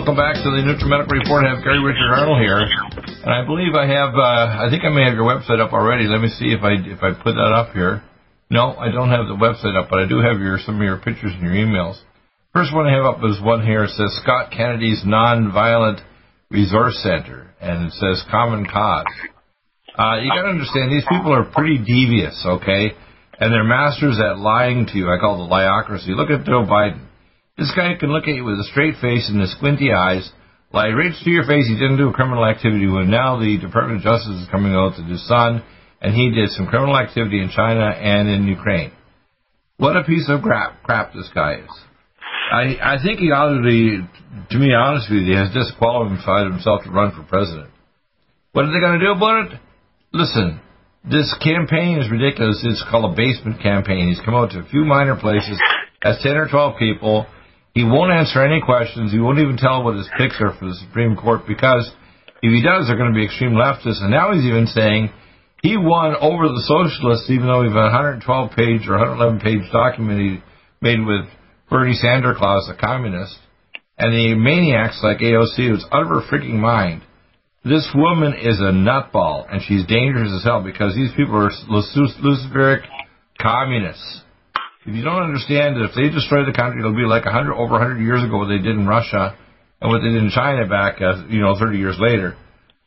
Welcome 0.00 0.16
back 0.16 0.32
to 0.32 0.48
the 0.48 0.64
NutriMedical 0.64 1.12
Report. 1.12 1.44
I 1.44 1.52
have 1.52 1.60
Gary 1.60 1.76
Richard 1.76 2.08
Arnold 2.08 2.40
here, 2.40 2.56
and 2.56 3.28
I 3.28 3.44
believe 3.44 3.76
I 3.76 3.84
have. 3.84 4.16
Uh, 4.16 4.64
I 4.64 4.72
think 4.72 4.80
I 4.80 4.88
may 4.88 5.04
have 5.04 5.12
your 5.12 5.28
website 5.28 5.60
up 5.60 5.76
already. 5.76 6.08
Let 6.08 6.24
me 6.24 6.32
see 6.40 6.56
if 6.56 6.64
I 6.64 6.80
if 6.88 7.04
I 7.04 7.12
put 7.12 7.36
that 7.36 7.52
up 7.52 7.76
here. 7.76 8.00
No, 8.48 8.72
I 8.80 8.88
don't 8.88 9.12
have 9.12 9.28
the 9.28 9.36
website 9.36 9.76
up, 9.76 9.92
but 9.92 10.00
I 10.00 10.08
do 10.08 10.24
have 10.24 10.40
your 10.40 10.56
some 10.64 10.80
of 10.80 10.84
your 10.88 10.96
pictures 11.04 11.36
and 11.36 11.44
your 11.44 11.52
emails. 11.52 12.00
First 12.56 12.72
one 12.72 12.88
I 12.88 12.96
have 12.96 13.04
up 13.04 13.20
is 13.28 13.44
one 13.44 13.60
here. 13.60 13.84
It 13.84 13.92
says 13.92 14.08
Scott 14.24 14.56
Kennedy's 14.56 15.04
Nonviolent 15.04 16.00
Resource 16.48 16.96
Center, 17.04 17.52
and 17.60 17.84
it 17.84 17.92
says 18.00 18.24
Common 18.32 18.64
Cause. 18.64 19.04
Uh, 20.00 20.16
you 20.24 20.32
got 20.32 20.48
to 20.48 20.56
understand 20.56 20.88
these 20.88 21.04
people 21.12 21.28
are 21.28 21.44
pretty 21.44 21.76
devious, 21.76 22.40
okay, 22.48 22.96
and 23.36 23.52
they're 23.52 23.68
masters 23.68 24.16
at 24.16 24.38
lying 24.38 24.86
to 24.86 24.96
you. 24.96 25.12
I 25.12 25.20
call 25.20 25.36
it 25.36 25.44
the 25.44 25.52
liocracy. 25.52 26.16
Look 26.16 26.32
at 26.32 26.46
Joe 26.48 26.64
Biden. 26.64 27.09
This 27.58 27.72
guy 27.76 27.94
can 27.98 28.12
look 28.12 28.24
at 28.24 28.34
you 28.34 28.44
with 28.44 28.58
a 28.58 28.68
straight 28.70 28.94
face 29.00 29.28
and 29.28 29.40
his 29.40 29.52
squinty 29.52 29.92
eyes, 29.92 30.30
lie 30.72 30.88
right 30.88 31.12
to 31.12 31.30
your 31.30 31.44
face 31.44 31.66
he 31.66 31.74
didn't 31.74 31.98
do 31.98 32.08
a 32.08 32.12
criminal 32.12 32.44
activity 32.44 32.86
when 32.86 33.10
now 33.10 33.38
the 33.38 33.58
Department 33.58 33.98
of 33.98 34.04
Justice 34.04 34.42
is 34.42 34.48
coming 34.50 34.72
out 34.72 34.96
to 34.96 35.02
his 35.02 35.26
son, 35.26 35.62
and 36.00 36.14
he 36.14 36.30
did 36.30 36.50
some 36.50 36.66
criminal 36.66 36.96
activity 36.96 37.42
in 37.42 37.50
China 37.50 37.90
and 37.90 38.28
in 38.28 38.46
Ukraine. 38.46 38.92
What 39.76 39.96
a 39.96 40.04
piece 40.04 40.28
of 40.28 40.42
crap, 40.42 40.82
crap 40.82 41.12
this 41.12 41.28
guy 41.34 41.60
is. 41.60 41.70
I, 42.52 42.96
I 42.96 42.96
think 43.02 43.20
he 43.20 43.30
ought 43.30 43.54
to 43.54 43.62
be, 43.62 44.02
to 44.50 44.58
be 44.58 44.74
honest 44.74 45.08
with 45.10 45.22
you, 45.22 45.32
he 45.32 45.38
has 45.38 45.54
disqualified 45.54 46.50
himself 46.50 46.82
to 46.84 46.90
run 46.90 47.12
for 47.14 47.22
president. 47.22 47.70
What 48.52 48.64
are 48.64 48.72
they 48.72 48.80
going 48.80 48.98
to 48.98 49.06
do 49.06 49.12
about 49.12 49.52
it? 49.52 49.60
Listen, 50.12 50.60
this 51.08 51.32
campaign 51.40 51.98
is 51.98 52.10
ridiculous. 52.10 52.60
It's 52.64 52.84
called 52.90 53.12
a 53.12 53.16
basement 53.16 53.62
campaign. 53.62 54.08
He's 54.08 54.20
come 54.24 54.34
out 54.34 54.50
to 54.52 54.60
a 54.60 54.68
few 54.68 54.84
minor 54.84 55.16
places, 55.16 55.58
has 56.02 56.18
10 56.22 56.36
or 56.36 56.48
12 56.48 56.76
people, 56.76 57.26
he 57.80 57.84
won't 57.88 58.12
answer 58.12 58.44
any 58.44 58.60
questions. 58.60 59.10
He 59.10 59.18
won't 59.18 59.38
even 59.38 59.56
tell 59.56 59.82
what 59.82 59.96
his 59.96 60.08
picks 60.18 60.36
are 60.40 60.52
for 60.52 60.68
the 60.68 60.76
Supreme 60.84 61.16
Court 61.16 61.48
because 61.48 61.88
if 62.42 62.52
he 62.52 62.60
does, 62.60 62.86
they're 62.86 63.00
going 63.00 63.12
to 63.12 63.16
be 63.16 63.24
extreme 63.24 63.56
leftists. 63.56 64.04
And 64.04 64.10
now 64.10 64.32
he's 64.32 64.44
even 64.44 64.66
saying 64.66 65.08
he 65.62 65.76
won 65.78 66.12
over 66.20 66.44
the 66.48 66.64
socialists, 66.68 67.30
even 67.30 67.46
though 67.48 67.62
we 67.62 67.68
have 67.68 67.80
a 67.80 67.88
112 67.88 68.52
page 68.52 68.84
or 68.84 69.00
111 69.00 69.40
page 69.40 69.64
document 69.72 70.20
he 70.20 70.32
made 70.84 71.00
with 71.00 71.24
Bernie 71.70 71.96
Sanders 71.96 72.36
Claus, 72.36 72.68
a 72.68 72.76
communist, 72.76 73.36
and 73.96 74.12
the 74.12 74.34
maniacs 74.36 75.00
like 75.02 75.24
AOC 75.24 75.56
who's 75.56 75.84
out 75.92 76.04
of 76.04 76.08
her 76.08 76.24
freaking 76.28 76.60
mind. 76.60 77.00
This 77.64 77.88
woman 77.94 78.34
is 78.34 78.60
a 78.60 78.72
nutball, 78.72 79.44
and 79.50 79.62
she's 79.62 79.86
dangerous 79.86 80.32
as 80.36 80.44
hell 80.44 80.62
because 80.62 80.94
these 80.94 81.12
people 81.16 81.36
are 81.36 81.52
Luciferic 81.68 82.84
communists. 83.40 84.22
If 84.86 84.96
you 84.96 85.04
don't 85.04 85.22
understand 85.22 85.76
that 85.76 85.92
if 85.92 85.94
they 85.94 86.08
destroy 86.08 86.48
the 86.48 86.56
country, 86.56 86.80
it'll 86.80 86.96
be 86.96 87.04
like 87.04 87.28
a 87.28 87.32
hundred 87.32 87.52
over 87.52 87.76
a 87.76 87.78
hundred 87.78 88.00
years 88.00 88.24
ago 88.24 88.38
what 88.38 88.48
they 88.48 88.64
did 88.64 88.80
in 88.80 88.86
Russia 88.88 89.36
and 89.80 89.92
what 89.92 90.00
they 90.00 90.08
did 90.08 90.24
in 90.24 90.30
China 90.32 90.64
back, 90.66 91.00
uh, 91.00 91.28
you 91.28 91.40
know, 91.40 91.52
30 91.58 91.76
years 91.76 91.96
later. 92.00 92.36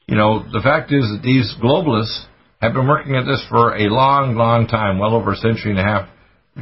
You 0.08 0.18
know, 0.18 0.42
the 0.42 0.62
fact 0.62 0.92
is 0.92 1.06
that 1.06 1.22
these 1.22 1.53
globalists 1.62 2.26
have 2.62 2.74
been 2.74 2.88
working 2.88 3.16
at 3.16 3.30
this 3.30 3.46
for 3.48 3.78
a 3.78 3.94
long, 3.94 4.36
long 4.36 4.68
time, 4.68 4.98
well 4.98 5.14
over 5.14 5.34
a 5.34 5.36
century 5.38 5.72
and 5.72 5.80
a 5.80 5.86
half, 5.86 6.09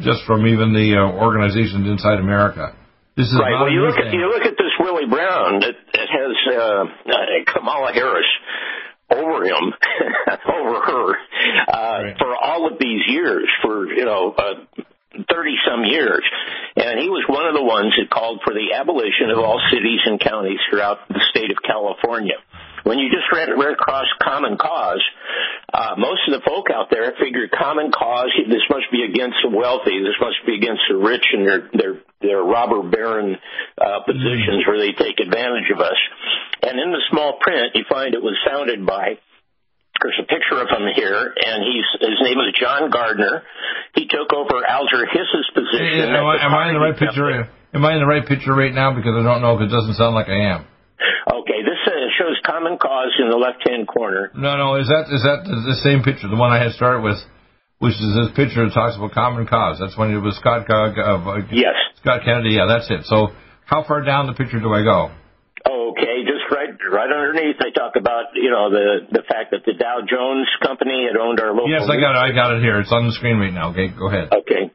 just 0.04 0.28
from 0.28 0.48
even 0.48 0.74
the 0.74 1.00
uh, 1.00 1.16
organizations 1.16 1.88
inside 1.88 2.20
America. 2.20 2.76
This 3.16 3.28
is 3.28 3.40
right. 3.40 3.56
Well, 3.56 3.72
you 3.72 3.88
look 3.88 4.00
at 4.00 4.12
you 4.12 4.28
look 4.28 4.44
at 4.44 4.56
this 4.60 4.76
Willie 4.80 5.08
Brown 5.08 5.60
that, 5.60 5.76
that 5.94 6.08
has 6.12 6.34
uh, 6.60 7.54
Kamala 7.54 7.92
Harris 7.94 8.28
over 9.12 9.44
him, 9.44 9.74
over 10.48 10.80
her, 10.80 11.08
uh, 11.68 12.04
right. 12.04 12.16
for 12.18 12.36
all 12.36 12.72
of 12.72 12.80
these 12.80 13.02
years, 13.08 13.48
for 13.62 13.88
you 13.88 14.06
know, 14.06 14.34
uh, 14.38 14.84
30 15.14 15.56
some 15.68 15.84
years. 15.84 16.24
And 16.76 17.00
he 17.00 17.10
was 17.10 17.26
one 17.28 17.46
of 17.46 17.54
the 17.54 17.64
ones 17.64 17.94
that 18.00 18.10
called 18.10 18.42
for 18.44 18.54
the 18.54 18.74
abolition 18.74 19.30
of 19.30 19.40
all 19.40 19.60
cities 19.72 20.00
and 20.06 20.20
counties 20.20 20.60
throughout 20.70 21.08
the 21.10 21.20
state 21.30 21.52
of 21.52 21.58
California. 21.64 22.40
When 22.84 22.98
you 22.98 23.12
just 23.12 23.30
read, 23.32 23.50
read 23.54 23.74
across 23.74 24.08
Common 24.24 24.58
Cause, 24.58 25.04
uh, 25.72 25.96
most 25.98 26.26
of 26.28 26.34
the 26.34 26.42
folk 26.42 26.72
out 26.74 26.90
there 26.90 27.14
figured 27.20 27.52
Common 27.52 27.92
Cause, 27.92 28.34
this 28.50 28.66
must 28.70 28.90
be 28.92 29.04
against 29.04 29.38
the 29.44 29.54
wealthy, 29.54 30.02
this 30.02 30.18
must 30.20 30.42
be 30.48 30.56
against 30.56 30.82
the 30.90 30.98
rich 30.98 31.26
and 31.34 31.46
their, 31.46 31.70
their, 31.74 31.94
their 32.22 32.42
robber 32.42 32.82
baron, 32.82 33.38
uh, 33.78 34.02
positions 34.02 34.66
where 34.66 34.80
they 34.80 34.94
take 34.98 35.20
advantage 35.20 35.70
of 35.70 35.80
us. 35.80 36.00
And 36.64 36.80
in 36.80 36.92
the 36.92 37.04
small 37.12 37.38
print, 37.40 37.76
you 37.76 37.86
find 37.88 38.16
it 38.16 38.24
was 38.24 38.38
founded 38.46 38.86
by 38.86 39.20
there's 40.02 40.20
a 40.22 40.28
picture 40.28 40.58
of 40.58 40.68
him 40.70 40.90
here, 40.98 41.34
and 41.34 41.58
he's 41.62 41.88
his 42.02 42.18
name 42.26 42.40
is 42.42 42.54
John 42.60 42.90
Gardner. 42.90 43.44
He 43.96 44.08
took 44.08 44.34
over 44.34 44.66
Alger 44.66 45.06
Hiss's 45.06 45.48
position. 45.54 46.10
am, 46.10 46.26
I, 46.26 46.36
am 46.42 46.54
I 46.54 46.70
in 46.70 46.74
the 46.74 46.84
right 46.84 46.98
picture? 46.98 47.48
Am 47.74 47.86
I 47.86 47.94
in 47.94 48.02
the 48.02 48.10
right 48.10 48.26
picture 48.26 48.54
right 48.54 48.74
now? 48.74 48.94
Because 48.94 49.16
I 49.16 49.24
don't 49.24 49.42
know. 49.42 49.56
Because 49.56 49.72
it 49.72 49.76
doesn't 49.76 49.96
sound 49.96 50.16
like 50.16 50.28
I 50.28 50.58
am. 50.58 50.68
Okay, 51.30 51.62
this 51.62 51.80
uh, 51.86 52.10
shows 52.18 52.38
Common 52.46 52.78
Cause 52.78 53.14
in 53.22 53.30
the 53.30 53.38
left-hand 53.38 53.88
corner. 53.88 54.32
No, 54.36 54.58
no, 54.58 54.76
is 54.76 54.88
that 54.90 55.08
is 55.14 55.22
that 55.24 55.46
the 55.46 55.78
same 55.86 56.04
picture, 56.04 56.28
the 56.28 56.36
one 56.36 56.52
I 56.52 56.62
had 56.62 56.74
started 56.74 57.02
with, 57.02 57.18
which 57.80 57.94
is 57.94 58.12
this 58.18 58.34
picture 58.36 58.66
that 58.66 58.74
talks 58.74 58.98
about 58.98 59.14
Common 59.14 59.46
Cause? 59.48 59.78
That's 59.80 59.98
when 59.98 60.12
it 60.14 60.20
was 60.20 60.36
Scott. 60.38 60.66
Uh, 60.70 60.92
uh, 60.92 61.46
yes. 61.54 61.78
Scott 62.02 62.22
Kennedy. 62.26 62.58
Yeah, 62.58 62.66
that's 62.68 62.90
it. 62.90 63.06
So, 63.06 63.30
how 63.66 63.86
far 63.86 64.04
down 64.04 64.28
the 64.28 64.34
picture 64.34 64.60
do 64.60 64.74
I 64.74 64.84
go? 64.84 65.14
Okay, 65.64 66.11
right 66.52 66.76
right 66.92 67.12
underneath, 67.12 67.58
they 67.58 67.72
talk 67.72 67.96
about 67.96 68.36
you 68.36 68.52
know 68.52 68.70
the 68.70 69.08
the 69.10 69.24
fact 69.24 69.52
that 69.52 69.64
the 69.66 69.74
Dow 69.74 70.04
Jones 70.04 70.48
company 70.62 71.08
had 71.08 71.16
owned 71.16 71.40
our 71.40 71.56
local. 71.56 71.72
Yes, 71.72 71.88
I 71.90 71.96
got 71.96 72.20
it. 72.20 72.22
I 72.22 72.32
got 72.36 72.56
it 72.56 72.62
here. 72.62 72.80
It's 72.80 72.92
on 72.92 73.08
the 73.08 73.14
screen 73.14 73.40
right 73.40 73.54
now. 73.54 73.72
Okay, 73.72 73.88
go 73.88 74.08
ahead. 74.08 74.30
Okay. 74.34 74.70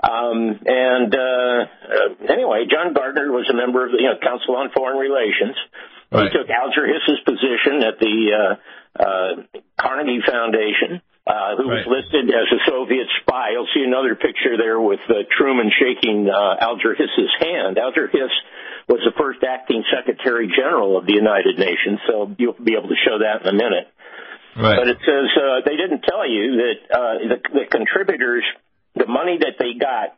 Um, 0.00 0.58
and 0.64 1.12
uh, 1.14 1.58
uh, 1.68 2.32
anyway, 2.32 2.64
John 2.70 2.94
Gardner 2.94 3.30
was 3.30 3.48
a 3.52 3.56
member 3.56 3.84
of 3.84 3.92
the 3.92 3.98
you 4.00 4.08
know, 4.08 4.16
Council 4.16 4.56
on 4.56 4.70
Foreign 4.74 4.96
Relations. 4.96 5.56
Right. 6.10 6.32
He 6.32 6.36
took 6.36 6.48
Alger 6.48 6.88
Hiss's 6.88 7.20
position 7.22 7.84
at 7.84 8.00
the 8.00 8.16
uh, 8.32 8.52
uh, 8.96 9.60
Carnegie 9.78 10.24
Foundation. 10.26 11.04
Uh, 11.26 11.54
who 11.56 11.68
right. 11.68 11.84
was 11.84 12.02
listed 12.02 12.26
as 12.32 12.48
a 12.48 12.60
Soviet 12.64 13.06
spy. 13.20 13.52
You'll 13.52 13.68
see 13.74 13.84
another 13.84 14.16
picture 14.16 14.56
there 14.56 14.80
with 14.80 15.04
uh, 15.06 15.28
Truman 15.36 15.70
shaking 15.70 16.26
uh, 16.26 16.56
Alger 16.58 16.96
Hiss's 16.96 17.30
hand. 17.38 17.78
Alger 17.78 18.08
Hiss 18.08 18.32
was 18.88 19.04
the 19.04 19.12
first 19.14 19.44
acting 19.44 19.84
Secretary 19.94 20.48
General 20.48 20.96
of 20.96 21.06
the 21.06 21.14
United 21.14 21.58
Nations, 21.58 22.00
so 22.08 22.34
you'll 22.38 22.58
be 22.58 22.72
able 22.72 22.88
to 22.88 22.98
show 23.04 23.20
that 23.20 23.42
in 23.42 23.48
a 23.48 23.52
minute. 23.52 23.86
Right. 24.56 24.76
But 24.76 24.88
it 24.88 24.98
says 25.06 25.28
uh, 25.36 25.60
they 25.64 25.76
didn't 25.76 26.02
tell 26.02 26.26
you 26.26 26.56
that 26.58 26.78
uh, 26.90 27.14
the, 27.22 27.38
the 27.52 27.64
contributors, 27.70 28.42
the 28.96 29.06
money 29.06 29.38
that 29.38 29.54
they 29.60 29.78
got, 29.78 30.16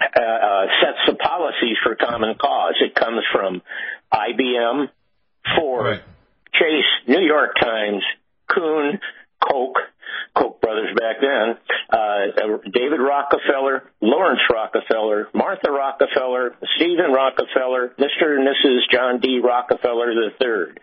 uh, 0.00 0.20
uh, 0.20 0.66
sets 0.82 0.98
the 1.08 1.14
policies 1.14 1.76
for 1.82 1.96
Common 1.96 2.34
Cause. 2.36 2.76
It 2.80 2.94
comes 2.94 3.22
from 3.32 3.62
IBM, 4.12 4.88
Ford, 5.56 5.84
right. 5.84 6.02
Chase, 6.52 6.92
New 7.08 7.24
York 7.24 7.56
Times, 7.60 8.02
Kuhn, 8.48 9.00
Koch, 9.42 9.78
Koch 10.36 10.60
brothers 10.60 10.94
back 10.96 11.16
then, 11.20 11.56
uh, 11.90 12.58
David 12.72 13.00
Rockefeller, 13.00 13.90
Lawrence 14.00 14.40
Rockefeller, 14.52 15.28
Martha 15.34 15.70
Rockefeller, 15.70 16.54
Stephen 16.76 17.12
Rockefeller, 17.12 17.94
Mr. 17.98 18.36
and 18.36 18.46
Mrs. 18.46 18.80
John 18.92 19.20
D. 19.20 19.40
Rockefeller 19.42 20.12
III. 20.12 20.74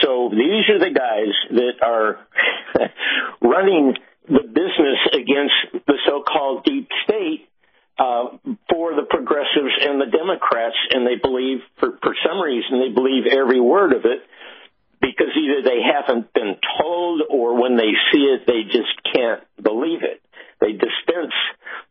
So 0.00 0.30
these 0.30 0.68
are 0.70 0.78
the 0.78 0.92
guys 0.94 1.34
that 1.50 1.82
are 1.82 2.18
running 3.42 3.94
the 4.28 4.42
business 4.46 5.00
against 5.12 5.86
the 5.86 5.98
so-called 6.06 6.64
deep 6.64 6.88
state 7.04 7.48
uh, 7.98 8.38
for 8.70 8.94
the 8.94 9.06
progressives 9.08 9.74
and 9.82 10.00
the 10.00 10.06
Democrats, 10.06 10.76
and 10.92 11.06
they 11.06 11.16
believe, 11.20 11.58
for, 11.78 11.98
for 12.02 12.14
some 12.26 12.40
reason, 12.40 12.80
they 12.80 12.94
believe 12.94 13.26
every 13.26 13.60
word 13.60 13.92
of 13.92 14.04
it 14.04 14.22
because 15.02 15.34
either 15.34 15.66
they 15.66 15.82
haven't 15.82 16.32
been 16.32 16.54
told 16.78 17.26
or 17.28 17.60
when 17.60 17.76
they 17.76 17.90
see 18.14 18.22
it, 18.30 18.46
they 18.46 18.62
just 18.70 18.94
can't 19.10 19.42
believe 19.58 20.06
it. 20.06 20.22
They 20.62 20.72
dispense 20.78 21.34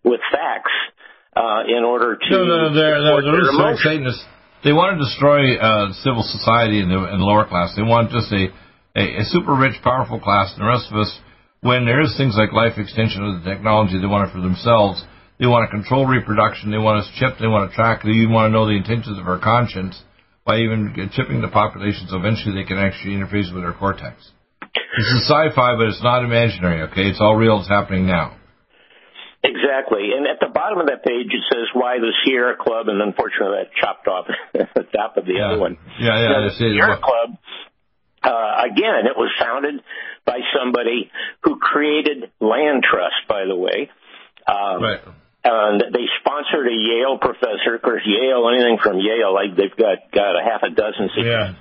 with 0.03 0.23
facts 0.31 0.71
uh, 1.35 1.67
in 1.67 1.83
order 1.83 2.15
to. 2.15 2.29
No, 2.31 2.43
no, 2.47 2.57
no. 2.69 2.73
They're, 2.73 3.03
they're, 3.03 3.21
they're 3.21 3.75
Satanists. 3.83 4.23
They 4.63 4.71
want 4.71 4.95
to 4.95 5.03
destroy 5.03 5.57
uh, 5.59 5.91
civil 6.05 6.23
society 6.23 6.79
and 6.79 6.89
the, 6.89 7.01
in 7.11 7.19
the 7.19 7.27
lower 7.27 7.45
class. 7.49 7.75
They 7.75 7.83
want 7.83 8.13
just 8.13 8.31
a, 8.31 8.47
a, 8.95 9.03
a 9.21 9.23
super 9.27 9.57
rich, 9.57 9.75
powerful 9.83 10.21
class, 10.21 10.53
and 10.53 10.61
the 10.63 10.69
rest 10.69 10.87
of 10.93 11.01
us, 11.01 11.11
when 11.61 11.83
there 11.83 11.99
is 11.99 12.15
things 12.15 12.37
like 12.37 12.53
life 12.53 12.77
extension 12.77 13.25
of 13.25 13.41
the 13.41 13.49
technology, 13.49 13.99
they 13.99 14.07
want 14.07 14.29
it 14.29 14.31
for 14.31 14.39
themselves. 14.39 15.03
They 15.41 15.49
want 15.49 15.65
to 15.67 15.73
control 15.73 16.05
reproduction. 16.05 16.69
They 16.69 16.77
want 16.77 17.01
us 17.01 17.09
chipped. 17.17 17.41
They 17.41 17.49
want 17.49 17.67
to 17.67 17.75
track. 17.75 18.05
They 18.05 18.13
even 18.21 18.31
want 18.31 18.47
to 18.47 18.53
know 18.53 18.69
the 18.69 18.77
intentions 18.77 19.17
of 19.17 19.25
our 19.25 19.41
conscience 19.41 19.97
by 20.45 20.57
even 20.59 20.93
chipping 21.13 21.41
the 21.41 21.47
population 21.47 22.07
so 22.09 22.17
eventually 22.17 22.55
they 22.55 22.67
can 22.67 22.77
actually 22.77 23.13
interface 23.13 23.53
with 23.53 23.63
our 23.63 23.73
cortex. 23.73 24.31
This 24.97 25.07
is 25.07 25.27
sci-fi, 25.27 25.77
but 25.77 25.88
it's 25.88 26.03
not 26.03 26.23
imaginary, 26.23 26.83
okay? 26.91 27.07
It's 27.07 27.21
all 27.21 27.35
real. 27.35 27.59
It's 27.59 27.69
happening 27.69 28.05
now. 28.07 28.38
Exactly. 29.43 30.11
And 30.15 30.27
at 30.27 30.39
the 30.39 30.51
bottom 30.53 30.79
of 30.79 30.88
that 30.88 31.03
page, 31.03 31.31
it 31.31 31.43
says 31.51 31.67
why 31.73 31.97
the 31.97 32.13
Sierra 32.23 32.55
Club, 32.57 32.88
and 32.89 33.01
unfortunately 33.01 33.63
that 33.63 33.71
chopped 33.79 34.07
off 34.07 34.27
the 34.53 34.83
top 34.93 35.17
of 35.17 35.25
the 35.25 35.33
yeah. 35.33 35.51
other 35.51 35.59
one. 35.59 35.77
Yeah, 35.99 36.19
yeah. 36.19 36.29
Now, 36.29 36.49
the 36.49 36.55
Sierra 36.57 36.99
Club, 37.01 37.38
uh, 38.21 38.67
again, 38.69 39.07
it 39.09 39.17
was 39.17 39.31
founded 39.39 39.81
by 40.25 40.39
somebody 40.53 41.09
who 41.43 41.57
created 41.57 42.31
land 42.39 42.83
trust, 42.83 43.27
by 43.27 43.45
the 43.47 43.55
way. 43.55 43.89
Um, 44.47 44.81
right 44.81 45.01
and 45.43 45.81
they 45.81 46.05
sponsored 46.21 46.67
a 46.67 46.77
Yale 46.77 47.17
professor. 47.17 47.75
Of 47.75 47.81
course, 47.81 48.03
Yale, 48.05 48.45
anything 48.53 48.77
from 48.81 48.99
Yale, 48.99 49.33
like 49.33 49.57
they've 49.57 49.75
got 49.75 49.97
got 50.13 50.38
a 50.38 50.43
half 50.43 50.61
a 50.63 50.69
dozen 50.69 51.09
yeah. 51.17 51.53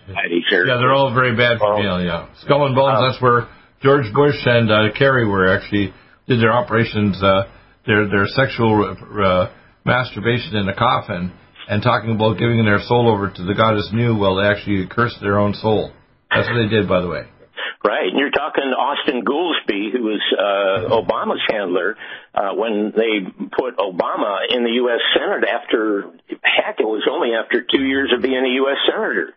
here. 0.50 0.67
Yeah, 0.67 0.77
they're 0.77 0.93
all 0.93 1.15
very 1.15 1.35
bad 1.37 1.59
from 1.59 1.82
Yale. 1.82 2.05
Yeah, 2.05 2.29
Skull 2.44 2.67
and 2.67 2.75
Bones. 2.75 2.99
Uh, 2.99 3.09
that's 3.09 3.23
where 3.23 3.49
George 3.82 4.12
Bush 4.12 4.37
and 4.44 4.71
uh, 4.71 4.93
Kerry 4.97 5.27
were 5.27 5.49
actually 5.49 5.93
did 6.29 6.41
their 6.41 6.53
operations, 6.53 7.23
uh, 7.23 7.49
their 7.87 8.09
their 8.09 8.27
sexual 8.27 8.85
uh, 8.85 9.50
masturbation 9.87 10.56
in 10.56 10.69
a 10.69 10.77
coffin, 10.77 11.32
and 11.69 11.82
talking 11.82 12.15
about 12.15 12.37
giving 12.38 12.65
their 12.65 12.81
soul 12.85 13.09
over 13.09 13.31
to 13.31 13.43
the 13.44 13.55
goddess 13.55 13.88
Nu. 13.93 14.17
Well, 14.19 14.37
they 14.37 14.47
actually 14.47 14.87
cursed 14.88 15.21
their 15.21 15.38
own 15.38 15.55
soul. 15.55 15.93
That's 16.31 16.47
what 16.49 16.62
they 16.62 16.69
did, 16.69 16.87
by 16.88 17.00
the 17.00 17.09
way. 17.09 17.25
Right, 17.84 18.08
and 18.08 18.19
you're 18.19 18.31
talking 18.31 18.64
Austin 18.64 19.25
Goolsbee, 19.25 19.93
who 19.93 20.02
was 20.02 20.22
uh, 20.37 20.93
Obama's 20.93 21.40
handler 21.49 21.96
uh, 22.34 22.52
when 22.55 22.93
they 22.94 23.25
put 23.56 23.78
Obama 23.78 24.44
in 24.50 24.64
the 24.64 24.76
U.S. 24.84 25.00
Senate. 25.17 25.49
After 25.49 26.12
heck, 26.44 26.78
it 26.78 26.87
was 26.87 27.08
only 27.11 27.32
after 27.32 27.64
two 27.64 27.82
years 27.82 28.12
of 28.14 28.22
being 28.22 28.44
a 28.44 28.55
U.S. 28.64 28.76
senator, 28.84 29.34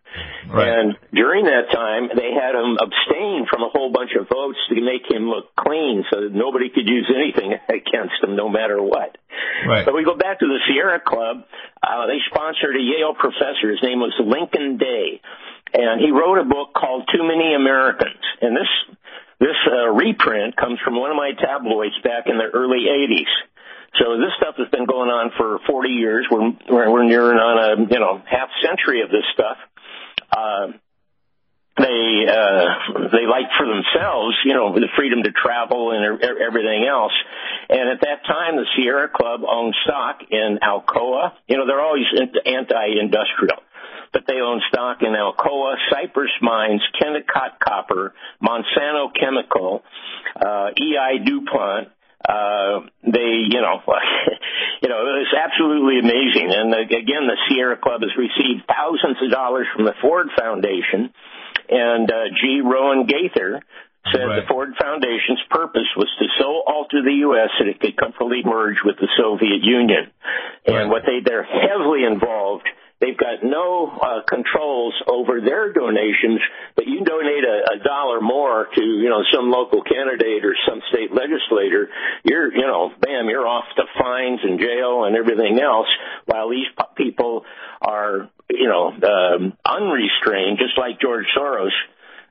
right. 0.52 0.68
and 0.68 0.98
during 1.14 1.46
that 1.46 1.72
time 1.72 2.10
they 2.12 2.36
had 2.36 2.54
him 2.56 2.76
abstain 2.76 3.48
from 3.50 3.64
a 3.64 3.70
whole 3.72 3.92
bunch 3.92 4.12
of 4.20 4.28
votes 4.28 4.60
to 4.70 4.76
make 4.82 5.08
him 5.10 5.30
look 5.30 5.56
clean, 5.56 6.04
so 6.12 6.22
that 6.28 6.34
nobody 6.36 6.70
could 6.70 6.88
use 6.88 7.08
anything 7.08 7.56
against 7.70 8.20
him, 8.22 8.36
no 8.36 8.50
matter 8.50 8.82
what. 8.82 9.18
Right. 9.66 9.86
But 9.86 9.96
we 9.96 10.04
go 10.04 10.16
back 10.16 10.40
to 10.40 10.48
the 10.48 10.60
Sierra 10.68 11.00
Club. 11.00 11.48
Uh, 11.82 12.08
they 12.08 12.20
sponsored 12.28 12.76
a 12.76 12.84
Yale 12.84 13.16
professor. 13.16 13.72
His 13.72 13.82
name 13.82 14.00
was 14.00 14.14
Lincoln 14.20 14.78
Day 14.78 15.22
and 15.74 16.02
he 16.02 16.12
wrote 16.12 16.40
a 16.40 16.46
book 16.46 16.74
called 16.74 17.10
Too 17.12 17.24
Many 17.24 17.54
Americans. 17.54 18.22
And 18.42 18.56
this 18.56 18.98
this 19.40 19.58
uh, 19.68 19.90
reprint 19.90 20.56
comes 20.56 20.80
from 20.84 20.96
one 20.96 21.12
of 21.12 21.18
my 21.18 21.32
tabloids 21.34 21.96
back 22.04 22.28
in 22.28 22.38
the 22.38 22.50
early 22.54 22.86
'80s. 22.88 23.32
So 24.00 24.18
this 24.18 24.34
stuff 24.38 24.56
has 24.58 24.70
been 24.70 24.86
going 24.86 25.10
on 25.10 25.32
for 25.38 25.60
40 25.68 25.90
years. 25.90 26.28
We're 26.32 26.54
we're 26.70 27.04
nearing 27.04 27.38
on 27.38 27.58
a 27.58 27.94
you 27.94 28.00
know 28.00 28.22
half 28.26 28.50
century 28.62 29.02
of 29.02 29.10
this 29.10 29.26
stuff. 29.34 29.58
Uh, 30.32 30.78
they 31.78 32.26
uh, 32.30 33.10
they 33.12 33.26
like 33.26 33.50
for 33.58 33.66
themselves, 33.66 34.38
you 34.46 34.54
know, 34.54 34.74
the 34.74 34.88
freedom 34.96 35.24
to 35.24 35.32
travel 35.32 35.92
and 35.92 36.22
everything 36.22 36.86
else. 36.86 37.14
And 37.70 37.90
at 37.90 38.02
that 38.02 38.26
time, 38.26 38.58
the 38.58 38.66
Sierra 38.76 39.10
Club 39.10 39.42
owned 39.48 39.76
stock 39.84 40.22
in 40.30 40.60
Alcoa. 40.62 41.34
You 41.48 41.58
know, 41.58 41.66
they're 41.66 41.82
always 41.82 42.06
anti-industrial 42.46 43.58
but 44.14 44.24
they 44.28 44.40
own 44.40 44.62
stock 44.70 45.02
in 45.02 45.10
Alcoa, 45.10 45.76
Cypress 45.90 46.32
Mines, 46.42 46.82
Kennecott 47.02 47.60
Copper, 47.60 48.14
Monsanto 48.42 49.10
Chemical, 49.20 49.84
uh, 50.40 50.70
EI 50.78 51.18
DuPont, 51.26 51.90
uh, 52.24 52.88
they, 53.04 53.52
you 53.52 53.60
know, 53.60 53.84
you 54.82 54.88
know, 54.88 55.04
it's 55.20 55.36
absolutely 55.36 56.00
amazing. 56.00 56.54
And 56.56 56.74
again, 56.74 57.28
the 57.28 57.38
Sierra 57.50 57.76
Club 57.76 58.02
has 58.02 58.16
received 58.16 58.64
thousands 58.68 59.18
of 59.22 59.32
dollars 59.32 59.68
from 59.76 59.86
the 59.86 59.94
Ford 60.02 60.28
Foundation, 60.38 61.12
and 61.68 62.10
uh, 62.10 62.32
G. 62.40 62.62
Rowan 62.64 63.08
Gaither 63.08 63.62
said 64.12 64.24
right. 64.24 64.42
the 64.42 64.48
Ford 64.48 64.70
Foundation's 64.80 65.40
purpose 65.50 65.88
was 65.96 66.08
to 66.20 66.26
so 66.40 66.64
alter 66.68 67.02
the 67.04 67.24
U.S. 67.28 67.50
that 67.60 67.68
it 67.68 67.80
could 67.80 67.98
comfortably 67.98 68.42
merge 68.44 68.78
with 68.84 68.98
the 68.98 69.08
Soviet 69.18 69.64
Union. 69.64 70.12
And 70.66 70.90
what 70.90 71.04
they, 71.06 71.20
they're 71.24 71.44
heavily 71.44 72.04
involved 72.04 72.68
They've 73.04 73.20
got 73.20 73.44
no 73.44 73.92
uh, 73.92 74.24
controls 74.24 74.96
over 75.12 75.42
their 75.44 75.74
donations, 75.74 76.40
but 76.76 76.88
you 76.88 77.04
donate 77.04 77.44
a, 77.44 77.76
a 77.76 77.84
dollar 77.84 78.22
more 78.22 78.70
to, 78.74 78.82
you 78.82 79.10
know, 79.12 79.28
some 79.28 79.52
local 79.52 79.84
candidate 79.84 80.46
or 80.46 80.56
some 80.64 80.80
state 80.88 81.12
legislator, 81.12 81.92
you're, 82.24 82.48
you 82.56 82.64
know, 82.64 82.96
bam, 83.02 83.28
you're 83.28 83.46
off 83.46 83.66
to 83.76 83.84
fines 84.00 84.40
and 84.44 84.58
jail 84.58 85.04
and 85.04 85.18
everything 85.18 85.60
else, 85.60 85.92
while 86.28 86.50
these 86.50 86.72
people 86.96 87.44
are, 87.82 88.30
you 88.50 88.70
know, 88.72 88.96
um, 88.96 89.52
unrestrained, 89.68 90.58
just 90.58 90.78
like 90.80 91.02
George 91.02 91.26
Soros 91.36 91.76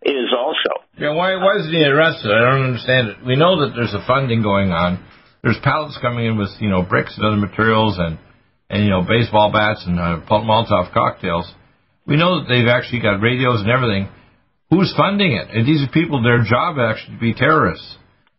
is 0.02 0.32
also. 0.32 0.88
Yeah, 0.96 1.12
why, 1.12 1.36
why 1.36 1.60
is 1.60 1.68
he 1.68 1.84
arrested? 1.84 2.32
I 2.32 2.48
don't 2.48 2.64
understand 2.72 3.08
it. 3.08 3.16
We 3.26 3.36
know 3.36 3.60
that 3.60 3.76
there's 3.76 3.92
a 3.92 4.06
funding 4.06 4.40
going 4.40 4.72
on. 4.72 5.04
There's 5.42 5.58
pallets 5.62 5.98
coming 6.00 6.24
in 6.24 6.38
with, 6.38 6.50
you 6.60 6.70
know, 6.70 6.80
bricks 6.80 7.12
and 7.18 7.26
other 7.26 7.36
materials 7.36 7.98
and 7.98 8.16
and 8.72 8.82
you 8.82 8.90
know 8.90 9.04
baseball 9.06 9.52
bats 9.52 9.84
and 9.86 10.00
uh, 10.00 10.24
Molotov 10.26 10.92
cocktails. 10.92 11.46
We 12.06 12.16
know 12.16 12.40
that 12.40 12.48
they've 12.48 12.66
actually 12.66 13.00
got 13.00 13.20
radios 13.20 13.60
and 13.60 13.70
everything. 13.70 14.08
Who's 14.70 14.92
funding 14.96 15.36
it? 15.36 15.52
And 15.52 15.68
these 15.68 15.84
are 15.84 15.92
people. 15.92 16.24
Their 16.24 16.42
job 16.42 16.80
actually 16.80 17.14
to 17.14 17.20
be 17.20 17.34
terrorists, 17.34 17.84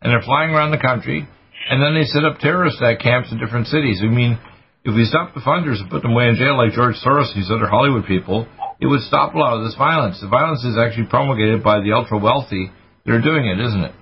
and 0.01 0.11
they're 0.11 0.25
flying 0.25 0.49
around 0.49 0.71
the 0.71 0.81
country, 0.81 1.29
and 1.69 1.77
then 1.79 1.93
they 1.93 2.09
set 2.09 2.25
up 2.25 2.41
terrorist 2.41 2.81
camps 2.99 3.31
in 3.31 3.37
different 3.37 3.67
cities. 3.67 4.01
I 4.01 4.09
mean, 4.09 4.41
if 4.83 4.97
we 4.97 5.05
stop 5.05 5.33
the 5.33 5.45
funders 5.45 5.79
and 5.79 5.89
put 5.93 6.01
them 6.01 6.11
away 6.11 6.27
in 6.27 6.35
jail 6.35 6.57
like 6.57 6.73
George 6.73 6.97
Soros 7.05 7.31
and 7.31 7.39
these 7.39 7.53
other 7.53 7.69
Hollywood 7.69 8.09
people, 8.09 8.49
it 8.81 8.87
would 8.87 9.05
stop 9.05 9.33
a 9.33 9.37
lot 9.37 9.55
of 9.55 9.63
this 9.63 9.77
violence. 9.77 10.19
The 10.19 10.27
violence 10.27 10.65
is 10.65 10.75
actually 10.75 11.07
promulgated 11.07 11.63
by 11.63 11.79
the 11.79 11.93
ultra 11.93 12.17
wealthy 12.17 12.73
that 13.05 13.13
are 13.13 13.21
doing 13.21 13.45
it, 13.45 13.61
isn't 13.61 13.85
it? 13.85 13.93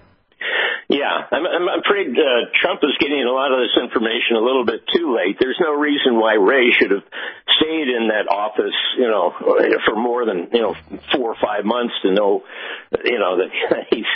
Yeah, 0.92 1.08
I'm, 1.32 1.48
I'm 1.48 1.80
afraid 1.80 2.12
uh, 2.12 2.52
Trump 2.60 2.84
is 2.84 2.92
getting 3.00 3.24
a 3.24 3.32
lot 3.32 3.56
of 3.56 3.64
this 3.64 3.80
information 3.80 4.36
a 4.36 4.44
little 4.44 4.68
bit 4.68 4.84
too 4.92 5.16
late. 5.16 5.40
There's 5.40 5.60
no 5.64 5.80
reason 5.80 6.20
why 6.20 6.36
Wray 6.36 6.76
should 6.76 6.92
have 6.92 7.08
stayed 7.48 7.88
in 7.88 8.12
that 8.12 8.28
office, 8.28 8.76
you 9.00 9.08
know, 9.08 9.32
for 9.88 9.96
more 9.96 10.28
than 10.28 10.52
you 10.52 10.60
know 10.60 10.76
four 11.16 11.32
or 11.32 11.40
five 11.40 11.64
months 11.64 11.96
to 12.04 12.12
know, 12.12 12.44
you 13.08 13.20
know, 13.24 13.40
that 13.40 13.88
he's, 13.90 14.10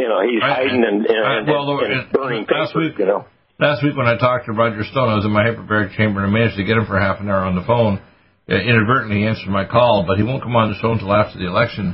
you 0.00 0.08
know, 0.08 0.24
he's 0.24 0.40
I, 0.40 0.64
hiding 0.64 0.80
and, 0.80 1.04
and, 1.04 1.44
well, 1.44 1.76
and, 1.84 1.92
and 1.92 2.12
burning 2.12 2.46
week, 2.48 2.96
you 2.98 3.04
know. 3.04 3.28
Last 3.60 3.84
week 3.84 3.94
when 3.94 4.06
I 4.06 4.16
talked 4.16 4.46
to 4.46 4.52
Roger 4.52 4.84
Stone, 4.88 5.12
I 5.12 5.16
was 5.16 5.26
in 5.26 5.32
my 5.32 5.44
hyperbaric 5.44 5.92
chamber 5.92 6.24
and 6.24 6.32
I 6.32 6.32
managed 6.32 6.56
to 6.56 6.64
get 6.64 6.78
him 6.78 6.86
for 6.86 6.98
half 6.98 7.20
an 7.20 7.28
hour 7.28 7.44
on 7.44 7.54
the 7.54 7.66
phone. 7.68 8.00
Uh, 8.48 8.56
inadvertently, 8.56 9.20
he 9.20 9.26
answered 9.26 9.52
my 9.52 9.66
call, 9.66 10.04
but 10.08 10.16
he 10.16 10.22
won't 10.22 10.42
come 10.42 10.56
on 10.56 10.72
the 10.72 10.78
show 10.80 10.92
until 10.92 11.12
after 11.12 11.36
the 11.38 11.44
election. 11.44 11.92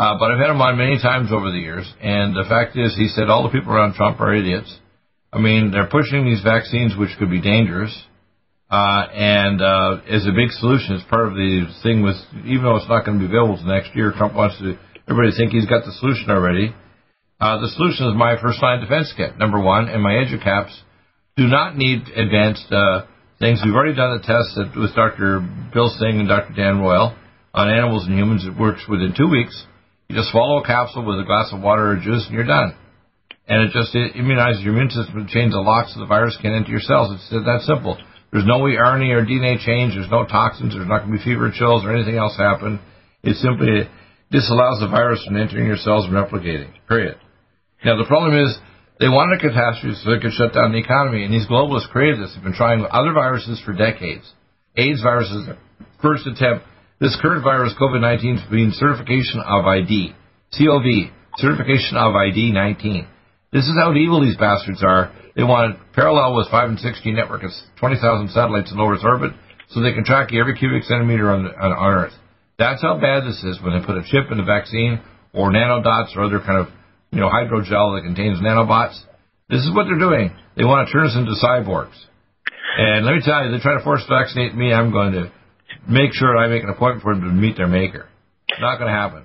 Uh, 0.00 0.16
but 0.16 0.32
I've 0.32 0.40
had 0.40 0.48
him 0.48 0.64
on 0.64 0.80
many 0.80 0.96
times 0.96 1.28
over 1.28 1.52
the 1.52 1.60
years, 1.60 1.84
and 2.00 2.32
the 2.32 2.48
fact 2.48 2.72
is, 2.72 2.96
he 2.96 3.12
said 3.12 3.28
all 3.28 3.44
the 3.44 3.52
people 3.52 3.68
around 3.68 4.00
Trump 4.00 4.18
are 4.18 4.32
idiots. 4.32 4.72
I 5.30 5.36
mean, 5.38 5.72
they're 5.76 5.92
pushing 5.92 6.24
these 6.24 6.40
vaccines, 6.40 6.96
which 6.96 7.12
could 7.18 7.28
be 7.28 7.44
dangerous, 7.44 7.92
uh, 8.72 9.04
and 9.12 9.60
uh, 9.60 10.00
as 10.08 10.24
a 10.24 10.32
big 10.32 10.56
solution, 10.56 10.96
it's 10.96 11.04
part 11.04 11.28
of 11.28 11.36
the 11.36 11.68
thing 11.84 12.00
with, 12.00 12.16
even 12.48 12.64
though 12.64 12.80
it's 12.80 12.88
not 12.88 13.04
going 13.04 13.20
to 13.20 13.28
be 13.28 13.28
available 13.28 13.60
until 13.60 13.76
next 13.76 13.92
year, 13.92 14.16
Trump 14.16 14.32
wants 14.32 14.56
to 14.64 14.80
everybody 15.04 15.36
think 15.36 15.52
he's 15.52 15.68
got 15.68 15.84
the 15.84 15.92
solution 16.00 16.32
already. 16.32 16.72
Uh, 17.36 17.60
the 17.60 17.68
solution 17.76 18.08
is 18.08 18.16
my 18.16 18.40
first 18.40 18.56
line 18.64 18.80
defense 18.80 19.12
kit, 19.12 19.36
number 19.36 19.60
one, 19.60 19.92
and 19.92 20.00
my 20.00 20.16
EduCaps 20.16 20.80
do 21.36 21.44
not 21.44 21.76
need 21.76 22.08
advanced 22.16 22.72
uh, 22.72 23.04
things. 23.36 23.60
We've 23.60 23.76
already 23.76 24.00
done 24.00 24.16
the 24.16 24.24
test 24.24 24.56
with 24.56 24.96
Dr. 24.96 25.44
Bill 25.76 25.92
Singh 26.00 26.24
and 26.24 26.28
Dr. 26.28 26.56
Dan 26.56 26.80
Royal 26.80 27.12
on 27.52 27.68
animals 27.68 28.08
and 28.08 28.16
humans. 28.16 28.48
It 28.48 28.56
works 28.56 28.88
within 28.88 29.12
two 29.12 29.28
weeks. 29.28 29.52
You 30.10 30.18
just 30.18 30.34
swallow 30.34 30.58
a 30.58 30.66
capsule 30.66 31.06
with 31.06 31.22
a 31.22 31.24
glass 31.24 31.54
of 31.54 31.62
water 31.62 31.94
or 31.94 31.94
juice, 31.94 32.26
and 32.26 32.34
you're 32.34 32.42
done. 32.42 32.74
And 33.46 33.62
it 33.62 33.70
just 33.70 33.94
it 33.94 34.18
immunizes 34.18 34.58
your 34.66 34.74
immune 34.74 34.90
system 34.90 35.22
to 35.22 35.30
change 35.30 35.54
the 35.54 35.62
locks 35.62 35.94
so 35.94 36.02
the 36.02 36.10
virus 36.10 36.34
can 36.42 36.50
enter 36.50 36.66
your 36.66 36.82
cells. 36.82 37.14
It's 37.14 37.30
that 37.30 37.62
simple. 37.62 37.94
There's 38.34 38.42
no 38.42 38.58
RNA 38.66 39.06
or 39.14 39.22
DNA 39.22 39.62
change. 39.62 39.94
There's 39.94 40.10
no 40.10 40.26
toxins. 40.26 40.74
There's 40.74 40.90
not 40.90 41.06
going 41.06 41.14
to 41.14 41.18
be 41.18 41.22
fever, 41.22 41.54
chills, 41.54 41.86
or 41.86 41.94
anything 41.94 42.18
else 42.18 42.34
happen. 42.34 42.82
It 43.22 43.38
simply 43.38 43.86
disallows 44.34 44.82
the 44.82 44.90
virus 44.90 45.22
from 45.22 45.38
entering 45.38 45.70
your 45.70 45.78
cells 45.78 46.10
and 46.10 46.14
replicating. 46.18 46.74
Period. 46.90 47.14
Now 47.86 47.94
the 47.94 48.10
problem 48.10 48.34
is 48.34 48.50
they 48.98 49.06
wanted 49.06 49.38
a 49.38 49.46
catastrophe 49.46 49.94
so 49.94 50.10
they 50.10 50.18
could 50.18 50.34
shut 50.34 50.58
down 50.58 50.74
the 50.74 50.82
economy, 50.82 51.22
and 51.22 51.30
these 51.30 51.46
globalists 51.46 51.86
created 51.94 52.18
this. 52.18 52.34
They've 52.34 52.42
been 52.42 52.58
trying 52.58 52.82
other 52.82 53.14
viruses 53.14 53.62
for 53.62 53.78
decades. 53.78 54.26
AIDS 54.74 55.06
viruses, 55.06 55.54
first 56.02 56.26
attempt 56.26 56.66
this 57.00 57.16
current 57.20 57.42
virus, 57.42 57.74
COVID-19, 57.80 58.36
is 58.36 58.50
being 58.50 58.70
certification 58.72 59.40
of 59.40 59.64
ID. 59.64 60.12
COV, 60.52 61.08
certification 61.36 61.96
of 61.96 62.14
ID 62.14 62.52
19. 62.52 63.06
This 63.52 63.64
is 63.64 63.74
how 63.80 63.94
evil 63.94 64.20
these 64.20 64.36
bastards 64.36 64.84
are. 64.84 65.10
They 65.34 65.42
want 65.42 65.78
parallel 65.94 66.36
with 66.36 66.50
5 66.50 66.68
and 66.68 66.78
6G 66.78 67.14
network. 67.14 67.42
It's 67.42 67.62
20,000 67.80 68.28
satellites 68.30 68.70
in 68.70 68.78
low 68.78 68.90
Earth 68.90 69.02
orbit, 69.02 69.32
so 69.70 69.80
they 69.80 69.94
can 69.94 70.04
track 70.04 70.30
you 70.30 70.40
every 70.40 70.58
cubic 70.58 70.84
centimeter 70.84 71.30
on, 71.30 71.46
on, 71.46 71.72
on 71.72 71.92
Earth. 72.04 72.12
That's 72.58 72.82
how 72.82 73.00
bad 73.00 73.24
this 73.24 73.42
is 73.44 73.58
when 73.62 73.72
they 73.72 73.84
put 73.84 73.96
a 73.96 74.04
chip 74.04 74.30
in 74.30 74.36
the 74.36 74.44
vaccine 74.44 75.00
or 75.32 75.50
nanodots 75.50 76.14
or 76.16 76.24
other 76.24 76.40
kind 76.40 76.58
of, 76.58 76.66
you 77.10 77.20
know, 77.20 77.30
hydrogel 77.30 77.96
that 77.96 78.02
contains 78.04 78.38
nanobots. 78.40 79.00
This 79.48 79.60
is 79.62 79.72
what 79.74 79.84
they're 79.84 79.98
doing. 79.98 80.36
They 80.56 80.64
want 80.64 80.86
to 80.86 80.92
turn 80.92 81.06
us 81.06 81.16
into 81.16 81.32
cyborgs. 81.40 81.96
And 82.76 83.06
let 83.06 83.14
me 83.14 83.22
tell 83.24 83.44
you, 83.44 83.50
they 83.50 83.58
try 83.58 83.78
to 83.78 83.82
force 83.82 84.04
vaccinate 84.08 84.54
me. 84.54 84.72
I'm 84.72 84.92
going 84.92 85.12
to 85.12 85.32
make 85.88 86.12
sure 86.14 86.36
I 86.36 86.48
make 86.48 86.62
an 86.62 86.70
appointment 86.70 87.02
for 87.02 87.14
them 87.14 87.24
to 87.24 87.32
meet 87.32 87.56
their 87.56 87.68
maker. 87.68 88.08
Not 88.60 88.78
going 88.78 88.90
to 88.90 88.96
happen. 88.96 89.24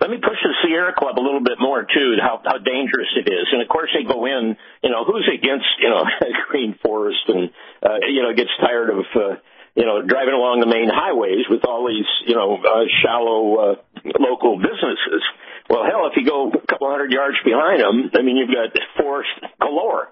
Let 0.00 0.10
me 0.10 0.18
push 0.20 0.36
the 0.44 0.52
Sierra 0.60 0.92
Club 0.92 1.18
a 1.18 1.24
little 1.24 1.40
bit 1.40 1.56
more 1.58 1.80
too, 1.82 2.20
how 2.20 2.42
how 2.44 2.58
dangerous 2.58 3.08
it 3.16 3.26
is. 3.26 3.48
And 3.50 3.62
of 3.62 3.68
course 3.68 3.88
they 3.96 4.04
go 4.04 4.26
in, 4.26 4.56
you 4.84 4.90
know, 4.90 5.04
who's 5.04 5.24
against, 5.26 5.66
you 5.80 5.88
know, 5.88 6.04
green 6.50 6.76
forest 6.84 7.24
and 7.28 7.50
uh, 7.82 8.04
you 8.06 8.22
know, 8.22 8.34
gets 8.36 8.52
tired 8.60 8.90
of 8.90 9.04
uh, 9.16 9.40
you 9.76 9.84
know, 9.84 10.00
driving 10.00 10.32
along 10.32 10.60
the 10.60 10.66
main 10.66 10.88
highways 10.88 11.44
with 11.48 11.64
all 11.68 11.84
these, 11.88 12.08
you 12.24 12.34
know, 12.34 12.56
uh, 12.56 12.88
shallow 13.04 13.42
uh, 13.56 13.74
local 14.18 14.56
businesses. 14.56 15.20
Well, 15.68 15.84
hell, 15.84 16.08
if 16.08 16.16
you 16.16 16.24
go 16.24 16.48
a 16.48 16.66
couple 16.66 16.88
hundred 16.88 17.12
yards 17.12 17.36
behind 17.44 17.80
them, 17.84 18.10
I 18.16 18.24
mean, 18.24 18.40
you've 18.40 18.48
got 18.48 18.72
forest 18.96 19.28
galore. 19.60 20.08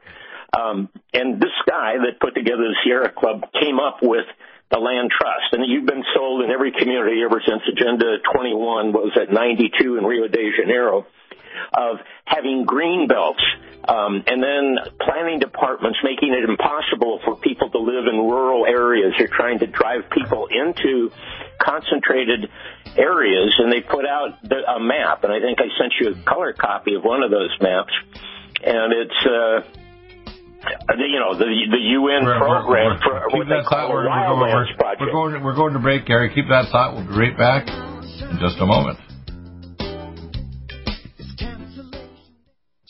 Um, 0.52 0.88
and 1.12 1.40
this 1.40 1.56
guy 1.68 1.96
that 2.04 2.20
put 2.20 2.34
together 2.34 2.60
the 2.60 2.76
Sierra 2.84 3.10
Club 3.10 3.48
came 3.56 3.80
up 3.80 3.98
with 4.02 4.28
the 4.70 4.78
land 4.78 5.10
trust. 5.10 5.52
And 5.52 5.64
you've 5.66 5.86
been 5.86 6.04
sold 6.14 6.42
in 6.42 6.50
every 6.50 6.72
community 6.72 7.22
ever 7.24 7.42
since 7.46 7.62
Agenda 7.70 8.18
21 8.32 8.92
was 8.92 9.12
at 9.20 9.32
92 9.32 9.96
in 9.96 10.04
Rio 10.04 10.28
de 10.28 10.50
Janeiro 10.56 11.06
of 11.72 11.98
having 12.24 12.64
green 12.64 13.06
belts 13.06 13.42
um, 13.86 14.24
and 14.26 14.42
then 14.42 14.76
planning 15.00 15.38
departments 15.38 15.98
making 16.02 16.32
it 16.32 16.48
impossible 16.48 17.20
for 17.24 17.36
people 17.36 17.70
to 17.70 17.78
live 17.78 18.06
in 18.06 18.16
rural 18.16 18.66
areas. 18.66 19.12
You're 19.18 19.28
trying 19.28 19.58
to 19.58 19.66
drive 19.66 20.10
people 20.10 20.48
into 20.50 21.10
concentrated 21.60 22.50
areas, 22.96 23.54
and 23.58 23.70
they 23.72 23.80
put 23.80 24.06
out 24.06 24.42
the, 24.42 24.56
a 24.56 24.80
map. 24.80 25.24
And 25.24 25.32
I 25.32 25.40
think 25.40 25.58
I 25.60 25.68
sent 25.78 25.92
you 26.00 26.12
a 26.12 26.24
color 26.24 26.52
copy 26.52 26.94
of 26.94 27.04
one 27.04 27.22
of 27.22 27.30
those 27.30 27.54
maps, 27.60 27.92
and 28.64 28.92
it's. 28.92 29.26
Uh, 29.26 29.80
Uh, 30.64 30.94
you 30.96 31.18
know 31.18 31.36
the 31.36 31.44
the 31.44 31.82
UN 32.00 32.24
we're, 32.24 32.38
program 32.38 32.98
we're, 33.04 33.12
we're, 33.12 33.30
for 33.30 33.36
what 33.38 33.48
they 33.48 33.62
call 33.68 33.90
we're, 33.90 34.04
project. 34.04 34.80
We're 35.00 35.12
going, 35.12 35.42
we're 35.42 35.54
going 35.54 35.72
to 35.74 35.78
break, 35.78 36.06
Gary. 36.06 36.32
Keep 36.34 36.48
that 36.48 36.70
thought. 36.70 36.94
We'll 36.94 37.04
be 37.04 37.14
right 37.14 37.36
back 37.36 37.68
in 37.68 38.38
just 38.40 38.58
a 38.60 38.66
moment. 38.66 38.98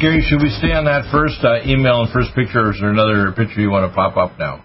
Gary, 0.00 0.24
should 0.24 0.40
we 0.40 0.48
stay 0.48 0.72
on 0.72 0.88
that 0.88 1.12
first 1.12 1.44
uh, 1.44 1.60
email 1.68 2.00
and 2.00 2.08
first 2.08 2.32
picture, 2.32 2.64
or 2.64 2.72
is 2.72 2.80
there 2.80 2.88
another 2.88 3.36
picture 3.36 3.60
you 3.60 3.68
want 3.68 3.84
to 3.84 3.92
pop 3.92 4.16
up 4.16 4.40
now? 4.40 4.64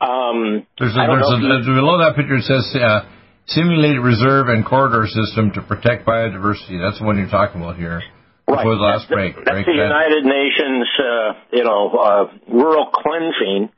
Um, 0.00 0.64
there's 0.80 0.96
a, 0.96 1.04
there's 1.04 1.28
a, 1.28 1.68
you... 1.68 1.76
below 1.76 2.00
that 2.00 2.16
picture 2.16 2.40
it 2.40 2.48
says 2.48 2.64
uh, 2.80 3.04
simulated 3.44 4.00
reserve 4.00 4.48
and 4.48 4.64
corridor 4.64 5.04
system 5.04 5.52
to 5.52 5.60
protect 5.60 6.08
biodiversity. 6.08 6.80
That's 6.80 6.96
the 6.96 7.04
one 7.04 7.20
you're 7.20 7.28
talking 7.28 7.60
about 7.60 7.76
here. 7.76 8.00
Right. 8.48 8.64
Before 8.64 8.80
the 8.80 8.88
last 8.88 9.12
that's, 9.12 9.12
break. 9.12 9.36
That's 9.36 9.52
break 9.52 9.68
the 9.68 9.76
that. 9.76 9.92
United 9.92 10.24
Nations, 10.24 10.88
uh, 10.96 11.28
you 11.52 11.64
know, 11.68 11.92
uh, 11.92 12.24
rural 12.48 12.88
cleansing. 12.88 13.68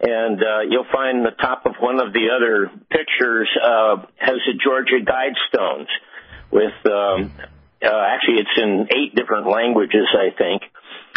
And 0.00 0.40
uh, 0.40 0.64
you'll 0.68 0.88
find 0.88 1.20
the 1.20 1.36
top 1.36 1.66
of 1.66 1.76
one 1.80 2.00
of 2.00 2.12
the 2.16 2.32
other 2.32 2.72
pictures 2.88 3.48
uh, 3.60 4.08
has 4.16 4.40
the 4.48 4.56
Georgia 4.56 5.04
Guidestones 5.04 5.92
with 6.50 6.72
um, 6.88 7.32
Uh, 7.82 7.88
actually, 7.88 8.38
it's 8.40 8.56
in 8.56 8.88
eight 8.90 9.14
different 9.14 9.46
languages, 9.46 10.06
I 10.12 10.30
think. 10.36 10.62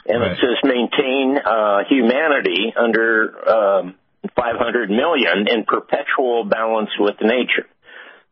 And 0.08 0.22
Right. 0.22 0.32
it 0.32 0.38
says 0.40 0.58
maintain 0.64 1.38
uh, 1.38 1.84
humanity 1.90 2.74
under 2.78 3.34
um, 3.50 3.96
500 4.36 4.90
million 4.90 5.48
in 5.52 5.66
perpetual 5.66 6.46
balance 6.46 6.90
with 7.00 7.16
nature. 7.22 7.68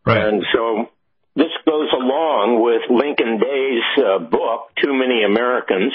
Right. 0.06 0.24
And 0.24 0.44
so 0.54 0.90
this 1.36 1.52
goes 1.66 1.90
along 1.92 2.62
with 2.64 2.84
Lincoln 2.90 3.40
Day's 3.40 4.04
uh, 4.06 4.20
book, 4.20 4.72
Too 4.82 4.94
Many 4.94 5.24
Americans, 5.24 5.94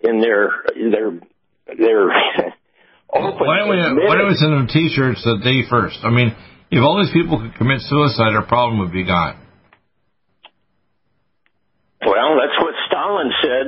in 0.00 0.20
their 0.20 0.50
their 0.74 1.10
their. 1.76 2.06
Why 3.12 3.58
don't 3.58 3.68
we 3.68 4.06
why 4.06 4.16
don't 4.16 4.28
we 4.28 4.36
send 4.36 4.52
them 4.52 4.68
T-shirts 4.68 5.24
the 5.24 5.38
day 5.42 5.68
first? 5.68 5.98
I 6.04 6.10
mean, 6.10 6.30
if 6.70 6.80
all 6.80 7.02
these 7.02 7.12
people 7.12 7.40
could 7.42 7.56
commit 7.56 7.80
suicide, 7.82 8.38
our 8.38 8.46
problem 8.46 8.78
would 8.80 8.92
be 8.92 9.02
gone. 9.04 9.34
Well, 12.00 12.38
that's 12.40 12.56
what 12.60 12.74
Stalin 12.88 13.30
said. 13.42 13.66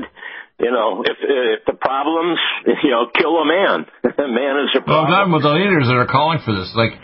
You 0.60 0.70
know, 0.70 1.02
if 1.02 1.18
if 1.20 1.60
the 1.66 1.74
problems, 1.74 2.38
you 2.66 2.90
know, 2.90 3.10
kill 3.12 3.34
a 3.42 3.46
man. 3.46 3.84
man 4.18 4.54
is 4.64 4.72
a 4.76 4.80
problem. 4.80 4.86
Well, 4.86 5.04
I'm 5.04 5.10
talking 5.10 5.32
about 5.34 5.44
the 5.44 5.54
leaders 5.58 5.86
that 5.90 5.98
are 5.98 6.06
calling 6.06 6.38
for 6.44 6.54
this. 6.54 6.70
Like, 6.76 6.94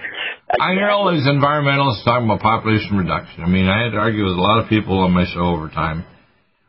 I 0.61 0.73
hear 0.73 0.89
all 0.89 1.11
these 1.11 1.27
environmentalists 1.27 2.05
talking 2.05 2.25
about 2.25 2.41
population 2.41 2.97
reduction. 2.97 3.45
I 3.45 3.49
mean, 3.49 3.69
I 3.69 3.85
had 3.85 3.93
to 3.93 4.01
argue 4.01 4.25
with 4.25 4.39
a 4.39 4.41
lot 4.41 4.63
of 4.63 4.69
people 4.71 5.01
on 5.01 5.13
my 5.13 5.27
show 5.27 5.45
over 5.53 5.69
time. 5.69 6.07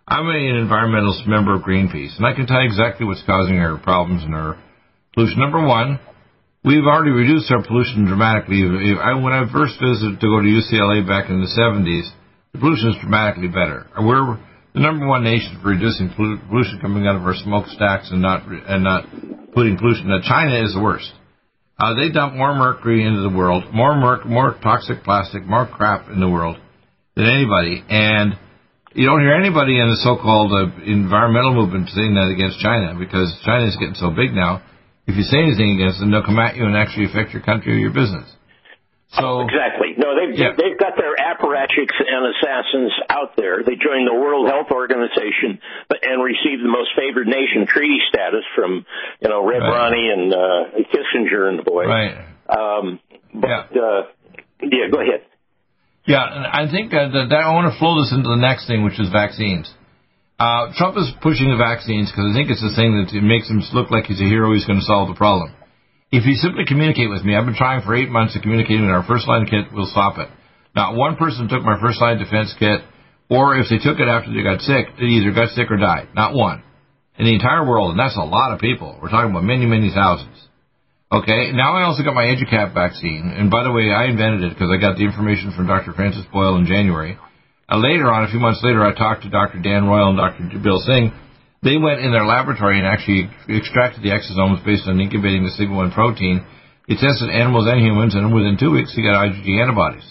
I'm 0.10 0.26
an 0.28 0.66
environmentalist 0.66 1.28
member 1.28 1.54
of 1.54 1.62
Greenpeace, 1.62 2.18
and 2.18 2.26
I 2.26 2.34
can 2.34 2.48
tell 2.48 2.60
you 2.60 2.68
exactly 2.68 3.06
what's 3.06 3.22
causing 3.24 3.60
our 3.62 3.78
problems 3.78 4.24
and 4.24 4.34
our 4.34 4.58
pollution. 5.14 5.38
Number 5.38 5.62
one, 5.62 6.00
we've 6.66 6.84
already 6.84 7.12
reduced 7.12 7.52
our 7.52 7.62
pollution 7.62 8.10
dramatically. 8.10 8.66
When 8.66 9.32
I 9.32 9.46
first 9.54 9.78
visited 9.78 10.20
to 10.20 10.28
go 10.28 10.42
to 10.42 10.50
UCLA 10.50 11.06
back 11.06 11.30
in 11.30 11.40
the 11.40 11.52
70s, 11.54 12.10
the 12.54 12.60
pollution 12.60 12.90
is 12.90 12.96
dramatically 13.00 13.48
better. 13.48 13.86
We're 14.02 14.42
the 14.74 14.80
number 14.80 15.08
one 15.08 15.24
nation 15.24 15.60
for 15.62 15.70
reducing 15.70 16.10
pollution 16.16 16.80
coming 16.82 17.08
out 17.08 17.16
of 17.16 17.24
our 17.24 17.36
smokestacks 17.36 18.10
and 18.12 18.22
not 18.22 18.46
and 18.48 18.84
not 18.84 19.06
putting 19.54 19.78
pollution. 19.78 20.10
Now, 20.10 20.22
China 20.22 20.64
is 20.64 20.74
the 20.74 20.82
worst. 20.82 21.12
Uh, 21.80 21.96
they 21.96 22.12
dump 22.12 22.36
more 22.36 22.54
mercury 22.54 23.06
into 23.06 23.22
the 23.22 23.36
world, 23.36 23.74
more 23.74 23.96
merc, 23.96 24.26
more 24.26 24.54
toxic 24.62 25.04
plastic, 25.04 25.46
more 25.46 25.66
crap 25.66 26.10
in 26.10 26.20
the 26.20 26.30
world 26.30 26.58
than 27.16 27.26
anybody. 27.26 27.84
And 27.88 28.34
you 28.94 29.06
don't 29.06 29.22
hear 29.22 29.34
anybody 29.34 29.80
in 29.80 29.88
the 29.88 30.02
so-called 30.04 30.52
uh, 30.52 30.76
environmental 30.84 31.54
movement 31.56 31.88
saying 31.90 32.16
that 32.16 32.28
against 32.36 32.60
China 32.60 33.00
because 33.00 33.32
China 33.46 33.66
is 33.66 33.78
getting 33.80 33.96
so 33.96 34.12
big 34.12 34.34
now. 34.34 34.62
If 35.08 35.16
you 35.16 35.24
say 35.24 35.40
anything 35.40 35.80
against 35.80 36.00
them, 36.00 36.12
they'll 36.12 36.26
come 36.26 36.38
at 36.38 36.58
you 36.58 36.66
and 36.66 36.76
actually 36.76 37.06
affect 37.06 37.32
your 37.32 37.42
country 37.42 37.74
or 37.74 37.80
your 37.80 37.94
business. 37.94 38.28
So 39.18 39.42
Exactly. 39.42 39.96
No, 39.98 40.14
they've 40.14 40.38
Yeah. 40.38 40.54
they've 40.54 40.78
got 40.78 40.94
their 40.96 41.16
apparatchiks 41.18 41.98
and 41.98 42.22
assassins 42.30 42.94
out 43.10 43.36
there. 43.36 43.64
They 43.66 43.74
joined 43.76 44.06
the 44.08 44.14
World 44.14 44.48
Health 44.48 44.70
Organization, 44.70 45.58
and 45.90 46.22
received 46.24 46.62
the 46.64 46.70
most 46.70 46.94
favored 46.96 47.26
nation 47.28 47.66
treaty 47.66 48.00
status 48.10 48.46
from 48.56 48.86
you 49.22 49.30
know 49.30 49.44
Red 49.44 49.64
Right. 49.66 49.74
Ronnie 49.74 50.10
and 50.14 50.34
uh, 50.34 50.86
Kissinger 50.94 51.50
and 51.50 51.58
the 51.58 51.64
boys. 51.64 51.88
right. 51.88 52.16
Um, 52.50 53.00
but 53.34 53.50
Yeah. 53.50 53.82
uh, 53.82 54.02
yeah, 54.62 54.88
go 54.92 55.02
ahead. 55.02 55.22
Yeah, 56.06 56.26
and 56.26 56.46
I 56.46 56.72
think 56.72 56.94
uh, 56.94 57.10
that, 57.10 57.30
that 57.30 57.42
I 57.46 57.54
want 57.54 57.72
to 57.74 57.78
flow 57.80 58.02
this 58.02 58.12
into 58.14 58.30
the 58.30 58.36
next 58.42 58.68
thing, 58.68 58.84
which 58.84 59.00
is 59.00 59.10
vaccines. 59.10 59.74
Uh, 60.40 60.72
Trump 60.78 60.98
is 60.98 61.12
pushing 61.22 61.50
the 61.50 61.58
vaccines 61.58 62.10
because 62.12 62.30
I 62.32 62.34
think 62.34 62.50
it's 62.50 62.62
the 62.62 62.74
thing 62.76 62.96
that 62.98 63.14
it 63.14 63.22
makes 63.22 63.50
him 63.50 63.62
look 63.74 63.92
like 63.92 64.06
he's 64.06 64.22
a 64.22 64.24
hero. 64.24 64.54
He's 64.54 64.66
going 64.66 64.80
to 64.80 64.86
solve 64.86 65.10
the 65.10 65.16
problem. 65.16 65.54
If 66.12 66.26
you 66.26 66.34
simply 66.36 66.66
communicate 66.66 67.10
with 67.10 67.24
me, 67.24 67.36
I've 67.36 67.46
been 67.46 67.56
trying 67.56 67.84
for 67.86 67.94
eight 67.96 68.10
months 68.10 68.34
to 68.34 68.42
communicate 68.42 68.82
with 68.82 68.90
our 68.90 69.06
first 69.06 69.28
line 69.28 69.46
kit. 69.46 69.70
We'll 69.72 69.86
stop 69.86 70.18
it. 70.18 70.28
Not 70.76 70.96
one 70.96 71.18
person 71.18 71.48
took 71.48 71.62
my 71.62 71.80
first 71.80 72.02
line 72.02 72.18
defense 72.18 72.54
kit, 72.58 72.82
or 73.30 73.58
if 73.58 73.70
they 73.70 73.78
took 73.78 74.00
it 74.00 74.10
after 74.10 74.34
they 74.34 74.42
got 74.42 74.62
sick, 74.62 74.98
they 74.98 75.06
either 75.06 75.32
got 75.32 75.54
sick 75.54 75.70
or 75.70 75.78
died. 75.78 76.10
Not 76.16 76.34
one 76.34 76.64
in 77.20 77.26
the 77.26 77.36
entire 77.36 77.68
world, 77.68 77.92
and 77.92 78.00
that's 78.00 78.18
a 78.18 78.26
lot 78.26 78.54
of 78.54 78.60
people. 78.60 78.98
We're 79.02 79.10
talking 79.10 79.30
about 79.30 79.44
many, 79.44 79.68
many 79.68 79.92
thousands. 79.94 80.34
Okay, 81.12 81.52
now 81.54 81.76
I 81.76 81.84
also 81.84 82.02
got 82.02 82.16
my 82.16 82.26
EduCap 82.26 82.74
vaccine, 82.74 83.34
and 83.36 83.52
by 83.52 83.64
the 83.64 83.72
way, 83.72 83.92
I 83.92 84.06
invented 84.06 84.44
it 84.44 84.54
because 84.54 84.70
I 84.74 84.82
got 84.82 84.98
the 84.98 85.06
information 85.06 85.54
from 85.56 85.68
Dr. 85.68 85.94
Francis 85.94 86.26
Boyle 86.32 86.56
in 86.58 86.66
January. 86.66 87.18
Uh, 87.70 87.78
later 87.78 88.10
on, 88.12 88.24
a 88.26 88.30
few 88.30 88.40
months 88.40 88.62
later, 88.64 88.86
I 88.86 88.94
talked 88.98 89.24
to 89.24 89.30
Dr. 89.30 89.60
Dan 89.62 89.86
Royal 89.86 90.10
and 90.10 90.18
Dr. 90.18 90.58
Bill 90.58 90.80
Singh. 90.80 91.14
They 91.62 91.76
went 91.76 92.00
in 92.00 92.12
their 92.12 92.26
laboratory 92.26 92.80
and 92.80 92.88
actually 92.88 93.30
extracted 93.50 94.04
the 94.04 94.16
exosomes 94.16 94.64
based 94.64 94.88
on 94.88 95.00
incubating 95.00 95.44
the 95.44 95.52
sigma 95.52 95.76
1 95.76 95.92
protein. 95.92 96.46
They 96.88 96.96
tested 96.96 97.30
animals 97.30 97.68
and 97.68 97.84
humans, 97.84 98.16
and 98.16 98.34
within 98.34 98.58
two 98.58 98.72
weeks, 98.72 98.96
they 98.96 99.04
got 99.04 99.28
IgG 99.28 99.62
antibodies. 99.62 100.08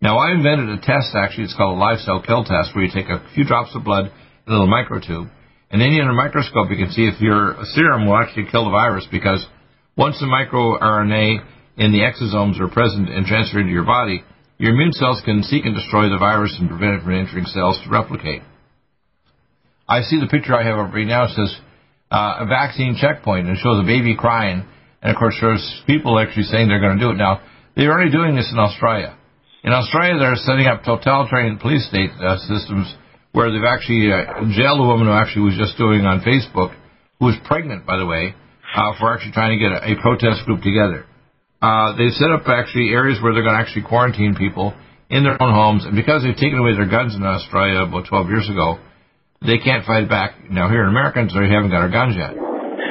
Now, 0.00 0.18
I 0.18 0.32
invented 0.32 0.68
a 0.68 0.78
test, 0.78 1.14
actually, 1.16 1.44
it's 1.44 1.56
called 1.56 1.76
a 1.76 1.80
live 1.80 1.98
cell 2.00 2.22
kill 2.22 2.44
test, 2.44 2.74
where 2.74 2.84
you 2.84 2.92
take 2.94 3.08
a 3.08 3.26
few 3.34 3.44
drops 3.44 3.74
of 3.74 3.84
blood 3.84 4.06
in 4.46 4.52
a 4.52 4.56
little 4.56 4.70
microtube, 4.70 5.30
and 5.70 5.80
then 5.80 5.90
in 5.90 6.06
a 6.06 6.12
microscope, 6.12 6.70
you 6.70 6.76
can 6.76 6.92
see 6.92 7.10
if 7.10 7.20
your 7.20 7.56
serum 7.74 8.06
will 8.06 8.16
actually 8.16 8.46
kill 8.50 8.64
the 8.64 8.70
virus 8.70 9.08
because 9.10 9.44
once 9.96 10.18
the 10.20 10.26
microRNA 10.26 11.42
in 11.78 11.90
the 11.90 12.06
exosomes 12.06 12.60
are 12.60 12.68
present 12.68 13.08
and 13.08 13.26
transferred 13.26 13.62
into 13.62 13.72
your 13.72 13.84
body, 13.84 14.22
your 14.58 14.72
immune 14.72 14.92
cells 14.92 15.20
can 15.24 15.42
seek 15.42 15.64
and 15.64 15.74
destroy 15.74 16.08
the 16.08 16.18
virus 16.18 16.54
and 16.60 16.68
prevent 16.68 16.94
it 16.94 17.02
from 17.02 17.14
entering 17.14 17.46
cells 17.46 17.80
to 17.82 17.90
replicate. 17.90 18.42
I 19.88 20.02
see 20.02 20.20
the 20.20 20.26
picture 20.26 20.54
I 20.54 20.64
have 20.64 20.78
up 20.78 20.94
right 20.94 21.06
now. 21.06 21.24
It 21.24 21.36
says 21.36 21.54
uh, 22.10 22.40
a 22.40 22.46
vaccine 22.46 22.96
checkpoint 22.96 23.46
and 23.46 23.56
it 23.56 23.60
shows 23.60 23.82
a 23.82 23.86
baby 23.86 24.16
crying. 24.16 24.64
And 25.02 25.12
of 25.12 25.18
course, 25.18 25.36
there's 25.40 25.64
people 25.86 26.18
actually 26.18 26.44
saying 26.44 26.68
they're 26.68 26.80
going 26.80 26.98
to 26.98 27.04
do 27.04 27.10
it. 27.10 27.20
Now, 27.20 27.42
they're 27.76 27.92
already 27.92 28.10
doing 28.10 28.34
this 28.34 28.48
in 28.50 28.58
Australia. 28.58 29.16
In 29.64 29.72
Australia, 29.72 30.18
they're 30.18 30.36
setting 30.36 30.66
up 30.66 30.84
totalitarian 30.84 31.58
police 31.58 31.86
state 31.88 32.10
uh, 32.20 32.36
systems 32.48 32.88
where 33.32 33.50
they've 33.50 33.66
actually 33.66 34.12
uh, 34.12 34.46
jailed 34.54 34.80
a 34.80 34.86
woman 34.86 35.08
who 35.08 35.12
actually 35.12 35.50
was 35.50 35.58
just 35.58 35.76
doing 35.76 36.06
on 36.06 36.20
Facebook, 36.20 36.72
who 37.18 37.26
was 37.26 37.36
pregnant, 37.44 37.84
by 37.84 37.98
the 37.98 38.06
way, 38.06 38.34
uh, 38.76 38.92
for 38.98 39.12
actually 39.12 39.32
trying 39.32 39.58
to 39.58 39.60
get 39.60 39.72
a, 39.74 39.92
a 39.92 40.00
protest 40.00 40.46
group 40.46 40.62
together. 40.62 41.04
Uh, 41.60 41.96
they've 41.96 42.14
set 42.14 42.30
up 42.30 42.46
actually 42.46 42.92
areas 42.92 43.18
where 43.20 43.34
they're 43.34 43.42
going 43.42 43.56
to 43.56 43.60
actually 43.60 43.82
quarantine 43.82 44.36
people 44.36 44.72
in 45.10 45.24
their 45.24 45.40
own 45.42 45.52
homes, 45.52 45.84
and 45.84 45.96
because 45.96 46.22
they've 46.22 46.36
taken 46.36 46.58
away 46.58 46.76
their 46.76 46.88
guns 46.88 47.16
in 47.16 47.24
Australia 47.24 47.82
about 47.82 48.06
12 48.06 48.28
years 48.28 48.48
ago, 48.48 48.78
they 49.46 49.58
can't 49.58 49.84
fight 49.84 50.08
back. 50.08 50.50
Now 50.50 50.68
here 50.68 50.82
in 50.82 50.88
America, 50.88 51.24
they 51.24 51.52
haven't 51.52 51.70
got 51.70 51.84
our 51.84 51.90
guns 51.90 52.16
yet. 52.16 52.32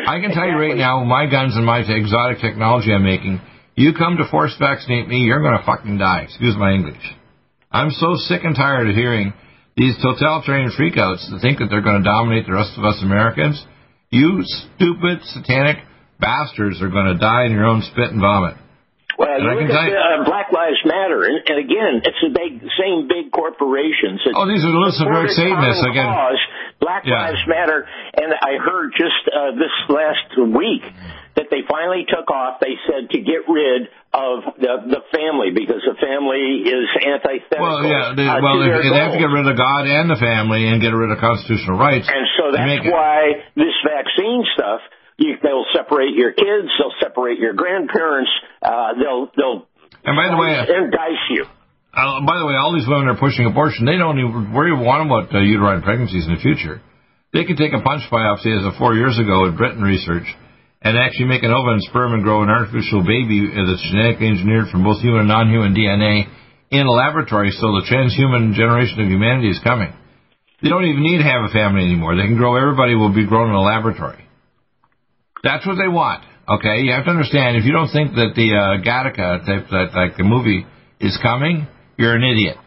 I 0.05 0.19
can 0.19 0.31
tell 0.31 0.45
you 0.45 0.57
right 0.57 0.75
now, 0.75 1.03
my 1.03 1.25
guns 1.29 1.55
and 1.55 1.65
my 1.65 1.79
exotic 1.79 2.39
technology 2.39 2.91
I'm 2.91 3.03
making, 3.03 3.41
you 3.75 3.93
come 3.93 4.17
to 4.17 4.29
force 4.29 4.55
vaccinate 4.59 5.07
me, 5.07 5.19
you're 5.25 5.41
going 5.41 5.57
to 5.57 5.65
fucking 5.65 5.97
die. 5.97 6.27
Excuse 6.27 6.55
my 6.57 6.73
English. 6.73 7.01
I'm 7.71 7.89
so 7.89 8.15
sick 8.15 8.43
and 8.43 8.55
tired 8.55 8.89
of 8.89 8.95
hearing 8.95 9.33
these 9.75 9.95
totalitarian 9.97 10.71
freakouts 10.77 11.25
that 11.31 11.39
think 11.41 11.57
that 11.57 11.67
they're 11.69 11.81
going 11.81 12.03
to 12.03 12.07
dominate 12.07 12.45
the 12.45 12.53
rest 12.53 12.77
of 12.77 12.85
us 12.85 13.01
Americans. 13.01 13.63
You 14.11 14.43
stupid, 14.43 15.23
satanic 15.33 15.77
bastards 16.19 16.81
are 16.81 16.89
going 16.89 17.07
to 17.07 17.17
die 17.17 17.45
in 17.45 17.51
your 17.51 17.65
own 17.65 17.81
spit 17.81 18.11
and 18.11 18.21
vomit. 18.21 18.55
Well, 19.23 19.39
And 19.39 19.43
you 19.43 19.49
I 19.49 19.55
can 19.55 19.63
look 19.63 19.71
tell 19.71 19.88
you- 19.88 19.95
uh, 19.95 20.27
Black 20.27 20.51
Lives 20.51 20.81
Matter, 20.83 21.23
and, 21.23 21.39
and 21.47 21.57
again, 21.63 21.93
it's 22.03 22.19
the 22.19 22.31
big, 22.36 22.59
same 22.75 23.07
big 23.07 23.31
corporations. 23.31 24.19
that 24.27 24.36
Oh, 24.36 24.43
these 24.43 24.59
are 24.67 24.75
supported 24.91 25.31
Satanists 25.31 25.79
common 25.79 25.95
again. 25.95 26.12
Cause, 26.12 26.41
Black 26.83 27.03
Yeah. 27.07 27.31
Lives 27.31 27.43
Matter, 27.47 27.88
and 28.19 28.36
I 28.36 28.59
heard 28.59 28.91
just 28.99 29.23
uh, 29.31 29.55
this 29.55 29.71
last 29.88 30.27
week 30.36 30.83
that 31.39 31.47
they 31.49 31.63
finally 31.71 32.03
took 32.03 32.27
off. 32.29 32.59
They 32.59 32.75
said 32.86 33.09
to 33.15 33.19
get 33.23 33.47
rid 33.47 33.88
of 34.13 34.59
the 34.59 34.73
the 34.91 35.01
family 35.15 35.49
because 35.55 35.81
the 35.88 35.95
family 35.97 36.67
is 36.67 36.86
antithetical. 37.01 37.63
Well, 37.63 37.88
yeah, 37.88 38.13
they, 38.13 38.27
uh, 38.27 38.43
well, 38.43 38.59
they, 38.59 38.69
they 38.69 38.99
have 38.99 39.15
to 39.15 39.23
get 39.23 39.31
rid 39.31 39.47
of 39.47 39.55
God 39.57 39.88
and 39.88 40.12
the 40.12 40.19
family 40.19 40.67
and 40.67 40.81
get 40.83 40.91
rid 40.93 41.09
of 41.09 41.17
constitutional 41.17 41.79
rights. 41.79 42.05
And 42.12 42.27
so 42.38 42.51
that's 42.51 42.86
why 42.91 43.47
this 43.55 43.73
vaccine 43.88 44.43
stuff. 44.53 44.81
You, 45.17 45.38
they'll 45.41 45.69
separate 45.73 46.15
your 46.15 46.34
kids. 46.34 46.69
They'll 46.78 46.97
separate 46.99 47.39
your 47.39 47.54
grandparents. 47.54 48.32
Uh, 48.62 48.93
they'll 48.97 49.30
they'll 49.38 49.67
And 50.04 50.15
by 50.17 50.28
the 50.34 50.38
way, 50.38 50.58
indice 50.58 51.26
you. 51.30 51.45
Uh, 51.93 52.26
by 52.26 52.41
the 52.41 52.45
way, 52.49 52.58
all 52.58 52.73
these 52.73 52.89
women 52.89 53.08
are 53.08 53.19
pushing 53.21 53.45
abortion. 53.45 53.86
They 53.86 54.02
don't 54.02 54.17
even 54.17 54.49
worry 54.54 54.73
one 54.73 55.06
about 55.06 55.30
uh, 55.30 55.39
uterine 55.39 55.86
pregnancies 55.86 56.26
in 56.26 56.34
the 56.34 56.41
future. 56.41 56.82
They 57.34 57.45
can 57.45 57.58
take 57.58 57.73
a 57.73 57.82
punch 57.82 58.10
biopsy 58.10 58.49
as 58.49 58.65
of 58.65 58.73
four 58.82 58.97
years 58.97 59.17
ago 59.21 59.45
at 59.45 59.58
Britain 59.58 59.82
Research 59.82 60.26
and 60.82 60.97
actually 60.97 61.30
make 61.30 61.43
an 61.43 61.54
ovum 61.54 61.78
and 61.78 61.84
sperm 61.86 62.13
and 62.13 62.23
grow 62.23 62.41
an 62.41 62.49
artificial 62.49 63.06
baby 63.06 63.45
that's 63.45 63.86
genetically 63.89 64.28
engineered 64.28 64.69
from 64.69 64.84
both 64.84 65.02
human 65.02 65.26
and 65.26 65.30
non-human 65.30 65.73
DNA 65.73 66.26
in 66.73 66.86
a 66.86 66.91
laboratory 66.91 67.52
so 67.54 67.78
the 67.78 67.86
transhuman 67.86 68.54
generation 68.54 68.99
of 68.99 69.08
humanity 69.08 69.49
is 69.49 69.62
coming. 69.63 69.93
They 70.62 70.69
don't 70.69 70.86
even 70.86 71.02
need 71.02 71.21
to 71.21 71.30
have 71.30 71.45
a 71.45 71.54
family 71.54 71.86
anymore. 71.86 72.15
They 72.15 72.26
can 72.26 72.38
grow, 72.38 72.58
everybody 72.58 72.95
will 72.95 73.13
be 73.13 73.26
grown 73.26 73.49
in 73.49 73.56
a 73.56 73.62
laboratory. 73.62 74.22
That's 75.43 75.67
what 75.67 75.75
they 75.75 75.88
want. 75.88 76.23
Okay, 76.47 76.82
you 76.84 76.91
have 76.91 77.06
to 77.06 77.12
understand. 77.12 77.58
If 77.58 77.65
you 77.65 77.71
don't 77.71 77.91
think 77.91 78.15
that 78.15 78.32
the 78.36 78.49
uh, 78.56 78.84
Gattaca, 78.84 79.45
that, 79.45 79.67
that 79.71 79.88
like 79.95 80.17
the 80.17 80.23
movie, 80.23 80.65
is 80.99 81.17
coming, 81.21 81.67
you're 81.97 82.15
an 82.15 82.23
idiot. 82.23 82.58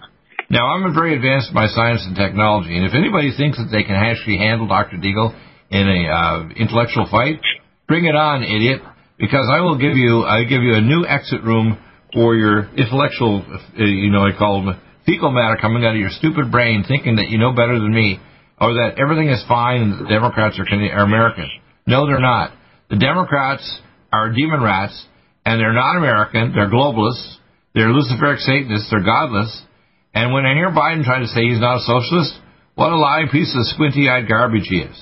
Now 0.49 0.69
I'm 0.69 0.95
very 0.95 1.17
advanced 1.17 1.49
in 1.49 1.55
my 1.55 1.67
science 1.69 2.05
and 2.07 2.15
technology, 2.15 2.77
and 2.77 2.87
if 2.87 2.95
anybody 2.95 3.33
thinks 3.37 3.59
that 3.59 3.69
they 3.73 3.83
can 3.83 3.97
actually 3.97 4.39
handle 4.39 4.69
Dr. 4.69 4.97
Deagle 4.97 5.35
in 5.71 5.89
a 5.89 6.01
uh, 6.09 6.49
intellectual 6.57 7.09
fight, 7.11 7.41
bring 7.89 8.05
it 8.05 8.15
on, 8.15 8.45
idiot. 8.45 8.81
Because 9.19 9.49
I 9.51 9.61
will 9.61 9.79
give 9.79 9.97
you, 9.97 10.25
I 10.25 10.45
give 10.45 10.63
you 10.63 10.75
a 10.77 10.81
new 10.81 11.07
exit 11.07 11.43
room 11.43 11.79
for 12.13 12.37
your 12.37 12.69
intellectual, 12.77 13.45
uh, 13.49 13.83
you 13.83 14.11
know, 14.11 14.25
I 14.25 14.37
call 14.37 14.63
them 14.63 14.81
fecal 15.07 15.31
matter 15.31 15.57
coming 15.61 15.85
out 15.85 15.95
of 15.95 16.01
your 16.01 16.11
stupid 16.11 16.51
brain 16.51 16.85
thinking 16.87 17.17
that 17.17 17.31
you 17.31 17.39
know 17.39 17.53
better 17.53 17.79
than 17.79 17.95
me 17.95 18.19
or 18.61 18.75
that 18.75 18.99
everything 18.99 19.29
is 19.29 19.43
fine 19.49 19.83
and 19.83 19.93
the 20.05 20.09
Democrats 20.09 20.59
are, 20.59 20.67
are 20.69 21.05
American. 21.05 21.49
No, 21.87 22.07
they're 22.07 22.21
not. 22.21 22.53
The 22.91 22.97
Democrats 22.97 23.81
are 24.13 24.31
demon 24.33 24.63
rats 24.63 25.07
and 25.45 25.61
they're 25.61 25.73
not 25.73 25.97
American. 25.97 26.53
They're 26.55 26.71
globalists. 26.71 27.37
They're 27.75 27.89
Luciferic 27.89 28.39
Satanists. 28.39 28.89
They're 28.91 29.05
godless. 29.05 29.63
And 30.15 30.33
when 30.33 30.47
I 30.47 30.55
hear 30.55 30.71
Biden 30.71 31.05
trying 31.05 31.23
to 31.23 31.29
say 31.29 31.45
he's 31.45 31.61
not 31.61 31.77
a 31.77 31.85
socialist, 31.85 32.35
what 32.75 32.93
a 32.93 32.97
lying 32.97 33.29
piece 33.29 33.55
of 33.55 33.67
squinty-eyed 33.75 34.29
garbage 34.29 34.67
he 34.69 34.81
is. 34.81 34.97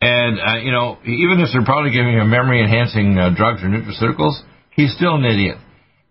And, 0.00 0.38
uh, 0.38 0.58
you 0.62 0.70
know, 0.70 0.98
even 1.02 1.40
if 1.40 1.48
they're 1.52 1.64
probably 1.64 1.90
giving 1.90 2.14
him 2.14 2.30
memory-enhancing 2.30 3.18
uh, 3.18 3.34
drugs 3.34 3.62
or 3.62 3.68
nutraceuticals, 3.68 4.38
he's 4.70 4.94
still 4.94 5.16
an 5.16 5.24
idiot. 5.24 5.58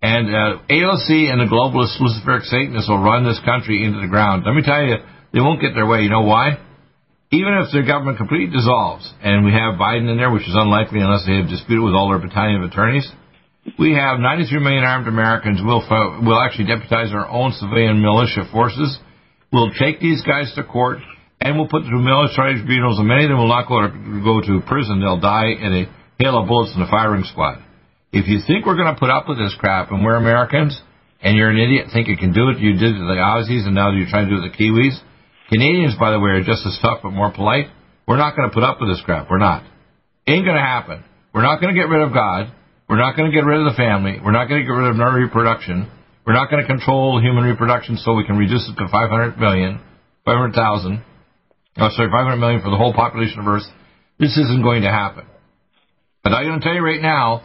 And 0.02 0.28
uh, 0.28 0.62
AOC 0.70 1.32
and 1.32 1.40
the 1.40 1.50
globalist 1.50 1.98
Luciferic 2.02 2.44
Satanists 2.44 2.90
will 2.90 3.02
run 3.02 3.24
this 3.24 3.40
country 3.46 3.84
into 3.84 4.02
the 4.02 4.08
ground. 4.08 4.44
Let 4.46 4.54
me 4.54 4.62
tell 4.62 4.84
you, 4.84 4.98
they 5.34 5.40
won't 5.40 5.62
get 5.62 5.74
their 5.74 5.88
way. 5.88 6.02
You 6.02 6.10
know 6.10 6.22
why? 6.22 6.60
Even 7.30 7.60
if 7.60 7.72
their 7.74 7.84
government 7.84 8.18
completely 8.18 8.48
dissolves, 8.48 9.04
and 9.22 9.44
we 9.44 9.52
have 9.52 9.76
Biden 9.76 10.08
in 10.08 10.16
there, 10.16 10.32
which 10.32 10.48
is 10.48 10.56
unlikely 10.56 11.02
unless 11.02 11.28
they 11.28 11.36
have 11.36 11.50
disputed 11.52 11.84
with 11.84 11.94
all 11.94 12.08
their 12.08 12.24
battalion 12.24 12.64
of 12.64 12.72
attorneys, 12.72 13.04
we 13.76 13.92
have 13.92 14.20
93 14.24 14.64
million 14.64 14.84
armed 14.88 15.08
Americans. 15.08 15.60
We'll, 15.60 15.84
we'll 16.24 16.40
actually 16.40 16.72
deputize 16.72 17.12
our 17.12 17.28
own 17.28 17.52
civilian 17.52 18.02
militia 18.02 18.48
forces. 18.50 18.98
We'll 19.52 19.76
take 19.76 20.00
these 20.00 20.24
guys 20.24 20.54
to 20.56 20.64
court, 20.64 21.00
and 21.42 21.58
we'll 21.58 21.68
put 21.68 21.84
them 21.84 21.92
through 21.92 22.08
military 22.08 22.64
tribunals, 22.64 22.98
and 22.98 23.08
many 23.08 23.28
of 23.28 23.30
them 23.30 23.40
will 23.40 23.52
not 23.52 23.68
go 23.68 23.84
to, 23.84 23.92
go 24.24 24.40
to 24.40 24.64
prison. 24.64 25.04
They'll 25.04 25.20
die 25.20 25.52
in 25.52 25.84
a 25.84 26.24
hail 26.24 26.40
of 26.40 26.48
bullets 26.48 26.72
in 26.76 26.82
a 26.82 26.88
firing 26.88 27.28
squad. 27.28 27.60
If 28.14 28.32
you 28.32 28.40
think 28.48 28.66
we're 28.66 28.80
going 28.80 28.94
to 28.94 29.00
put 29.00 29.12
up 29.12 29.28
with 29.28 29.38
this 29.38 29.56
crap, 29.60 29.92
and 29.92 30.00
we're 30.00 30.16
Americans, 30.16 30.80
and 31.20 31.36
you're 31.36 31.52
an 31.52 31.60
idiot, 31.60 31.88
think 31.92 32.08
you 32.08 32.16
can 32.16 32.32
do 32.32 32.48
it, 32.50 32.60
you 32.60 32.72
did 32.80 32.96
it 32.96 33.00
to 33.00 33.04
the 33.04 33.20
Aussies, 33.20 33.68
and 33.68 33.76
now 33.76 33.92
you're 33.92 34.08
trying 34.08 34.30
to 34.30 34.36
do 34.36 34.40
it 34.40 34.48
to 34.48 34.50
the 34.50 34.56
Kiwis. 34.56 34.96
Canadians, 35.50 35.96
by 36.00 36.12
the 36.12 36.20
way, 36.20 36.32
are 36.32 36.44
just 36.44 36.66
as 36.66 36.78
tough 36.82 37.00
but 37.04 37.12
more 37.12 37.32
polite. 37.32 37.68
We're 38.08 38.18
not 38.18 38.36
going 38.36 38.50
to 38.50 38.54
put 38.54 38.64
up 38.64 38.80
with 38.80 38.90
this 38.90 39.02
crap. 39.04 39.30
We're 39.30 39.40
not. 39.40 39.64
Ain't 40.28 40.44
going 40.44 40.56
to 40.56 40.62
happen. 40.62 41.04
We're 41.34 41.44
not 41.44 41.62
going 41.62 41.74
to 41.74 41.80
get 41.80 41.88
rid 41.88 42.02
of 42.02 42.14
God. 42.14 42.52
We're 42.90 43.00
not 43.00 43.16
going 43.16 43.32
to 43.32 43.36
get 43.36 43.46
rid 43.46 43.60
of 43.60 43.72
the 43.72 43.78
family. 43.78 44.20
We're 44.24 44.32
not 44.32 44.48
going 44.48 44.62
to 44.62 44.66
get 44.68 44.72
rid 44.72 44.88
of 44.92 44.96
reproduction. 44.96 45.92
We're 46.26 46.34
not 46.34 46.50
going 46.50 46.62
to 46.62 46.68
control 46.68 47.22
human 47.22 47.44
reproduction 47.44 47.98
so 47.98 48.14
we 48.14 48.26
can 48.26 48.38
reduce 48.38 48.68
it 48.68 48.76
to 48.76 48.88
500 48.92 49.38
million, 49.38 49.80
500,000. 50.26 51.04
Oh, 51.78 51.90
sorry, 51.96 52.10
500 52.10 52.36
million 52.38 52.62
for 52.62 52.70
the 52.70 52.78
whole 52.78 52.94
population 52.94 53.40
of 53.40 53.48
Earth. 53.48 53.64
This 54.20 54.36
isn't 54.38 54.64
going 54.64 54.82
to 54.82 54.90
happen. 54.90 55.26
But 56.24 56.34
I'm 56.34 56.46
going 56.46 56.60
to 56.60 56.66
tell 56.66 56.74
you 56.74 56.84
right 56.84 57.02
now, 57.02 57.44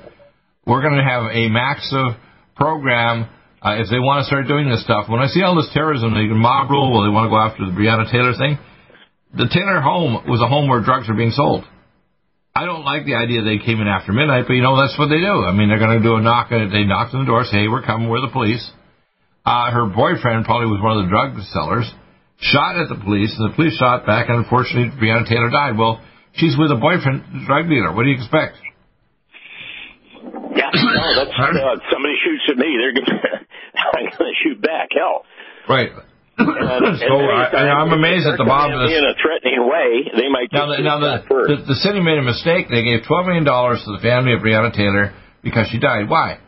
we're 0.66 0.80
going 0.80 0.96
to 0.96 1.04
have 1.04 1.30
a 1.30 1.48
massive 1.48 2.18
program 2.56 3.28
uh, 3.62 3.78
if 3.78 3.86
they 3.88 4.02
want 4.02 4.22
to 4.22 4.26
start 4.26 4.50
doing 4.50 4.66
this 4.66 4.82
stuff. 4.82 5.06
When 5.06 5.22
I 5.22 5.30
see 5.30 5.42
all 5.42 5.54
this 5.54 5.70
terrorism, 5.70 6.14
the 6.18 6.26
mob 6.34 6.70
rule, 6.70 6.90
well, 6.90 7.06
they 7.06 7.14
want 7.14 7.30
to 7.30 7.32
go 7.32 7.38
after 7.38 7.62
the 7.62 7.70
Breonna 7.70 8.10
Taylor 8.10 8.34
thing. 8.34 8.58
The 9.38 9.46
Taylor 9.46 9.80
home 9.80 10.26
was 10.26 10.42
a 10.42 10.50
home 10.50 10.66
where 10.66 10.82
drugs 10.82 11.08
are 11.08 11.14
being 11.14 11.30
sold. 11.30 11.64
I 12.52 12.66
don't 12.68 12.84
like 12.84 13.08
the 13.08 13.16
idea 13.16 13.40
they 13.40 13.62
came 13.62 13.80
in 13.80 13.88
after 13.88 14.12
midnight, 14.12 14.44
but 14.44 14.52
you 14.52 14.60
know 14.60 14.76
that's 14.76 14.98
what 15.00 15.08
they 15.08 15.22
do. 15.22 15.46
I 15.48 15.56
mean, 15.56 15.72
they're 15.72 15.80
going 15.80 15.96
to 15.96 16.04
do 16.04 16.18
a 16.18 16.20
knock. 16.20 16.52
They 16.52 16.84
knocked 16.84 17.16
on 17.16 17.24
the 17.24 17.30
door, 17.30 17.48
say, 17.48 17.64
"Hey, 17.64 17.68
we're 17.68 17.80
coming. 17.86 18.12
We're 18.12 18.20
the 18.20 18.34
police." 18.34 18.60
Uh, 19.46 19.72
her 19.72 19.88
boyfriend 19.88 20.44
probably 20.44 20.68
was 20.68 20.84
one 20.84 21.00
of 21.00 21.06
the 21.06 21.10
drug 21.10 21.38
sellers. 21.48 21.88
Shot 22.44 22.76
at 22.76 22.92
the 22.92 23.00
police, 23.00 23.32
and 23.38 23.48
the 23.48 23.54
police 23.56 23.72
shot 23.78 24.04
back, 24.04 24.28
and 24.28 24.44
unfortunately, 24.44 24.92
Breonna 25.00 25.24
Taylor 25.24 25.48
died. 25.48 25.78
Well, 25.78 26.02
she's 26.34 26.58
with 26.58 26.70
a 26.70 26.76
boyfriend, 26.76 27.46
drug 27.46 27.70
dealer. 27.72 27.94
What 27.94 28.04
do 28.04 28.10
you 28.10 28.20
expect? 28.20 28.60
Yeah, 30.52 30.68
no, 30.76 31.08
that's 31.16 31.32
uh, 31.32 31.80
somebody 31.88 32.20
shoots 32.20 32.44
at 32.52 32.58
me, 32.60 32.68
they're 32.76 32.94
gonna, 33.00 33.48
I'm 33.74 34.04
going 34.04 34.10
to 34.18 34.38
shoot 34.42 34.60
back. 34.60 34.88
Hell, 34.92 35.24
right. 35.68 35.90
And, 36.38 36.98
so 37.06 37.14
I, 37.28 37.82
am 37.82 37.92
amazed 37.92 38.26
at 38.26 38.38
the 38.38 38.44
Bob. 38.44 38.72
In 38.72 39.04
a 39.04 39.14
threatening 39.20 39.68
way, 39.68 40.08
they 40.16 40.28
might. 40.32 40.48
Now, 40.52 40.66
the, 40.66 40.80
now 40.80 40.98
the, 40.98 41.22
the, 41.28 41.56
the 41.68 41.78
city 41.84 42.00
made 42.00 42.18
a 42.18 42.24
mistake. 42.24 42.72
They 42.72 42.82
gave 42.82 43.04
twelve 43.06 43.26
million 43.26 43.44
dollars 43.44 43.84
to 43.84 43.92
the 43.92 44.00
family 44.00 44.32
of 44.32 44.40
Breonna 44.40 44.72
Taylor 44.72 45.12
because 45.44 45.68
she 45.70 45.78
died. 45.78 46.08
Why? 46.08 46.38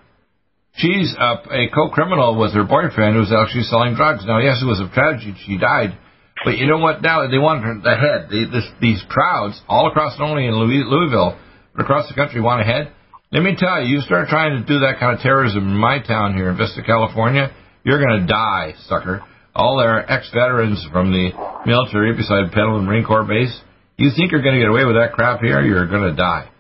She's 0.77 1.15
a, 1.15 1.39
a 1.55 1.71
co-criminal 1.73 2.35
with 2.35 2.53
her 2.55 2.65
boyfriend 2.65 3.15
who's 3.15 3.31
actually 3.31 3.63
selling 3.71 3.95
drugs. 3.95 4.25
Now, 4.27 4.41
yes, 4.41 4.59
it 4.61 4.67
was 4.67 4.81
a 4.81 4.91
tragedy. 4.93 5.37
She 5.47 5.57
died. 5.57 5.97
But 6.45 6.59
you 6.59 6.67
know 6.67 6.79
what? 6.79 7.01
Now 7.01 7.29
they 7.29 7.39
want 7.39 7.63
her 7.63 7.79
the 7.79 7.95
head. 7.95 8.27
They, 8.29 8.51
this, 8.51 8.67
these 8.81 9.03
crowds 9.09 9.61
all 9.69 9.87
across, 9.87 10.19
not 10.19 10.31
only 10.31 10.47
in 10.47 10.55
Louis, 10.57 10.83
Louisville, 10.83 11.39
but 11.77 11.83
across 11.83 12.09
the 12.09 12.15
country, 12.15 12.41
want 12.41 12.61
a 12.61 12.65
head. 12.65 12.93
Let 13.35 13.43
me 13.43 13.57
tell 13.59 13.83
you, 13.83 13.97
you 13.97 14.01
start 14.03 14.29
trying 14.29 14.63
to 14.63 14.65
do 14.65 14.79
that 14.87 15.01
kind 15.01 15.17
of 15.17 15.21
terrorism 15.21 15.69
in 15.69 15.77
my 15.77 15.99
town 16.01 16.35
here 16.35 16.49
in 16.49 16.57
Vista, 16.57 16.83
California, 16.87 17.51
you're 17.83 17.99
going 17.99 18.21
to 18.21 18.27
die, 18.27 18.75
sucker 18.87 19.27
all 19.55 19.79
their 19.79 20.03
ex-veterans 20.03 20.83
from 20.91 21.15
the 21.15 21.31
military 21.65 22.11
beside 22.13 22.51
Pendleton 22.51 22.87
Marine 22.87 23.07
Corps 23.07 23.25
base. 23.25 23.55
You 23.97 24.11
think 24.11 24.35
you're 24.35 24.43
going 24.43 24.59
to 24.59 24.63
get 24.63 24.71
away 24.71 24.83
with 24.85 24.99
that 24.99 25.15
crap 25.15 25.39
here? 25.41 25.63
You're 25.63 25.87
going 25.87 26.11
to 26.11 26.17
die. 26.19 26.51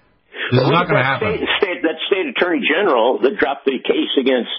This 0.54 0.62
well, 0.62 0.70
is 0.70 0.74
not 0.78 0.86
going 0.86 1.02
to 1.02 1.06
happen. 1.06 1.34
State, 1.34 1.50
state, 1.58 1.80
that 1.82 1.98
state 2.06 2.26
attorney 2.30 2.62
general 2.62 3.18
that 3.26 3.34
dropped 3.34 3.66
the 3.66 3.82
case 3.82 4.14
against 4.14 4.54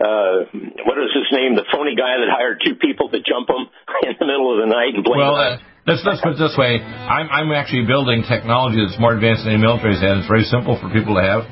uh, 0.00 0.48
what 0.88 0.96
is 0.96 1.12
his 1.12 1.28
name? 1.28 1.58
The 1.58 1.66
phony 1.68 1.92
guy 1.92 2.16
that 2.16 2.30
hired 2.32 2.62
two 2.64 2.78
people 2.78 3.10
to 3.10 3.20
jump 3.20 3.50
him 3.50 3.68
in 4.08 4.16
the 4.16 4.24
middle 4.24 4.48
of 4.54 4.64
the 4.64 4.70
night 4.70 4.96
and 4.96 5.04
blame. 5.04 5.18
Well, 5.18 5.36
uh, 5.36 5.58
let's 5.90 6.06
let's 6.06 6.22
put 6.22 6.38
it 6.38 6.40
this 6.40 6.54
way. 6.54 6.78
I'm 6.78 7.26
I'm 7.26 7.50
actually 7.50 7.82
building 7.90 8.22
technology 8.22 8.78
that's 8.78 8.98
more 9.02 9.18
advanced 9.18 9.42
than 9.42 9.58
the 9.58 9.62
military's 9.62 9.98
had. 9.98 10.22
It's 10.22 10.30
very 10.30 10.46
simple 10.46 10.78
for 10.78 10.86
people 10.94 11.18
to 11.18 11.24
have. 11.26 11.42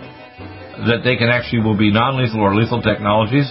That 0.87 1.03
they 1.03 1.19
can 1.19 1.27
actually 1.27 1.67
will 1.67 1.75
be 1.77 1.91
non-lethal 1.91 2.39
or 2.39 2.55
lethal 2.55 2.79
technologies 2.79 3.51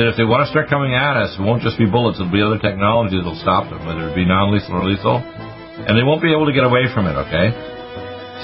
that 0.00 0.08
if 0.08 0.16
they 0.16 0.24
want 0.24 0.44
to 0.44 0.48
start 0.52 0.68
coming 0.68 0.92
at 0.92 1.16
us, 1.16 1.36
it 1.36 1.42
won't 1.44 1.64
just 1.64 1.76
be 1.76 1.88
bullets, 1.88 2.20
it'll 2.20 2.32
be 2.32 2.44
other 2.44 2.60
technologies 2.60 3.20
that'll 3.20 3.40
stop 3.40 3.68
them, 3.68 3.80
whether 3.84 4.08
it 4.08 4.16
be 4.16 4.24
non 4.28 4.52
lethal 4.52 4.80
or 4.80 4.84
lethal. 4.84 5.20
And 5.20 5.96
they 5.96 6.04
won't 6.04 6.20
be 6.20 6.32
able 6.32 6.48
to 6.48 6.52
get 6.56 6.64
away 6.64 6.88
from 6.92 7.08
it, 7.08 7.16
okay? 7.28 7.52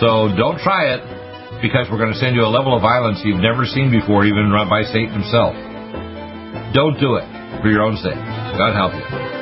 So 0.00 0.32
don't 0.36 0.60
try 0.60 0.96
it 0.96 1.00
because 1.60 1.88
we're 1.92 2.00
going 2.00 2.12
to 2.12 2.20
send 2.20 2.36
you 2.36 2.44
a 2.44 2.52
level 2.52 2.76
of 2.76 2.80
violence 2.80 3.20
you've 3.24 3.40
never 3.40 3.64
seen 3.64 3.92
before, 3.92 4.24
even 4.24 4.48
by 4.68 4.84
Satan 4.88 5.12
himself. 5.12 5.52
Don't 6.72 6.96
do 7.00 7.20
it 7.20 7.28
for 7.60 7.68
your 7.68 7.84
own 7.84 7.96
sake. 8.00 8.16
God 8.56 8.72
help 8.72 8.96
you. 8.96 9.41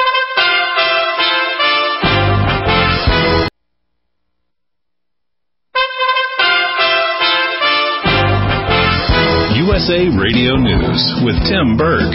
USA 9.81 10.15
Radio 10.15 10.57
News 10.57 11.01
with 11.25 11.33
Tim 11.49 11.75
Berg. 11.75 12.13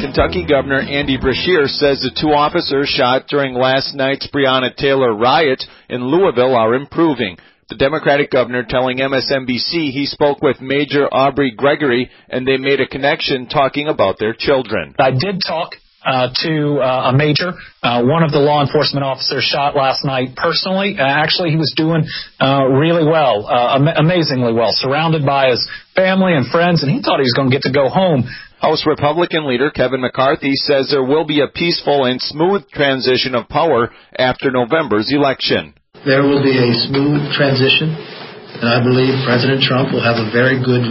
Kentucky 0.00 0.46
Governor 0.48 0.80
Andy 0.80 1.18
Beshear 1.18 1.68
says 1.68 2.00
the 2.00 2.16
two 2.18 2.28
officers 2.28 2.88
shot 2.88 3.26
during 3.28 3.52
last 3.52 3.94
night's 3.94 4.26
Breonna 4.32 4.74
Taylor 4.74 5.14
riot 5.14 5.62
in 5.90 6.06
Louisville 6.06 6.56
are 6.56 6.72
improving. 6.72 7.36
The 7.68 7.76
Democratic 7.76 8.30
governor 8.30 8.64
telling 8.66 8.96
MSNBC 8.96 9.92
he 9.92 10.06
spoke 10.06 10.40
with 10.40 10.62
Major 10.62 11.06
Aubrey 11.12 11.50
Gregory 11.54 12.10
and 12.30 12.48
they 12.48 12.56
made 12.56 12.80
a 12.80 12.88
connection 12.88 13.46
talking 13.46 13.88
about 13.88 14.16
their 14.18 14.32
children. 14.32 14.94
I 14.98 15.10
did 15.10 15.42
talk 15.46 15.72
uh, 16.06 16.30
to 16.46 16.78
uh, 16.78 17.10
a 17.10 17.16
major. 17.16 17.52
Uh, 17.82 18.06
one 18.06 18.22
of 18.22 18.30
the 18.30 18.38
law 18.38 18.62
enforcement 18.62 19.02
officers 19.04 19.42
shot 19.42 19.74
last 19.74 20.04
night 20.04 20.36
personally. 20.36 20.94
Uh, 20.94 21.02
actually, 21.02 21.50
he 21.50 21.56
was 21.56 21.74
doing 21.76 22.06
uh, 22.38 22.62
really 22.70 23.04
well, 23.04 23.44
uh, 23.46 23.74
am- 23.74 23.90
amazingly 24.06 24.52
well, 24.54 24.70
surrounded 24.70 25.26
by 25.26 25.50
his 25.50 25.60
family 25.94 26.32
and 26.32 26.46
friends, 26.46 26.82
and 26.82 26.90
he 26.92 27.02
thought 27.02 27.18
he 27.18 27.26
was 27.26 27.34
going 27.34 27.50
to 27.50 27.54
get 27.54 27.66
to 27.66 27.74
go 27.74 27.88
home. 27.90 28.22
House 28.62 28.86
Republican 28.86 29.46
leader 29.46 29.70
Kevin 29.70 30.00
McCarthy 30.00 30.54
says 30.54 30.88
there 30.88 31.04
will 31.04 31.26
be 31.26 31.42
a 31.42 31.48
peaceful 31.52 32.06
and 32.06 32.22
smooth 32.22 32.66
transition 32.70 33.34
of 33.34 33.48
power 33.50 33.90
after 34.16 34.50
November's 34.50 35.12
election. 35.12 35.74
there 36.06 36.22
will 36.22 36.42
be 36.42 36.56
a 36.56 36.72
smooth 36.88 37.34
transition, 37.34 37.92
and 37.92 38.64
I 38.70 38.80
believe 38.80 39.12
President 39.26 39.60
Trump 39.60 39.92
will 39.92 40.02
have 40.02 40.16
a 40.16 40.30
very 40.32 40.56
good 40.62 40.88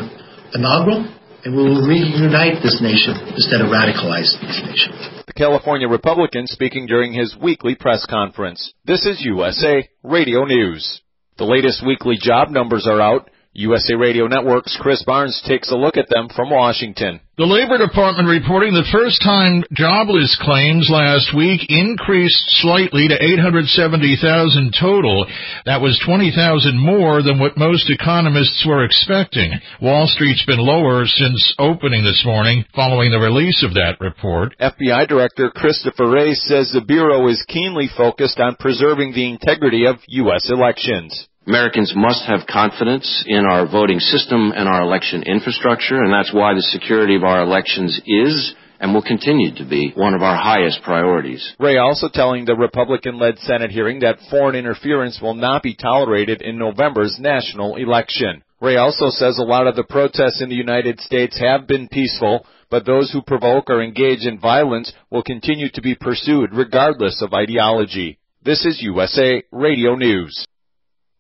inaugural, 0.54 1.10
and 1.46 1.56
we 1.56 1.62
will 1.62 1.86
reunite 1.88 2.62
this 2.64 2.82
nation 2.82 3.14
instead 3.38 3.62
of 3.62 3.68
radicalize 3.68 4.34
this 4.42 4.62
nation. 4.66 4.92
The 5.28 5.34
California 5.34 5.88
Republican 5.88 6.48
speaking 6.48 6.88
during 6.88 7.14
his 7.14 7.36
weekly 7.40 7.76
press 7.76 8.04
conference. 8.10 8.74
This 8.84 9.06
is 9.06 9.24
USA 9.24 9.88
Radio 10.02 10.46
News. 10.46 11.02
The 11.38 11.46
latest 11.46 11.86
weekly 11.86 12.16
job 12.20 12.50
numbers 12.50 12.88
are 12.90 13.00
out. 13.00 13.30
USA 13.56 13.96
Radio 13.96 14.28
Network's 14.28 14.78
Chris 14.82 15.02
Barnes 15.04 15.42
takes 15.48 15.72
a 15.72 15.78
look 15.78 15.96
at 15.96 16.10
them 16.10 16.28
from 16.28 16.50
Washington. 16.50 17.22
The 17.38 17.48
Labor 17.48 17.78
Department 17.80 18.28
reporting 18.28 18.72
the 18.72 18.88
first-time 18.92 19.64
jobless 19.72 20.36
claims 20.44 20.92
last 20.92 21.32
week 21.36 21.64
increased 21.68 22.44
slightly 22.60 23.08
to 23.08 23.16
870,000 23.16 24.76
total. 24.76 25.28
That 25.66 25.80
was 25.80 26.00
20,000 26.04 26.76
more 26.76 27.24
than 27.24 27.40
what 27.40 27.56
most 27.56 27.92
economists 27.92 28.64
were 28.68 28.84
expecting. 28.84 29.52
Wall 29.82 30.08
Street's 30.08 30.44
been 30.44 30.60
lower 30.60 31.06
since 31.08 31.56
opening 31.60 32.04
this 32.04 32.24
morning 32.26 32.64
following 32.76 33.12
the 33.12 33.24
release 33.24 33.64
of 33.64 33.76
that 33.76 34.00
report. 34.00 34.56
FBI 34.60 35.08
Director 35.08 35.52
Christopher 35.52 36.12
Wray 36.12 36.36
says 36.36 36.72
the 36.72 36.84
Bureau 36.84 37.28
is 37.28 37.44
keenly 37.48 37.88
focused 37.88 38.40
on 38.40 38.56
preserving 38.60 39.12
the 39.12 39.32
integrity 39.32 39.88
of 39.88 40.04
U.S. 40.08 40.52
elections. 40.52 41.28
Americans 41.48 41.94
must 41.96 42.26
have 42.26 42.48
confidence 42.48 43.24
in 43.28 43.46
our 43.46 43.68
voting 43.70 44.00
system 44.00 44.52
and 44.56 44.68
our 44.68 44.82
election 44.82 45.22
infrastructure, 45.24 46.02
and 46.02 46.12
that's 46.12 46.34
why 46.34 46.56
the 46.56 46.62
security 46.62 47.16
of 47.16 47.24
our 47.24 47.44
elections 47.44 48.02
is 48.08 48.56
and 48.80 48.94
will 48.94 49.04
continue 49.04 49.54
to 49.54 49.64
be 49.64 49.92
one 49.96 50.16
of 50.16 50.24
our 50.24 50.36
highest 50.36 50.82
priorities. 50.84 51.54
Wray 51.60 51.78
also 51.78 52.10
telling 52.12 52.46
the 52.46 52.56
Republican-led 52.56 53.38
Senate 53.40 53.70
hearing 53.70 54.00
that 54.00 54.18
foreign 54.32 54.56
interference 54.56 55.20
will 55.22 55.36
not 55.36 55.62
be 55.62 55.76
tolerated 55.76 56.42
in 56.42 56.58
November's 56.58 57.18
national 57.20 57.76
election. 57.76 58.44
Wray 58.60 58.78
also 58.78 59.10
says 59.10 59.38
a 59.38 59.44
lot 59.44 59.68
of 59.68 59.76
the 59.76 59.84
protests 59.84 60.42
in 60.42 60.50
the 60.50 60.56
United 60.56 61.00
States 61.00 61.40
have 61.40 61.68
been 61.68 61.88
peaceful, 61.88 62.46
but 62.72 62.86
those 62.86 63.12
who 63.12 63.22
provoke 63.22 63.70
or 63.70 63.84
engage 63.84 64.26
in 64.26 64.40
violence 64.40 64.92
will 65.12 65.24
continue 65.24 65.70
to 65.74 65.82
be 65.82 65.94
pursued 65.94 66.54
regardless 66.54 67.22
of 67.22 67.36
ideology. 67.36 68.18
This 68.44 68.66
is 68.66 68.82
USA 68.82 69.44
Radio 69.52 69.96
News. 69.96 70.48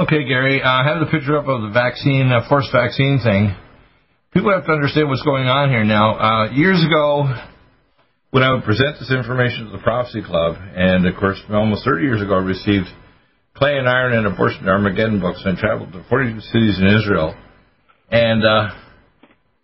Okay, 0.00 0.24
Gary, 0.24 0.62
uh, 0.62 0.66
I 0.66 0.88
have 0.88 1.04
the 1.04 1.12
picture 1.12 1.36
up 1.36 1.44
of 1.44 1.60
the 1.60 1.68
vaccine, 1.76 2.32
uh, 2.32 2.48
forced 2.48 2.72
vaccine 2.72 3.20
thing. 3.20 3.52
People 4.32 4.48
have 4.50 4.64
to 4.64 4.72
understand 4.72 5.10
what's 5.10 5.20
going 5.28 5.44
on 5.44 5.68
here 5.68 5.84
now. 5.84 6.16
Uh, 6.16 6.50
years 6.52 6.80
ago, 6.80 7.28
when 8.30 8.42
I 8.42 8.50
would 8.54 8.64
present 8.64 8.96
this 8.96 9.12
information 9.12 9.66
to 9.66 9.72
the 9.76 9.82
Prophecy 9.84 10.22
Club, 10.24 10.56
and 10.56 11.04
of 11.04 11.20
course, 11.20 11.36
almost 11.50 11.84
30 11.84 12.00
years 12.02 12.22
ago, 12.22 12.32
I 12.32 12.40
received 12.40 12.88
Clay 13.52 13.76
and 13.76 13.86
Iron 13.86 14.16
and 14.16 14.26
Abortion 14.26 14.66
Armageddon 14.66 15.20
books, 15.20 15.42
and 15.44 15.58
traveled 15.58 15.92
to 15.92 16.02
42 16.08 16.40
cities 16.48 16.80
in 16.80 16.86
Israel. 16.86 17.36
And 18.10 18.40
uh, 18.42 18.72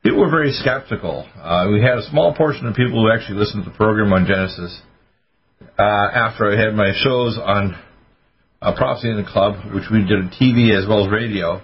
people 0.04 0.20
were 0.20 0.28
very 0.28 0.52
skeptical. 0.52 1.26
Uh, 1.40 1.72
we 1.72 1.80
had 1.80 1.96
a 1.96 2.04
small 2.10 2.34
portion 2.34 2.66
of 2.66 2.76
people 2.76 3.00
who 3.00 3.10
actually 3.10 3.38
listened 3.38 3.64
to 3.64 3.70
the 3.70 3.76
program 3.78 4.12
on 4.12 4.26
Genesis 4.26 4.82
uh, 5.78 6.08
after 6.12 6.52
I 6.52 6.60
had 6.60 6.74
my 6.74 6.92
shows 6.92 7.40
on 7.40 7.85
uh, 8.62 8.74
Prophecy 8.74 9.10
in 9.10 9.16
the 9.16 9.28
Club, 9.28 9.74
which 9.74 9.84
we 9.90 10.00
did 10.00 10.18
on 10.18 10.30
TV 10.40 10.76
as 10.76 10.88
well 10.88 11.04
as 11.04 11.12
radio. 11.12 11.60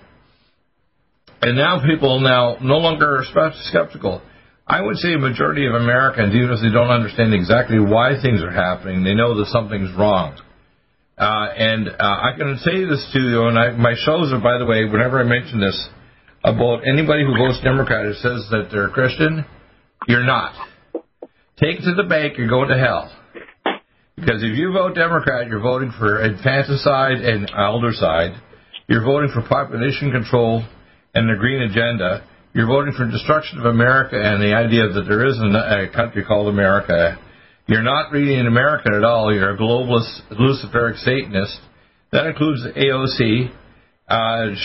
And 1.41 1.57
now 1.57 1.85
people 1.85 2.21
now 2.21 2.57
no 2.61 2.79
longer 2.79 3.19
are 3.19 3.53
skeptical. 3.65 4.23
I 4.67 4.81
would 4.81 4.97
say 4.97 5.15
a 5.15 5.19
majority 5.19 5.67
of 5.67 5.75
Americans, 5.75 6.35
even 6.35 6.51
if 6.51 6.61
they 6.63 6.71
don't 6.71 6.91
understand 6.91 7.35
exactly 7.35 7.81
why 7.81 8.15
things 8.23 8.43
are 8.43 8.53
happening, 8.53 9.03
they 9.03 9.15
know 9.15 9.37
that 9.39 9.47
something's 9.47 9.91
wrong. 9.97 10.39
Uh, 11.19 11.49
and 11.57 11.89
uh, 11.89 11.95
I 11.99 12.31
can 12.39 12.57
say 12.59 12.85
this 12.85 13.11
to 13.13 13.21
you, 13.21 13.47
and 13.49 13.59
I, 13.59 13.71
my 13.73 13.95
shows 13.95 14.33
are, 14.33 14.41
by 14.41 14.59
the 14.59 14.67
way, 14.67 14.85
whenever 14.85 15.21
I 15.21 15.25
mention 15.25 15.61
this, 15.61 15.77
about 16.45 16.87
anybody 16.87 17.25
who 17.25 17.37
votes 17.37 17.61
Democrat 17.63 18.07
who 18.07 18.15
says 18.15 18.47
that 18.51 18.69
they're 18.71 18.89
a 18.89 18.93
Christian, 18.93 19.45
you're 20.09 20.25
not. 20.25 20.55
Take 21.59 21.79
it 21.79 21.85
to 21.85 21.95
the 21.95 22.09
bank, 22.09 22.39
you're 22.39 22.49
to 22.49 22.79
hell. 22.79 23.13
Because 24.17 24.43
if 24.43 24.59
you 24.59 24.73
vote 24.73 24.95
Democrat, 24.95 25.49
you're 25.49 25.61
voting 25.61 25.93
for 25.99 26.23
infanticide 26.23 27.21
and 27.21 27.51
eldercide. 27.51 28.39
You're 28.87 29.05
voting 29.05 29.31
for 29.33 29.43
population 29.49 30.11
control 30.11 30.65
and 31.15 31.29
the 31.29 31.39
green 31.39 31.63
agenda. 31.63 32.27
You're 32.55 32.67
voting 32.67 32.93
for 32.93 33.11
destruction 33.11 33.59
of 33.59 33.65
America 33.65 34.17
and 34.17 34.43
the 34.43 34.55
idea 34.55 34.89
that 34.89 35.05
there 35.09 35.27
is 35.27 35.39
a 35.39 35.95
country 35.95 36.25
called 36.25 36.49
America. 36.49 37.19
You're 37.67 37.83
not 37.83 38.13
really 38.13 38.35
an 38.35 38.47
American 38.47 38.95
at 38.95 39.05
all. 39.05 39.33
You're 39.35 39.55
a 39.55 39.59
globalist, 39.59 40.21
Luciferic 40.33 40.99
Satanist. 40.99 41.59
That 42.11 42.27
includes 42.27 42.61
AOC, 42.77 43.51
uh, 44.09 44.15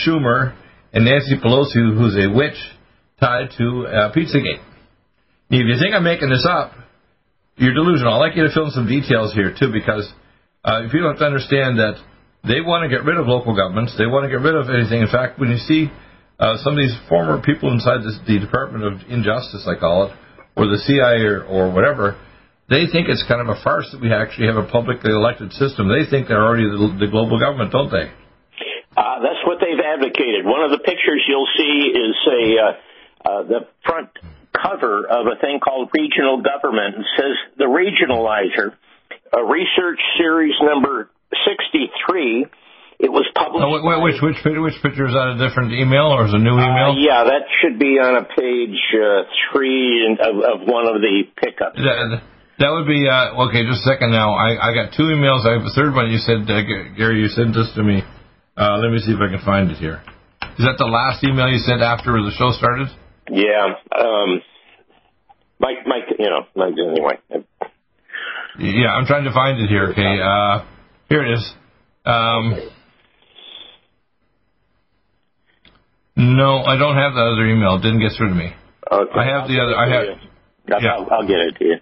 Schumer, 0.04 0.54
and 0.92 1.06
Nancy 1.06 1.36
Pelosi, 1.42 1.96
who's 1.96 2.16
a 2.16 2.30
witch 2.30 2.58
tied 3.20 3.48
to 3.56 3.86
uh, 3.86 4.12
Pizzagate. 4.12 4.62
If 5.50 5.66
you 5.66 5.78
think 5.80 5.94
I'm 5.94 6.04
making 6.04 6.28
this 6.28 6.46
up, 6.48 6.72
you're 7.58 7.74
delusional. 7.74 8.14
I'd 8.14 8.32
like 8.32 8.36
you 8.36 8.46
to 8.46 8.54
fill 8.54 8.66
in 8.66 8.70
some 8.70 8.86
details 8.86 9.34
here, 9.34 9.54
too, 9.54 9.70
because 9.74 10.06
uh, 10.64 10.86
people 10.90 11.10
have 11.10 11.18
to 11.18 11.26
understand 11.26 11.78
that 11.78 11.98
they 12.46 12.62
want 12.62 12.86
to 12.86 12.88
get 12.88 13.04
rid 13.04 13.18
of 13.18 13.26
local 13.26 13.54
governments. 13.54 13.98
They 13.98 14.06
want 14.06 14.24
to 14.24 14.30
get 14.30 14.40
rid 14.40 14.54
of 14.54 14.70
anything. 14.70 15.02
In 15.02 15.10
fact, 15.10 15.38
when 15.38 15.50
you 15.50 15.58
see 15.58 15.90
uh, 16.38 16.56
some 16.62 16.74
of 16.74 16.80
these 16.80 16.94
former 17.10 17.42
people 17.42 17.74
inside 17.74 18.06
this, 18.06 18.18
the 18.26 18.38
Department 18.38 18.86
of 18.86 18.94
Injustice, 19.10 19.66
I 19.66 19.74
call 19.74 20.06
it, 20.06 20.12
or 20.54 20.70
the 20.70 20.78
CIA 20.86 21.26
or, 21.26 21.42
or 21.44 21.74
whatever, 21.74 22.14
they 22.70 22.86
think 22.86 23.10
it's 23.10 23.24
kind 23.26 23.42
of 23.42 23.48
a 23.50 23.58
farce 23.62 23.90
that 23.90 24.00
we 24.00 24.12
actually 24.12 24.46
have 24.46 24.60
a 24.60 24.68
publicly 24.70 25.10
elected 25.10 25.52
system. 25.52 25.90
They 25.90 26.06
think 26.06 26.28
they're 26.28 26.42
already 26.42 26.68
the, 26.68 27.06
the 27.06 27.10
global 27.10 27.40
government, 27.40 27.72
don't 27.72 27.90
they? 27.90 28.06
Uh, 28.94 29.18
that's 29.22 29.42
what 29.46 29.58
they've 29.58 29.78
advocated. 29.78 30.46
One 30.46 30.62
of 30.62 30.70
the 30.70 30.78
pictures 30.78 31.22
you'll 31.26 31.50
see 31.58 31.94
is 31.94 32.14
a 32.26 32.42
uh, 32.58 32.72
uh, 33.24 33.42
the 33.42 33.60
front 33.84 34.10
cover 34.62 35.06
of 35.06 35.26
a 35.26 35.36
thing 35.40 35.60
called 35.60 35.90
regional 35.94 36.42
government 36.42 36.96
and 36.96 37.04
says 37.16 37.34
the 37.56 37.64
regionalizer, 37.64 38.74
a 39.32 39.44
research 39.44 40.00
series 40.18 40.54
number 40.62 41.10
63. 41.46 42.46
It 42.98 43.12
was 43.14 43.30
published. 43.30 43.62
Oh, 43.62 43.78
wait, 43.78 44.02
which 44.02 44.18
which 44.18 44.42
which 44.42 44.74
picture 44.82 45.06
is 45.06 45.14
that? 45.14 45.38
A 45.38 45.38
different 45.38 45.70
email 45.70 46.10
or 46.10 46.26
is 46.26 46.34
it 46.34 46.42
a 46.42 46.42
new 46.42 46.58
email? 46.58 46.98
Uh, 46.98 46.98
yeah, 46.98 47.22
that 47.30 47.46
should 47.62 47.78
be 47.78 47.94
on 48.02 48.18
a 48.18 48.26
page 48.26 48.74
uh, 48.98 49.22
three 49.54 50.02
of, 50.18 50.34
of 50.42 50.66
one 50.66 50.90
of 50.90 50.98
the 50.98 51.22
pickups. 51.38 51.78
That, 51.78 52.18
That 52.58 52.74
would 52.74 52.90
be 52.90 53.06
uh, 53.06 53.38
okay. 53.46 53.62
Just 53.62 53.86
a 53.86 53.94
second 53.94 54.10
now. 54.10 54.34
I, 54.34 54.58
I 54.58 54.74
got 54.74 54.90
two 54.98 55.06
emails. 55.14 55.46
I 55.46 55.62
have 55.62 55.62
a 55.62 55.70
third 55.78 55.94
one. 55.94 56.10
You 56.10 56.18
said, 56.18 56.42
uh, 56.50 56.58
Gary, 56.98 57.22
you 57.22 57.30
sent 57.30 57.54
this 57.54 57.70
to 57.78 57.86
me. 57.86 58.02
Uh, 58.58 58.82
let 58.82 58.90
me 58.90 58.98
see 58.98 59.14
if 59.14 59.22
I 59.22 59.30
can 59.30 59.46
find 59.46 59.70
it 59.70 59.78
here. 59.78 60.02
Is 60.58 60.66
that 60.66 60.74
the 60.74 60.90
last 60.90 61.22
email 61.22 61.46
you 61.46 61.62
sent 61.62 61.78
after 61.86 62.18
the 62.18 62.34
show 62.34 62.50
started? 62.50 62.90
Yeah. 63.30 63.74
Um, 63.98 64.42
Mike, 65.60 65.86
Mike, 65.86 66.16
you 66.18 66.30
know, 66.30 66.46
Mike, 66.54 66.74
anyway. 66.78 67.18
Yeah, 68.58 68.92
I'm 68.92 69.06
trying 69.06 69.24
to 69.24 69.32
find 69.32 69.60
it 69.60 69.68
here. 69.68 69.90
Okay. 69.90 70.20
Uh, 70.20 70.64
here 71.08 71.24
it 71.24 71.34
is. 71.34 71.52
Um, 72.04 72.70
no, 76.16 76.64
I 76.64 76.76
don't 76.78 76.96
have 76.96 77.14
the 77.14 77.22
other 77.22 77.46
email. 77.46 77.76
It 77.76 77.82
didn't 77.82 78.00
get 78.00 78.12
through 78.16 78.30
to 78.30 78.34
me. 78.34 78.52
Okay. 78.90 79.12
I 79.14 79.24
have 79.26 79.48
the 79.48 79.60
other. 79.60 79.76
I 79.76 79.88
have. 79.90 80.82
Yeah. 80.82 80.94
I'll, 80.94 81.08
I'll 81.10 81.26
get 81.26 81.38
it 81.38 81.56
to 81.58 81.64
you. 81.64 81.76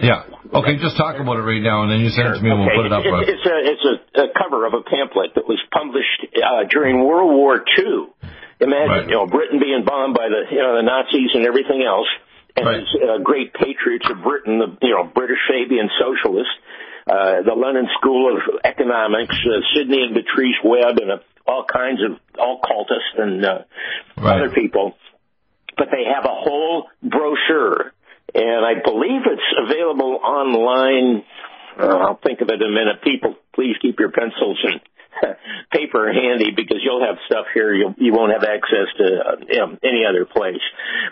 Yeah. 0.00 0.24
Okay, 0.54 0.80
just 0.80 0.96
talk 0.96 1.20
about 1.20 1.36
it 1.36 1.44
right 1.44 1.60
now, 1.60 1.82
and 1.82 1.92
then 1.92 2.00
you 2.00 2.08
send 2.08 2.28
it 2.28 2.38
to 2.38 2.42
me, 2.42 2.50
and 2.50 2.60
we'll 2.60 2.72
put 2.72 2.86
it 2.86 2.92
up. 2.92 3.02
It's, 3.04 3.36
it's 3.36 3.46
a 3.46 3.56
it's 3.68 3.84
a, 3.84 4.22
a 4.22 4.26
cover 4.32 4.64
of 4.64 4.72
a 4.72 4.82
pamphlet 4.82 5.34
that 5.36 5.46
was 5.46 5.60
published 5.70 6.24
uh, 6.40 6.64
during 6.70 7.04
World 7.04 7.34
War 7.36 7.60
II. 7.60 8.08
Imagine 8.60 9.08
you 9.08 9.16
know 9.16 9.26
Britain 9.26 9.58
being 9.58 9.84
bombed 9.84 10.14
by 10.14 10.28
the 10.28 10.52
you 10.54 10.60
know 10.60 10.76
the 10.76 10.82
Nazis 10.82 11.30
and 11.34 11.46
everything 11.46 11.82
else, 11.82 12.08
and 12.56 12.66
Right. 12.66 12.80
these 12.84 12.92
uh, 13.02 13.18
great 13.24 13.54
patriots 13.54 14.06
of 14.10 14.22
Britain, 14.22 14.58
the 14.58 14.76
you 14.86 14.94
know 14.94 15.04
British 15.04 15.40
Fabian 15.48 15.88
socialists, 15.98 16.52
uh, 17.06 17.42
the 17.42 17.54
London 17.56 17.88
School 17.98 18.36
of 18.36 18.60
Economics, 18.64 19.34
uh, 19.48 19.60
Sidney 19.74 20.02
and 20.02 20.14
Beatrice 20.14 20.60
Webb, 20.64 20.98
and 21.00 21.10
uh, 21.10 21.18
all 21.46 21.64
kinds 21.64 22.00
of 22.04 22.20
occultists 22.36 23.16
and 23.16 23.44
uh, 23.44 23.58
Right. 24.18 24.42
other 24.44 24.50
people. 24.52 24.94
But 25.78 25.88
they 25.90 26.04
have 26.04 26.26
a 26.26 26.34
whole 26.36 26.88
brochure, 27.02 27.92
and 28.34 28.60
I 28.66 28.82
believe 28.84 29.22
it's 29.24 29.50
available 29.64 30.20
online. 30.22 31.24
Uh, 31.80 31.86
I'll 32.12 32.20
think 32.22 32.42
of 32.42 32.48
it 32.50 32.60
in 32.60 32.68
a 32.68 32.68
minute. 32.68 33.00
People, 33.02 33.36
please 33.54 33.76
keep 33.80 33.98
your 33.98 34.10
pencils 34.10 34.58
and 34.64 34.80
paper 35.72 36.12
handy 36.12 36.50
because 36.54 36.78
you'll 36.82 37.04
have 37.04 37.16
stuff 37.26 37.46
here 37.54 37.74
you'll, 37.74 37.94
you 37.98 38.12
won't 38.12 38.32
have 38.32 38.44
access 38.44 38.88
to 38.98 39.04
uh, 39.04 39.36
you 39.48 39.58
know, 39.58 39.78
any 39.82 40.04
other 40.08 40.24
place. 40.24 40.62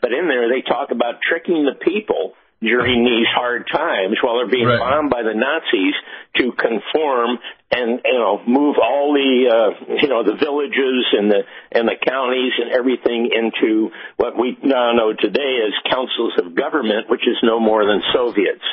But 0.00 0.12
in 0.12 0.28
there, 0.28 0.48
they 0.48 0.62
talk 0.62 0.90
about 0.90 1.20
tricking 1.22 1.64
the 1.64 1.74
people 1.74 2.34
during 2.60 3.04
these 3.04 3.26
hard 3.30 3.68
times 3.70 4.18
while 4.20 4.38
they're 4.38 4.50
being 4.50 4.66
Right. 4.66 4.80
bombed 4.80 5.10
by 5.10 5.22
the 5.22 5.34
Nazis 5.34 5.94
to 6.38 6.50
conform 6.58 7.38
and 7.70 8.00
you 8.04 8.18
know 8.18 8.40
move 8.46 8.76
all 8.82 9.12
the 9.12 9.46
uh, 9.46 9.94
you 10.02 10.08
know 10.08 10.24
the 10.24 10.34
villages 10.34 11.06
and 11.12 11.30
the 11.30 11.42
and 11.70 11.86
the 11.86 11.94
counties 11.94 12.52
and 12.58 12.72
everything 12.72 13.30
into 13.30 13.90
what 14.16 14.36
we 14.36 14.56
now 14.62 14.90
know 14.92 15.12
today 15.12 15.60
as 15.66 15.72
councils 15.92 16.32
of 16.38 16.54
government, 16.56 17.08
which 17.08 17.22
is 17.28 17.36
no 17.42 17.60
more 17.60 17.84
than 17.86 18.02
Soviets. 18.12 18.64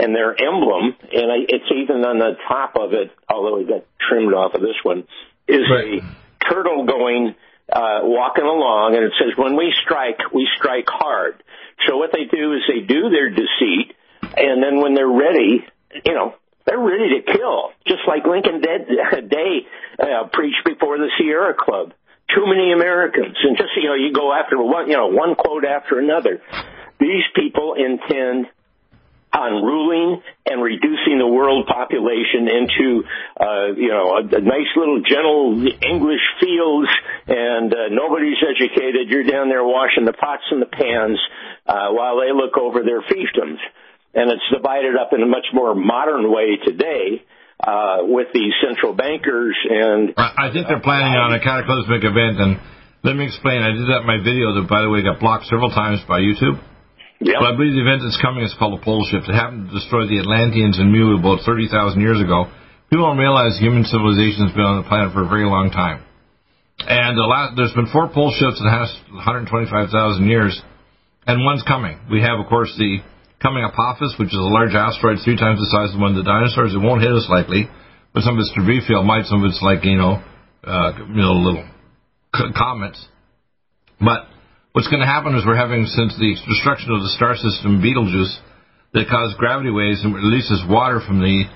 And 0.00 0.16
their 0.16 0.32
emblem, 0.32 0.96
and 1.12 1.30
I, 1.30 1.44
it's 1.46 1.70
even 1.76 2.02
on 2.04 2.18
the 2.18 2.32
top 2.48 2.72
of 2.76 2.94
it, 2.94 3.12
although 3.28 3.60
it 3.60 3.68
got 3.68 3.84
trimmed 4.00 4.32
off 4.32 4.54
of 4.54 4.62
this 4.62 4.80
one, 4.82 5.04
is 5.46 5.60
a 5.68 6.00
turtle 6.48 6.86
going 6.86 7.34
uh, 7.70 8.00
walking 8.02 8.44
along, 8.44 8.96
and 8.96 9.04
it 9.04 9.12
says, 9.20 9.36
"When 9.36 9.56
we 9.56 9.74
strike, 9.82 10.32
we 10.32 10.48
strike 10.56 10.88
hard." 10.88 11.42
So 11.86 11.98
what 11.98 12.12
they 12.12 12.24
do 12.24 12.54
is 12.54 12.62
they 12.66 12.80
do 12.80 13.10
their 13.10 13.28
deceit, 13.28 13.94
and 14.22 14.62
then 14.62 14.80
when 14.80 14.94
they're 14.94 15.06
ready, 15.06 15.68
you 16.04 16.14
know, 16.14 16.34
they're 16.66 16.80
ready 16.80 17.20
to 17.20 17.32
kill, 17.32 17.72
just 17.86 18.00
like 18.08 18.24
Lincoln 18.24 18.60
Dead 18.60 18.88
Day 19.28 19.66
uh, 19.98 20.28
preached 20.32 20.64
before 20.64 20.98
the 20.98 21.10
Sierra 21.18 21.54
Club. 21.54 21.92
Too 22.34 22.46
many 22.46 22.72
Americans, 22.72 23.36
and 23.42 23.56
just 23.56 23.70
you 23.76 23.88
know, 23.88 23.94
you 23.94 24.12
go 24.12 24.32
after 24.32 24.56
one, 24.56 24.88
you 24.88 24.96
know, 24.96 25.08
one 25.08 25.34
quote 25.34 25.64
after 25.64 25.98
another. 25.98 26.40
These 26.98 27.24
people 27.34 27.74
intend 27.74 28.46
on 29.32 29.62
ruling 29.62 30.22
and 30.46 30.62
reducing 30.62 31.18
the 31.18 31.26
world 31.26 31.66
population 31.66 32.50
into, 32.50 33.04
uh, 33.38 33.66
you 33.78 33.88
know, 33.88 34.18
a, 34.18 34.22
a 34.26 34.42
nice 34.42 34.70
little 34.74 35.00
gentle 35.06 35.54
English 35.86 36.24
fields, 36.42 36.90
and 37.28 37.72
uh, 37.72 37.88
nobody's 37.90 38.42
educated. 38.42 39.08
You're 39.08 39.24
down 39.24 39.48
there 39.48 39.62
washing 39.62 40.04
the 40.04 40.12
pots 40.12 40.42
and 40.50 40.60
the 40.60 40.66
pans 40.66 41.18
uh, 41.66 41.94
while 41.94 42.18
they 42.18 42.34
look 42.34 42.58
over 42.58 42.82
their 42.82 43.02
fiefdoms, 43.02 43.62
and 44.14 44.30
it's 44.30 44.42
divided 44.52 44.96
up 44.98 45.12
in 45.12 45.22
a 45.22 45.26
much 45.26 45.46
more 45.54 45.74
modern 45.74 46.30
way 46.30 46.58
today. 46.64 47.22
Uh, 47.60 47.98
with 48.08 48.28
these 48.32 48.54
central 48.66 48.94
bankers 48.94 49.54
and 49.68 50.14
I 50.16 50.48
think 50.50 50.66
they're 50.66 50.80
planning 50.80 51.12
on 51.12 51.34
a 51.34 51.40
cataclysmic 51.44 52.00
event, 52.08 52.40
and 52.40 52.56
let 53.04 53.14
me 53.14 53.26
explain. 53.26 53.60
I 53.60 53.76
did 53.76 53.84
that 53.84 54.00
in 54.00 54.06
my 54.06 54.16
video 54.16 54.56
that, 54.56 54.66
by 54.66 54.80
the 54.80 54.88
way, 54.88 55.02
got 55.02 55.20
blocked 55.20 55.44
several 55.44 55.68
times 55.68 56.00
by 56.08 56.20
YouTube. 56.20 56.56
Yep. 57.20 57.36
But 57.36 57.46
I 57.52 57.56
believe 57.56 57.76
the 57.76 57.84
event 57.84 58.00
that's 58.00 58.16
coming 58.16 58.44
is 58.48 58.56
called 58.56 58.80
a 58.80 58.82
pole 58.82 59.04
shift. 59.04 59.28
It 59.28 59.36
happened 59.36 59.68
to 59.68 59.76
destroy 59.76 60.08
the 60.08 60.24
Atlanteans 60.24 60.80
in 60.80 60.88
Mu 60.88 61.20
about 61.20 61.44
30,000 61.44 62.00
years 62.00 62.16
ago. 62.16 62.48
People 62.88 63.06
don't 63.06 63.20
realize 63.20 63.60
human 63.60 63.84
civilization 63.84 64.48
has 64.48 64.56
been 64.56 64.64
on 64.64 64.80
the 64.80 64.88
planet 64.88 65.12
for 65.12 65.22
a 65.22 65.28
very 65.28 65.44
long 65.44 65.68
time. 65.68 66.00
And 66.80 67.12
the 67.12 67.28
last, 67.28 67.60
there's 67.60 67.76
been 67.76 67.92
four 67.92 68.08
pole 68.08 68.32
shifts 68.32 68.56
in 68.56 68.64
the 68.64 68.72
last 68.72 68.96
125,000 69.12 69.92
years, 70.24 70.56
and 71.28 71.44
one's 71.44 71.62
coming. 71.62 72.00
We 72.08 72.24
have, 72.24 72.40
of 72.40 72.48
course, 72.48 72.72
the 72.80 73.04
coming 73.36 73.68
Apophis, 73.68 74.16
which 74.16 74.32
is 74.32 74.40
a 74.40 74.48
large 74.48 74.72
asteroid 74.72 75.20
three 75.20 75.36
times 75.36 75.60
the 75.60 75.68
size 75.68 75.92
of 75.92 76.00
one 76.00 76.16
of 76.16 76.24
the 76.24 76.24
dinosaurs. 76.24 76.72
It 76.72 76.80
won't 76.80 77.04
hit 77.04 77.12
us 77.12 77.28
likely, 77.28 77.68
but 78.16 78.24
some 78.24 78.40
of 78.40 78.40
its 78.40 78.52
debris 78.56 78.88
field 78.88 79.04
might. 79.04 79.28
Some 79.28 79.44
of 79.44 79.52
it's 79.52 79.60
like, 79.60 79.84
you 79.84 80.00
know, 80.00 80.24
uh, 80.64 81.04
you 81.04 81.20
know, 81.20 81.36
little 81.36 81.68
comets. 82.56 83.00
But 84.00 84.24
what's 84.72 84.88
going 84.88 85.02
to 85.02 85.08
happen 85.08 85.34
is 85.34 85.42
we're 85.42 85.58
having, 85.58 85.86
since 85.86 86.14
the 86.14 86.30
destruction 86.46 86.94
of 86.94 87.02
the 87.02 87.12
star 87.18 87.34
system 87.34 87.82
Betelgeuse, 87.82 88.38
that 88.94 89.06
caused 89.10 89.38
gravity 89.38 89.70
waves 89.70 90.02
and 90.02 90.14
releases 90.14 90.62
water 90.66 90.98
from 91.02 91.22
the 91.22 91.46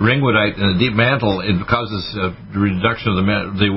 ringwoodite 0.00 0.60
in 0.60 0.76
the 0.76 0.78
deep 0.80 0.92
mantle, 0.92 1.40
it 1.40 1.56
causes 1.64 2.02
uh, 2.16 2.32
the 2.52 2.60
reduction 2.60 3.14
of 3.14 3.16
the, 3.20 3.24
the 3.56 3.70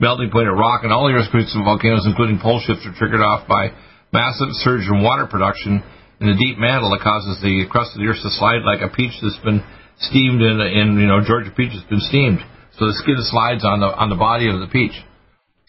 melting 0.00 0.30
point 0.32 0.48
of 0.48 0.56
rock, 0.56 0.84
and 0.84 0.92
all 0.92 1.08
the 1.08 1.16
earthquakes 1.16 1.52
and 1.52 1.64
volcanoes, 1.64 2.04
including 2.08 2.40
pole 2.40 2.60
shifts, 2.64 2.84
are 2.86 2.96
triggered 2.96 3.20
off 3.20 3.48
by 3.48 3.72
massive 4.12 4.52
surge 4.64 4.88
in 4.88 5.02
water 5.02 5.26
production 5.26 5.82
in 6.20 6.32
the 6.32 6.38
deep 6.38 6.56
mantle 6.56 6.88
that 6.92 7.04
causes 7.04 7.36
the 7.44 7.68
crust 7.68 7.92
of 7.92 8.00
the 8.00 8.08
earth 8.08 8.20
to 8.24 8.32
slide 8.32 8.64
like 8.64 8.80
a 8.80 8.88
peach 8.88 9.12
that's 9.20 9.40
been 9.44 9.60
steamed 10.00 10.40
in, 10.40 10.56
in 10.60 10.96
you 10.96 11.08
know, 11.08 11.20
Georgia 11.20 11.52
peach 11.52 11.72
has 11.72 11.84
been 11.92 12.00
steamed. 12.08 12.40
So 12.80 12.88
the 12.88 12.96
skin 13.00 13.20
slides 13.20 13.64
on 13.64 13.80
the 13.80 13.88
on 13.88 14.08
the 14.12 14.20
body 14.20 14.48
of 14.48 14.60
the 14.60 14.68
peach. 14.68 14.96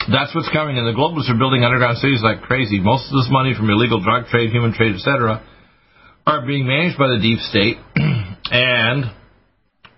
That's 0.07 0.31
what's 0.31 0.47
coming, 0.55 0.79
and 0.79 0.87
the 0.87 0.95
globalists 0.95 1.27
are 1.27 1.35
building 1.35 1.67
underground 1.67 1.99
cities 1.99 2.23
like 2.23 2.47
crazy. 2.47 2.79
Most 2.79 3.11
of 3.11 3.19
this 3.19 3.27
money 3.27 3.51
from 3.51 3.67
illegal 3.69 3.99
drug 3.99 4.31
trade, 4.31 4.55
human 4.55 4.71
trade, 4.71 4.95
etc., 4.95 5.43
are 6.25 6.47
being 6.47 6.63
managed 6.63 6.95
by 6.95 7.11
the 7.11 7.19
deep 7.19 7.39
state 7.43 7.75
and 8.51 9.11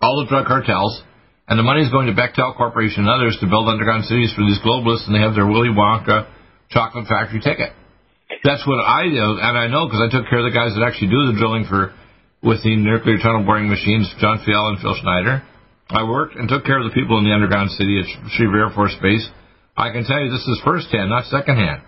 all 0.01 0.17
the 0.21 0.27
drug 0.29 0.49
cartels, 0.49 0.97
and 1.45 1.61
the 1.61 1.65
money 1.65 1.85
is 1.85 1.93
going 1.93 2.09
to 2.09 2.17
Bechtel 2.17 2.57
Corporation 2.57 3.05
and 3.05 3.11
others 3.13 3.37
to 3.41 3.45
build 3.45 3.69
underground 3.69 4.05
cities 4.05 4.33
for 4.33 4.41
these 4.41 4.57
globalists, 4.65 5.05
and 5.05 5.13
they 5.13 5.21
have 5.21 5.37
their 5.37 5.45
Willy 5.45 5.69
Wonka 5.69 6.25
chocolate 6.73 7.05
factory 7.05 7.41
ticket. 7.41 7.69
That's 8.41 8.65
what 8.65 8.81
I 8.81 9.09
do, 9.09 9.37
and 9.37 9.57
I 9.57 9.69
know 9.69 9.85
because 9.85 10.01
I 10.01 10.09
took 10.09 10.25
care 10.25 10.41
of 10.41 10.49
the 10.49 10.57
guys 10.57 10.73
that 10.73 10.81
actually 10.81 11.13
do 11.13 11.29
the 11.29 11.37
drilling 11.37 11.69
for 11.69 11.93
with 12.41 12.63
the 12.65 12.73
nuclear 12.73 13.21
tunnel 13.21 13.45
boring 13.45 13.69
machines, 13.69 14.09
John 14.17 14.41
Fiel 14.41 14.73
and 14.73 14.81
Phil 14.81 14.95
Schneider. 14.97 15.43
I 15.89 16.01
worked 16.05 16.33
and 16.33 16.49
took 16.49 16.65
care 16.65 16.81
of 16.81 16.85
the 16.85 16.95
people 16.97 17.17
in 17.17 17.25
the 17.25 17.33
underground 17.33 17.69
city 17.77 17.99
at 18.01 18.05
Schriever 18.33 18.69
Air 18.69 18.73
Force 18.73 18.95
Base. 19.01 19.27
I 19.79 19.91
can 19.95 20.03
tell 20.03 20.19
you 20.19 20.29
this 20.29 20.43
is 20.43 20.59
first 20.65 20.91
hand, 20.91 21.09
not 21.09 21.23
second 21.31 21.55
hand. 21.55 21.81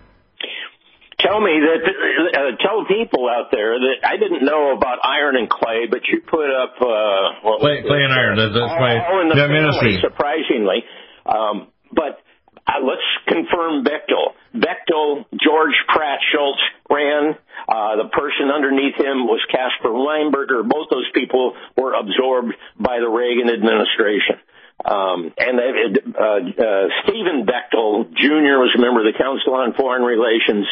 tell 1.20 1.40
me 1.44 1.60
that 1.60 1.84
uh, 1.86 2.56
tell 2.64 2.86
people 2.88 3.28
out 3.28 3.52
there 3.52 3.76
that 3.78 3.98
I 4.08 4.16
didn't 4.18 4.46
know 4.46 4.72
about 4.76 5.00
iron 5.04 5.36
and 5.36 5.50
clay, 5.50 5.86
but 5.92 6.02
you 6.08 6.22
put 6.24 6.48
up 6.50 6.80
uh, 6.80 7.44
what 7.44 7.60
Clay, 7.60 7.84
was 7.84 7.92
clay 7.92 8.02
it? 8.02 8.08
and 8.08 8.14
iron. 8.14 8.36
That, 8.40 8.52
that's 8.56 8.76
my 8.80 8.96
all 9.06 9.22
in 9.22 9.28
the 9.30 9.36
yeah, 9.36 9.52
family, 9.52 9.60
ministry. 9.60 10.00
surprisingly. 10.02 10.80
Um, 11.28 11.68
but 11.92 12.24
uh, 12.66 12.80
let's 12.80 13.04
confirm 13.28 13.84
Bechtel. 13.84 14.40
Bechtel, 14.56 15.26
George 15.44 15.76
Pratt 15.92 16.20
Shultz 16.32 16.64
ran. 16.90 17.36
Uh, 17.68 17.96
the 18.04 18.10
person 18.10 18.50
underneath 18.54 18.96
him 18.96 19.28
was 19.28 19.44
Caspar 19.52 19.92
Weinberger. 19.94 20.64
Both 20.68 20.90
those 20.90 21.08
people 21.14 21.54
were 21.78 21.94
absorbed 21.94 22.56
by 22.80 23.00
the 23.04 23.08
Reagan 23.12 23.52
administration. 23.52 24.40
Um, 24.84 25.34
and 25.38 25.60
uh, 25.60 26.22
uh, 26.22 26.88
Stephen 27.04 27.46
Bechtel 27.46 28.14
Jr. 28.16 28.58
was 28.58 28.74
a 28.76 28.82
member 28.82 29.06
of 29.06 29.14
the 29.14 29.18
Council 29.18 29.54
on 29.54 29.74
Foreign 29.74 30.02
Relations. 30.04 30.66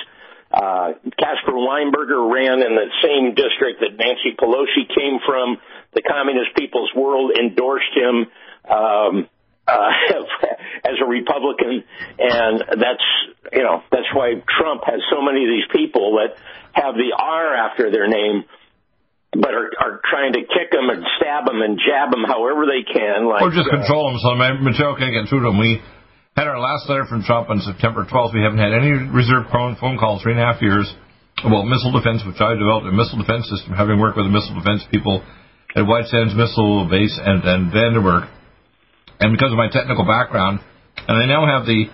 Uh, 0.52 0.94
Caspar 1.20 1.54
Weinberger 1.54 2.26
ran 2.26 2.66
in 2.66 2.74
the 2.74 2.90
same 3.06 3.36
district 3.36 3.82
that 3.82 3.94
Nancy 3.98 4.34
Pelosi 4.34 4.90
came 4.90 5.20
from. 5.26 5.58
The 5.94 6.02
Communist 6.02 6.56
People's 6.58 6.90
World 6.96 7.38
endorsed 7.38 7.94
him 7.94 8.26
um, 8.66 9.30
uh, 9.68 9.92
as 10.86 10.98
a 11.02 11.06
Republican, 11.06 11.84
and 12.18 12.64
that's 12.82 13.06
you 13.54 13.62
know 13.62 13.84
that's 13.92 14.10
why 14.14 14.42
Trump 14.58 14.82
has 14.86 15.02
so 15.14 15.22
many 15.22 15.44
of 15.46 15.50
these 15.50 15.70
people 15.72 16.18
that 16.18 16.38
have 16.74 16.96
the 16.96 17.14
R 17.16 17.54
after 17.56 17.92
their 17.92 18.08
name, 18.08 18.46
but 19.34 19.54
are, 19.54 19.70
are 19.78 20.02
trying 20.10 20.34
to 20.34 20.42
kick 20.42 20.74
them 20.74 20.90
and 20.90 21.06
stab 21.18 21.46
them 21.46 21.62
and 21.62 21.78
jab 21.78 22.10
them 22.10 22.26
however 22.26 22.66
they 22.66 22.82
can. 22.82 23.30
Like 23.30 23.46
or 23.46 23.54
just 23.54 23.70
uh, 23.70 23.78
control 23.78 24.10
them 24.10 24.18
so 24.22 24.34
my 24.34 24.58
material 24.58 24.98
can't 24.98 25.14
get 25.14 25.30
through 25.30 25.46
to 25.46 25.54
them. 25.54 25.62
We 25.62 25.82
had 26.34 26.50
our 26.50 26.58
last 26.58 26.90
letter 26.90 27.06
from 27.06 27.22
Trump 27.22 27.50
on 27.50 27.62
September 27.62 28.06
12th. 28.10 28.34
We 28.34 28.42
haven't 28.42 28.64
had 28.64 28.74
any 28.74 28.96
reserve 29.14 29.52
phone 29.54 29.78
phone 29.78 30.02
calls 30.02 30.26
three 30.26 30.34
and 30.34 30.42
a 30.42 30.46
half 30.46 30.62
years. 30.62 30.90
about 31.46 31.70
missile 31.70 31.94
defense, 31.94 32.26
which 32.26 32.42
I 32.42 32.58
developed 32.58 32.90
a 32.90 32.96
missile 32.96 33.22
defense 33.22 33.46
system, 33.54 33.78
having 33.78 34.02
worked 34.02 34.18
with 34.18 34.26
the 34.26 34.34
missile 34.34 34.58
defense 34.58 34.82
people 34.90 35.22
at 35.76 35.86
White 35.86 36.10
Sands 36.10 36.34
Missile 36.34 36.90
Base 36.90 37.14
and, 37.22 37.46
and 37.46 37.70
Vandenberg. 37.70 38.26
And 39.20 39.36
because 39.36 39.52
of 39.52 39.60
my 39.60 39.70
technical 39.70 40.08
background, 40.08 40.60
and 41.08 41.16
I 41.18 41.26
now 41.28 41.46
have 41.46 41.68
the 41.68 41.92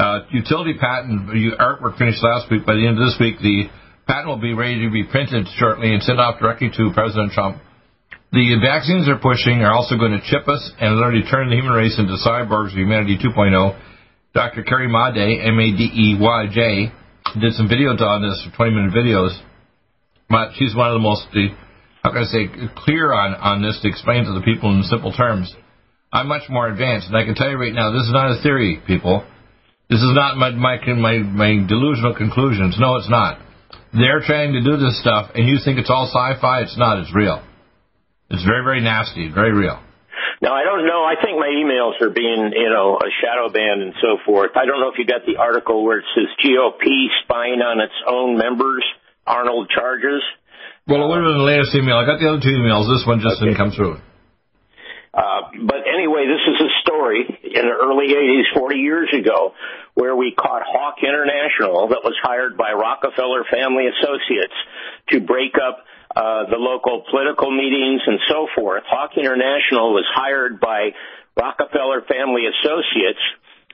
uh, 0.00 0.20
utility 0.30 0.74
patent 0.78 1.28
artwork 1.58 1.98
finished 1.98 2.22
last 2.22 2.50
week. 2.50 2.64
By 2.64 2.74
the 2.74 2.86
end 2.86 2.96
of 2.96 3.04
this 3.04 3.18
week, 3.20 3.36
the 3.38 3.68
patent 4.10 4.26
will 4.26 4.42
be 4.42 4.54
ready 4.54 4.82
to 4.82 4.90
be 4.90 5.04
printed 5.04 5.46
shortly 5.54 5.94
and 5.94 6.02
sent 6.02 6.18
off 6.18 6.40
directly 6.40 6.68
to 6.76 6.90
President 6.92 7.30
Trump. 7.30 7.62
The 8.32 8.58
vaccines 8.58 9.06
they're 9.06 9.22
pushing 9.22 9.62
are 9.62 9.70
also 9.70 9.94
going 9.94 10.18
to 10.18 10.22
chip 10.26 10.48
us 10.50 10.58
and 10.80 10.98
already 10.98 11.22
turn 11.22 11.48
the 11.48 11.54
human 11.54 11.70
race 11.72 11.94
into 11.94 12.18
cyborgs 12.18 12.74
of 12.74 12.78
humanity 12.78 13.18
2.0. 13.22 13.54
Dr. 14.34 14.62
Carrie 14.64 14.90
Madej, 14.90 15.46
M-A-D-E-Y-J, 15.46 16.92
did 17.38 17.52
some 17.54 17.68
videos 17.68 18.00
on 18.02 18.22
this, 18.22 18.34
20-minute 18.58 18.90
videos. 18.90 19.30
But 20.28 20.58
she's 20.58 20.74
one 20.74 20.90
of 20.90 20.94
the 20.94 21.06
most, 21.06 21.26
how 22.02 22.10
can 22.10 22.22
I 22.22 22.26
say, 22.26 22.50
clear 22.82 23.12
on, 23.12 23.34
on 23.34 23.62
this 23.62 23.78
to 23.82 23.88
explain 23.88 24.24
to 24.24 24.32
the 24.34 24.42
people 24.42 24.74
in 24.74 24.82
simple 24.84 25.12
terms. 25.12 25.54
I'm 26.12 26.26
much 26.26 26.50
more 26.50 26.66
advanced, 26.66 27.06
and 27.06 27.16
I 27.16 27.24
can 27.24 27.36
tell 27.36 27.48
you 27.48 27.58
right 27.58 27.74
now, 27.74 27.92
this 27.92 28.02
is 28.02 28.12
not 28.12 28.38
a 28.38 28.42
theory, 28.42 28.82
people. 28.86 29.24
This 29.88 29.98
is 29.98 30.14
not 30.14 30.36
my, 30.36 30.50
my, 30.50 30.78
my, 30.94 31.18
my 31.18 31.66
delusional 31.66 32.14
conclusions. 32.14 32.76
No, 32.78 32.96
it's 32.96 33.10
not. 33.10 33.38
They're 33.92 34.22
trying 34.22 34.52
to 34.54 34.62
do 34.62 34.76
this 34.76 35.00
stuff, 35.00 35.32
and 35.34 35.48
you 35.48 35.58
think 35.64 35.78
it's 35.78 35.90
all 35.90 36.06
sci-fi. 36.06 36.62
It's 36.62 36.78
not. 36.78 36.98
It's 36.98 37.14
real. 37.14 37.42
It's 38.30 38.44
very, 38.44 38.62
very 38.62 38.80
nasty. 38.80 39.30
Very 39.32 39.52
real. 39.52 39.82
Now, 40.40 40.54
I 40.54 40.64
don't 40.64 40.86
know. 40.86 41.04
I 41.04 41.20
think 41.20 41.36
my 41.36 41.50
emails 41.50 42.00
are 42.00 42.08
being, 42.08 42.54
you 42.54 42.70
know, 42.70 42.96
a 42.96 43.10
shadow 43.20 43.52
banned 43.52 43.82
and 43.82 43.92
so 44.00 44.16
forth. 44.24 44.52
I 44.54 44.64
don't 44.64 44.80
know 44.80 44.88
if 44.88 44.96
you 44.96 45.04
got 45.04 45.26
the 45.26 45.36
article 45.36 45.84
where 45.84 45.98
it 45.98 46.06
says 46.14 46.30
GOP 46.40 46.86
spying 47.24 47.60
on 47.60 47.80
its 47.80 47.98
own 48.06 48.38
members, 48.38 48.84
Arnold 49.26 49.68
charges. 49.68 50.22
Well, 50.86 51.04
it 51.04 51.08
would 51.08 51.20
have 51.20 51.28
been 51.28 51.38
the 51.38 51.50
latest 51.50 51.74
email. 51.74 51.98
I 51.98 52.06
got 52.06 52.18
the 52.18 52.30
other 52.30 52.40
two 52.40 52.56
emails. 52.56 52.88
This 52.88 53.04
one 53.06 53.20
just 53.20 53.36
okay. 53.36 53.52
didn't 53.52 53.58
come 53.58 53.70
through. 53.70 54.00
Uh, 55.12 55.50
but 55.66 55.82
anyway, 55.90 56.26
this 56.26 56.42
is 56.54 56.60
a 56.60 56.70
story 56.82 57.26
in 57.26 57.64
the 57.66 57.74
early 57.74 58.14
80s, 58.14 58.54
40 58.54 58.76
years 58.76 59.10
ago, 59.12 59.54
where 59.94 60.14
we 60.14 60.32
caught 60.32 60.62
Hawk 60.62 61.02
International 61.02 61.88
that 61.88 62.02
was 62.04 62.14
hired 62.22 62.56
by 62.56 62.72
Rockefeller 62.72 63.44
Family 63.50 63.86
Associates 63.90 64.54
to 65.10 65.20
break 65.20 65.54
up 65.58 65.84
uh, 66.14 66.46
the 66.50 66.58
local 66.58 67.02
political 67.10 67.50
meetings 67.50 68.02
and 68.06 68.20
so 68.28 68.46
forth. 68.54 68.84
Hawk 68.86 69.12
International 69.16 69.94
was 69.94 70.06
hired 70.14 70.60
by 70.60 70.90
Rockefeller 71.36 72.02
Family 72.02 72.42
Associates, 72.46 73.22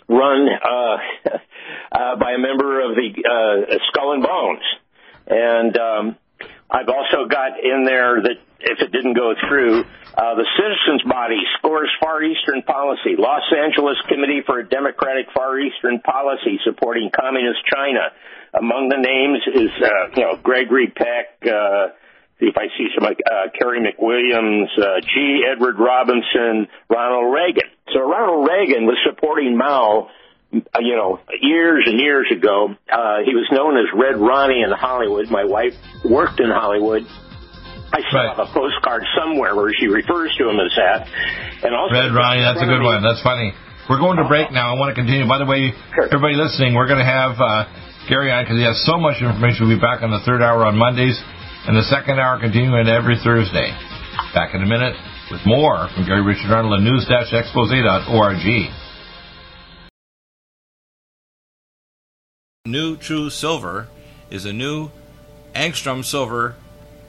run 0.08 0.48
uh, 0.48 0.96
uh, 1.92 2.16
by 2.16 2.32
a 2.32 2.38
member 2.38 2.80
of 2.80 2.96
the 2.96 3.12
uh, 3.12 3.78
Skull 3.88 4.12
and 4.14 4.22
Bones. 4.22 4.64
And 5.26 5.76
um, 5.76 6.16
I've 6.70 6.88
also 6.88 7.28
got 7.28 7.62
in 7.62 7.84
there 7.84 8.22
that 8.22 8.38
if 8.60 8.80
it 8.80 8.92
didn't 8.92 9.14
go 9.14 9.34
through, 9.48 9.84
uh, 10.16 10.34
the 10.34 10.48
citizens 10.56 11.04
body 11.04 11.36
scores 11.58 11.92
Far 12.00 12.24
Eastern 12.24 12.62
policy. 12.62 13.20
Los 13.20 13.44
Angeles 13.52 14.00
Committee 14.08 14.40
for 14.46 14.60
a 14.60 14.66
Democratic 14.66 15.26
Far 15.34 15.60
Eastern 15.60 16.00
Policy 16.00 16.58
supporting 16.64 17.10
Communist 17.12 17.60
China. 17.68 18.08
Among 18.56 18.88
the 18.88 18.96
names 18.96 19.44
is, 19.44 19.70
uh, 19.76 20.08
you 20.16 20.24
know, 20.24 20.36
Gregory 20.42 20.88
Peck, 20.88 21.36
uh, 21.44 21.92
if 22.40 22.56
I 22.56 22.68
see 22.78 22.88
some, 22.96 23.04
uh, 23.04 23.52
Carey 23.60 23.80
McWilliams, 23.84 24.72
uh, 24.80 25.00
G. 25.04 25.44
Edward 25.52 25.78
Robinson, 25.78 26.68
Ronald 26.88 27.34
Reagan. 27.34 27.68
So 27.92 28.00
Ronald 28.00 28.48
Reagan 28.48 28.86
was 28.86 28.96
supporting 29.04 29.56
Mao, 29.56 30.08
uh, 30.54 30.80
you 30.80 30.96
know, 30.96 31.20
years 31.42 31.84
and 31.86 32.00
years 32.00 32.26
ago. 32.32 32.74
Uh, 32.90 33.18
he 33.24 33.34
was 33.34 33.48
known 33.52 33.76
as 33.76 33.84
Red 33.92 34.16
Ronnie 34.16 34.62
in 34.62 34.70
Hollywood. 34.70 35.28
My 35.30 35.44
wife 35.44 35.74
worked 36.08 36.40
in 36.40 36.48
Hollywood. 36.48 37.04
I 37.92 38.02
still 38.08 38.18
right. 38.18 38.34
have 38.34 38.42
a 38.42 38.50
postcard 38.50 39.02
somewhere 39.14 39.54
where 39.54 39.70
she 39.78 39.86
refers 39.86 40.34
to 40.38 40.50
him 40.50 40.58
as 40.58 40.74
that. 40.74 41.06
And 41.62 41.74
also, 41.74 41.94
Red 41.94 42.12
Ronnie, 42.12 42.42
that's 42.42 42.62
a 42.62 42.66
good 42.66 42.82
one. 42.82 43.02
That's 43.02 43.22
funny. 43.22 43.54
We're 43.88 44.02
going 44.02 44.18
to 44.18 44.26
break 44.26 44.50
now. 44.50 44.74
I 44.74 44.78
want 44.78 44.90
to 44.90 44.98
continue. 44.98 45.22
By 45.30 45.38
the 45.38 45.46
way, 45.46 45.70
sure. 45.94 46.10
everybody 46.10 46.34
listening, 46.34 46.74
we're 46.74 46.90
going 46.90 46.98
to 46.98 47.06
have 47.06 47.38
uh, 47.38 47.70
Gary 48.10 48.34
on 48.34 48.42
because 48.42 48.58
he 48.58 48.66
has 48.66 48.82
so 48.82 48.98
much 48.98 49.22
information. 49.22 49.70
We'll 49.70 49.78
be 49.78 49.82
back 49.82 50.02
on 50.02 50.10
the 50.10 50.22
third 50.26 50.42
hour 50.42 50.66
on 50.66 50.74
Mondays 50.74 51.14
and 51.70 51.78
the 51.78 51.86
second 51.86 52.18
hour 52.18 52.38
continuing 52.42 52.90
every 52.90 53.18
Thursday. 53.22 53.70
Back 54.34 54.54
in 54.54 54.62
a 54.62 54.66
minute 54.66 54.98
with 55.30 55.46
more 55.46 55.88
from 55.94 56.06
Gary 56.06 56.22
Richard 56.22 56.50
Arnold 56.50 56.74
at 56.74 56.82
news-expose.org. 56.82 58.36
New 62.66 62.96
True 62.96 63.30
Silver 63.30 63.86
is 64.30 64.44
a 64.44 64.52
new 64.52 64.90
angstrom 65.54 66.04
silver 66.04 66.56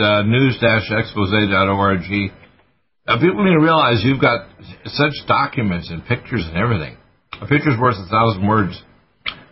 Uh, 0.00 0.22
news-expose.org. 0.22 2.32
Uh, 3.06 3.18
people 3.18 3.44
need 3.44 3.54
to 3.54 3.62
realize 3.62 4.02
you've 4.04 4.20
got 4.20 4.48
such 4.86 5.12
documents 5.26 5.90
and 5.90 6.04
pictures 6.06 6.44
and 6.46 6.56
everything. 6.56 6.96
A 7.40 7.46
picture's 7.46 7.78
worth 7.78 7.96
a 7.96 8.08
thousand 8.08 8.46
words. 8.46 8.80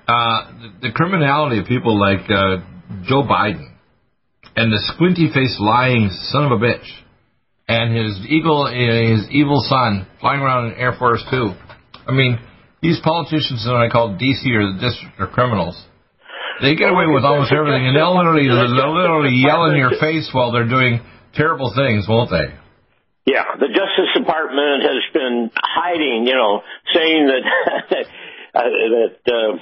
Uh, 0.07 0.53
the, 0.81 0.89
the, 0.89 0.93
criminality 0.93 1.61
of 1.61 1.67
people 1.67 1.99
like 1.99 2.31
uh, 2.31 2.59
Joe 3.05 3.23
Biden 3.23 3.75
and 4.57 4.73
the 4.73 4.81
squinty-faced 4.95 5.61
lying 5.61 6.11
son 6.31 6.45
of 6.45 6.53
a 6.53 6.57
bitch 6.57 6.87
and 7.69 7.95
his 7.95 8.27
eagle, 8.27 8.67
his 8.67 9.29
evil 9.31 9.63
son 9.69 10.07
flying 10.21 10.41
around 10.41 10.73
in 10.73 10.79
Air 10.79 10.95
Force 10.99 11.23
Two. 11.31 11.53
I 12.07 12.13
mean, 12.13 12.39
these 12.81 12.99
politicians 13.05 13.65
that 13.65 13.75
I 13.75 13.91
call 13.91 14.17
DC 14.17 14.47
or 14.55 14.73
the 14.73 14.79
district 14.81 15.21
are 15.21 15.27
criminals. 15.27 15.81
They 16.61 16.75
get 16.75 16.91
away 16.91 17.07
with 17.07 17.25
almost 17.25 17.53
everything, 17.53 17.87
and 17.87 17.97
they'll 17.97 18.17
literally, 18.17 18.49
they'll 18.49 18.95
literally 18.95 19.35
yell 19.35 19.67
in 19.71 19.77
your 19.77 19.95
face 20.01 20.29
while 20.33 20.51
they're 20.51 20.69
doing 20.69 21.01
terrible 21.35 21.73
things, 21.75 22.07
won't 22.09 22.31
they? 22.31 22.55
Yeah, 23.27 23.45
the 23.61 23.69
Justice 23.69 24.13
Department 24.17 24.83
has 24.83 25.05
been 25.13 25.51
hiding, 25.55 26.27
you 26.27 26.35
know, 26.35 26.63
saying 26.95 27.29
that 27.29 27.45
uh, 28.55 28.63
that 28.63 29.17
uh, 29.29 29.59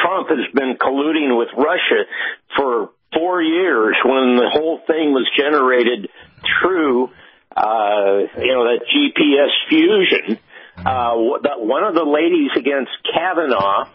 Trump 0.00 0.28
has 0.28 0.46
been 0.54 0.76
colluding 0.80 1.36
with 1.36 1.48
Russia 1.56 2.06
for 2.56 2.90
four 3.12 3.42
years 3.42 3.96
when 4.04 4.36
the 4.36 4.48
whole 4.52 4.80
thing 4.86 5.12
was 5.12 5.28
generated 5.36 6.08
through, 6.62 7.08
uh, 7.56 8.24
you 8.38 8.52
know, 8.54 8.64
that 8.70 8.80
GPS 8.86 9.50
fusion. 9.68 10.38
Uh, 10.78 11.12
one 11.58 11.84
of 11.84 11.94
the 11.94 12.04
ladies 12.04 12.50
against 12.56 12.90
Kavanaugh 13.12 13.90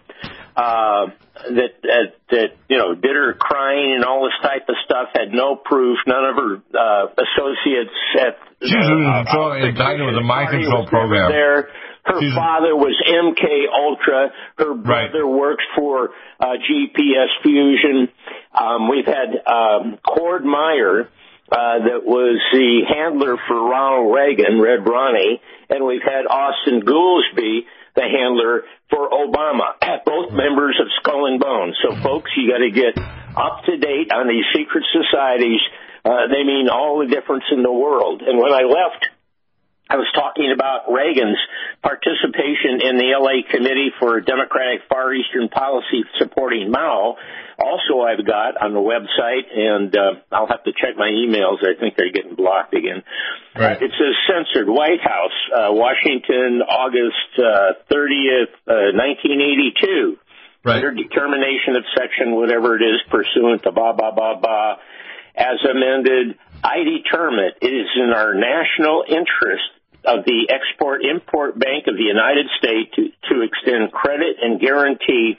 uh, 0.58 1.14
that, 1.54 1.72
that 1.86 2.08
that 2.34 2.50
you 2.68 2.78
know 2.78 2.96
did 2.96 3.14
her 3.14 3.38
crying 3.38 3.94
and 3.94 4.04
all 4.04 4.26
this 4.26 4.34
type 4.42 4.66
of 4.68 4.76
stuff 4.86 5.10
had 5.14 5.30
no 5.32 5.56
proof. 5.56 6.00
None 6.08 6.26
of 6.26 6.36
her 6.36 6.54
uh, 6.74 7.06
associates 7.14 7.94
at 8.18 8.42
she's 8.66 8.74
uh, 8.74 9.38
uh, 9.38 9.54
indicted 9.62 10.06
with 10.08 10.18
a 10.18 10.26
mind 10.26 10.50
control 10.50 10.88
program. 10.88 11.30
There, 11.30 11.70
her 12.06 12.20
she's 12.20 12.34
father 12.34 12.76
was 12.76 12.98
MK 13.06 13.70
Ultra. 13.70 14.34
Her 14.58 14.74
brother 14.74 15.26
right. 15.26 15.40
works 15.40 15.64
for 15.78 16.10
uh, 16.40 16.58
GPS 16.58 17.30
Fusion. 17.44 18.10
Um, 18.50 18.90
we've 18.90 19.06
had 19.06 19.38
um, 19.46 20.00
Cord 20.02 20.44
Meyer. 20.44 21.10
Uh, 21.50 21.80
that 21.80 22.04
was 22.04 22.42
the 22.52 22.84
handler 22.92 23.38
for 23.48 23.56
Ronald 23.56 24.14
Reagan, 24.14 24.60
Red 24.60 24.86
Ronnie, 24.86 25.40
and 25.70 25.86
we've 25.86 26.04
had 26.04 26.28
Austin 26.28 26.82
Goolsbee, 26.82 27.64
the 27.98 28.06
handler 28.06 28.64
for 28.94 29.10
Obama, 29.10 29.74
both 30.06 30.32
members 30.32 30.78
of 30.80 30.88
Skull 31.02 31.26
and 31.26 31.42
Bones. 31.42 31.76
So, 31.82 31.98
folks, 32.06 32.30
you 32.38 32.54
got 32.54 32.62
to 32.62 32.70
get 32.70 32.94
up 33.36 33.66
to 33.66 33.78
date 33.78 34.14
on 34.14 34.30
these 34.30 34.46
secret 34.54 34.86
societies. 34.94 35.60
Uh, 36.06 36.30
they 36.30 36.46
mean 36.46 36.70
all 36.70 37.02
the 37.02 37.10
difference 37.10 37.44
in 37.52 37.64
the 37.64 37.74
world. 37.74 38.22
And 38.22 38.38
when 38.38 38.54
I 38.54 38.64
left, 38.64 39.10
I 39.90 39.96
was 39.96 40.08
talking 40.14 40.52
about 40.54 40.92
Reagan's 40.92 41.40
participation 41.82 42.84
in 42.84 42.98
the 42.98 43.16
LA 43.16 43.48
Committee 43.50 43.92
for 44.00 44.20
Democratic 44.22 44.82
Far 44.90 45.14
Eastern 45.14 45.50
Policy 45.50 46.04
supporting 46.20 46.72
Mao 46.72 47.18
also 47.58 48.02
I've 48.02 48.26
got 48.26 48.62
on 48.62 48.74
the 48.74 48.82
website, 48.82 49.50
and 49.50 49.96
uh, 49.96 50.22
I'll 50.32 50.48
have 50.48 50.64
to 50.64 50.72
check 50.72 50.96
my 50.96 51.10
emails. 51.10 51.66
I 51.66 51.80
think 51.80 51.96
they're 51.98 52.12
getting 52.12 52.36
blocked 52.36 52.74
again. 52.74 53.04
Right. 53.56 53.82
It 53.82 53.92
says 53.98 54.14
censored 54.30 54.70
White 54.70 55.02
House, 55.02 55.38
uh, 55.50 55.74
Washington, 55.74 56.62
August 56.62 57.34
uh, 57.38 57.82
30th, 57.90 58.54
uh, 58.70 58.94
1982. 58.94 60.18
Right. 60.64 60.76
Under 60.78 60.92
determination 60.92 61.76
of 61.76 61.84
section, 61.98 62.36
whatever 62.36 62.76
it 62.76 62.84
is, 62.84 63.02
pursuant 63.10 63.64
to 63.64 63.72
ba 63.72 63.94
ba 63.98 64.12
ba 64.14 64.36
ba, 64.42 64.78
as 65.36 65.58
amended, 65.64 66.38
I 66.64 66.84
determine 66.84 67.52
it 67.62 67.74
is 67.74 67.90
in 67.96 68.12
our 68.12 68.34
national 68.34 69.06
interest 69.08 69.70
of 70.08 70.24
the 70.24 70.48
Export 70.48 71.04
Import 71.04 71.60
Bank 71.60 71.86
of 71.92 72.00
the 72.00 72.08
United 72.08 72.48
States 72.58 72.96
to, 72.96 73.12
to 73.28 73.44
extend 73.44 73.92
credit 73.92 74.40
and 74.42 74.60
guarantee 74.60 75.36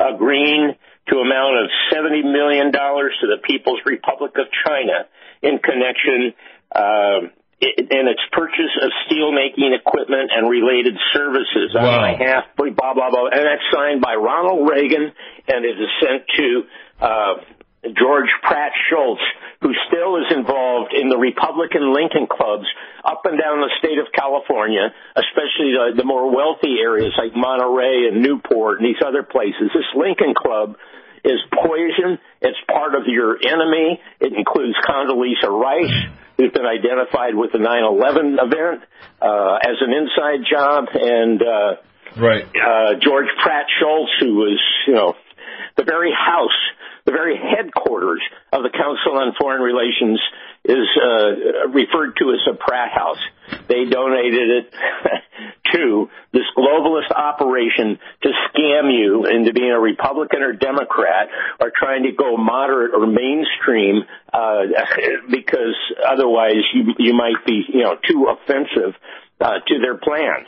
a 0.00 0.16
green 0.16 0.74
to 1.08 1.14
amount 1.20 1.60
of 1.60 1.68
$70 1.92 2.24
million 2.24 2.72
to 2.72 3.26
the 3.28 3.36
People's 3.44 3.80
Republic 3.84 4.32
of 4.40 4.46
China 4.64 5.04
in 5.42 5.58
connection 5.58 6.32
uh, 6.74 7.28
in 7.60 8.08
its 8.08 8.22
purchase 8.32 8.72
of 8.80 8.90
steelmaking 9.06 9.76
equipment 9.76 10.30
and 10.34 10.48
related 10.48 10.96
services 11.12 11.70
wow. 11.74 12.00
on 12.00 12.16
behalf, 12.16 12.44
blah, 12.56 12.94
blah, 12.94 13.10
blah. 13.10 13.28
And 13.28 13.44
that's 13.44 13.62
signed 13.72 14.00
by 14.00 14.14
Ronald 14.14 14.68
Reagan, 14.68 15.12
and 15.48 15.64
it 15.64 15.76
is 15.76 15.90
sent 16.00 16.22
to 16.38 16.62
uh, 16.98 17.34
George 17.82 18.30
Pratt 18.42 18.70
Shultz, 18.88 19.22
who 19.60 19.74
still 19.90 20.16
is 20.22 20.30
involved 20.30 20.94
in 20.94 21.08
the 21.08 21.18
Republican 21.18 21.92
Lincoln 21.92 22.30
clubs 22.30 22.66
up 23.04 23.26
and 23.26 23.34
down 23.34 23.58
the 23.58 23.74
state 23.82 23.98
of 23.98 24.06
California, 24.14 24.94
especially 25.18 25.74
the, 25.74 25.98
the 25.98 26.04
more 26.06 26.30
wealthy 26.30 26.78
areas 26.78 27.12
like 27.18 27.34
Monterey 27.34 28.06
and 28.06 28.22
Newport 28.22 28.78
and 28.78 28.86
these 28.86 29.02
other 29.02 29.24
places. 29.26 29.74
This 29.74 29.90
Lincoln 29.98 30.34
Club 30.38 30.78
is 31.24 31.42
poison. 31.50 32.22
It's 32.40 32.58
part 32.70 32.94
of 32.94 33.06
your 33.06 33.34
enemy. 33.34 33.98
It 34.20 34.32
includes 34.32 34.78
Condoleezza 34.86 35.50
Rice, 35.50 36.06
who's 36.38 36.52
been 36.52 36.66
identified 36.66 37.34
with 37.34 37.50
the 37.50 37.58
9/11 37.58 38.38
event 38.38 38.86
uh, 39.18 39.58
as 39.58 39.82
an 39.82 39.90
inside 39.90 40.46
job, 40.46 40.86
and 40.94 41.42
uh, 41.42 41.76
right 42.14 42.46
uh, 42.46 42.94
George 43.02 43.30
Pratt 43.42 43.66
Shultz, 43.80 44.12
who 44.20 44.34
was 44.34 44.60
you 44.86 44.94
know 44.94 45.14
the 45.76 45.84
very 45.84 46.12
house 46.12 46.62
the 47.04 47.12
very 47.12 47.36
headquarters 47.36 48.22
of 48.52 48.62
the 48.62 48.70
Council 48.70 49.18
on 49.18 49.34
Foreign 49.38 49.62
Relations 49.62 50.20
is 50.64 50.86
uh, 50.96 51.68
referred 51.68 52.16
to 52.18 52.30
as 52.30 52.40
a 52.48 52.54
Pratt 52.54 52.92
House. 52.92 53.18
They 53.68 53.84
donated 53.90 54.50
it 54.50 54.74
to 55.72 56.08
this 56.32 56.46
globalist 56.56 57.10
operation 57.10 57.98
to 58.22 58.28
scam 58.48 58.92
you 58.92 59.26
into 59.26 59.52
being 59.52 59.72
a 59.72 59.80
Republican 59.80 60.42
or 60.42 60.52
Democrat 60.52 61.28
or 61.60 61.72
trying 61.76 62.04
to 62.04 62.12
go 62.12 62.36
moderate 62.36 62.94
or 62.94 63.06
mainstream 63.06 64.02
uh, 64.32 64.62
because 65.30 65.74
otherwise 66.06 66.62
you 66.72 66.94
you 66.98 67.14
might 67.14 67.44
be 67.44 67.64
you 67.68 67.82
know 67.82 67.96
too 68.08 68.28
offensive 68.30 68.94
uh, 69.40 69.58
to 69.66 69.78
their 69.80 69.96
plans. 69.96 70.46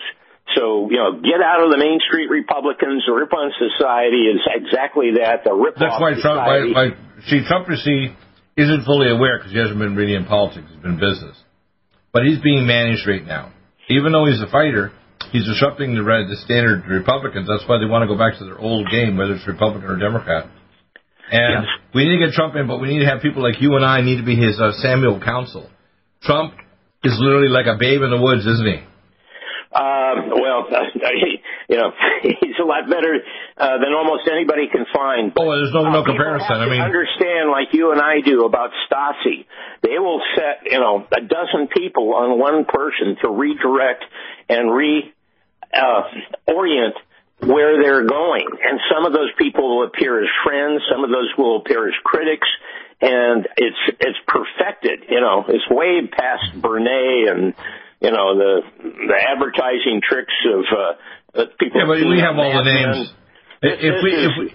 So, 0.55 0.89
you 0.91 0.97
know, 0.97 1.19
get 1.19 1.43
out 1.43 1.63
of 1.63 1.71
the 1.71 1.79
Main 1.79 1.99
Street 2.07 2.31
Republicans. 2.31 3.03
The 3.07 3.13
Ripon 3.13 3.51
society 3.59 4.31
is 4.31 4.41
exactly 4.47 5.19
that. 5.19 5.43
The 5.43 5.53
rip 5.53 5.75
That's 5.75 5.99
why 5.99 6.15
Trump, 6.15 6.47
why, 6.47 6.59
why, 6.71 6.85
see, 7.27 7.43
Trump, 7.47 7.69
you 7.69 7.77
see, 7.77 8.15
isn't 8.57 8.85
fully 8.85 9.11
aware 9.11 9.39
because 9.39 9.53
he 9.53 9.59
hasn't 9.59 9.79
been 9.79 9.97
really 9.97 10.15
in 10.15 10.27
politics. 10.27 10.67
He's 10.71 10.83
been 10.83 11.01
business. 11.01 11.35
But 12.13 12.23
he's 12.25 12.39
being 12.39 12.67
managed 12.67 13.07
right 13.07 13.25
now. 13.27 13.53
Even 13.91 14.13
though 14.13 14.27
he's 14.27 14.41
a 14.41 14.47
fighter, 14.47 14.93
he's 15.35 15.45
disrupting 15.45 15.95
the, 15.95 16.03
the 16.03 16.39
standard 16.47 16.87
Republicans. 16.87 17.51
That's 17.51 17.67
why 17.69 17.83
they 17.83 17.91
want 17.91 18.07
to 18.07 18.09
go 18.09 18.17
back 18.17 18.39
to 18.39 18.45
their 18.45 18.59
old 18.59 18.89
game, 18.91 19.19
whether 19.19 19.35
it's 19.35 19.47
Republican 19.47 19.91
or 19.91 19.99
Democrat. 19.99 20.47
And 21.31 21.65
yes. 21.65 21.69
we 21.95 22.05
need 22.05 22.21
to 22.21 22.27
get 22.27 22.35
Trump 22.35 22.55
in, 22.55 22.69
but 22.69 22.81
we 22.81 22.89
need 22.89 23.03
to 23.03 23.11
have 23.11 23.21
people 23.21 23.43
like 23.43 23.61
you 23.61 23.75
and 23.75 23.85
I 23.85 24.03
need 24.03 24.23
to 24.23 24.27
be 24.27 24.37
his 24.37 24.61
uh, 24.61 24.73
Samuel 24.79 25.21
counsel. 25.21 25.69
Trump 26.23 26.55
is 27.03 27.17
literally 27.19 27.49
like 27.49 27.67
a 27.67 27.77
babe 27.79 28.03
in 28.03 28.11
the 28.11 28.21
woods, 28.21 28.47
isn't 28.47 28.67
he? 28.67 28.81
Um, 29.75 30.31
he, 30.69 31.43
you 31.69 31.77
know, 31.77 31.91
he's 32.23 32.59
a 32.61 32.65
lot 32.65 32.89
better 32.89 33.21
uh, 33.57 33.79
than 33.79 33.93
almost 33.97 34.29
anybody 34.31 34.69
can 34.71 34.87
find. 34.93 35.33
But, 35.35 35.45
oh, 35.45 35.51
there's 35.57 35.73
no 35.73 35.89
no 35.91 36.01
uh, 36.01 36.05
comparison. 36.05 36.57
I 36.57 36.69
mean, 36.69 36.81
understand 36.81 37.51
like 37.51 37.73
you 37.73 37.93
and 37.93 38.01
I 38.01 38.21
do 38.21 38.45
about 38.45 38.71
Stasi. 38.87 39.47
They 39.83 39.99
will 39.99 40.21
set 40.35 40.71
you 40.71 40.81
know 40.81 41.07
a 41.11 41.21
dozen 41.21 41.69
people 41.69 42.15
on 42.15 42.39
one 42.39 42.65
person 42.65 43.17
to 43.23 43.31
redirect 43.31 44.05
and 44.49 44.73
re 44.73 45.13
uh, 45.75 46.03
orient 46.47 46.95
where 47.41 47.83
they're 47.83 48.07
going, 48.07 48.47
and 48.63 48.81
some 48.93 49.05
of 49.05 49.13
those 49.13 49.31
people 49.37 49.79
will 49.79 49.87
appear 49.87 50.23
as 50.23 50.29
friends, 50.45 50.83
some 50.91 51.05
of 51.05 51.11
those 51.11 51.33
will 51.37 51.59
appear 51.59 51.89
as 51.89 51.95
critics. 52.05 52.49
And 53.01 53.47
it's 53.57 53.77
it's 54.01 54.19
perfected, 54.27 55.11
you 55.11 55.21
know. 55.21 55.45
It's 55.49 55.69
way 55.69 56.07
past 56.07 56.55
Bernays 56.55 57.31
and 57.31 57.55
you 58.05 58.13
know 58.13 58.37
the 58.37 58.53
the 58.85 59.19
advertising 59.19 60.05
tricks 60.05 60.37
of 60.53 60.65
uh, 60.69 61.45
people. 61.57 61.81
Yeah, 61.81 61.89
but 61.89 62.05
we 62.05 62.21
have 62.21 62.37
all 62.37 62.53
the 62.53 62.69
names. 62.69 63.09
If, 63.65 63.81
if 63.81 63.97
we 64.05 64.11
if 64.13 64.33
we 64.37 64.47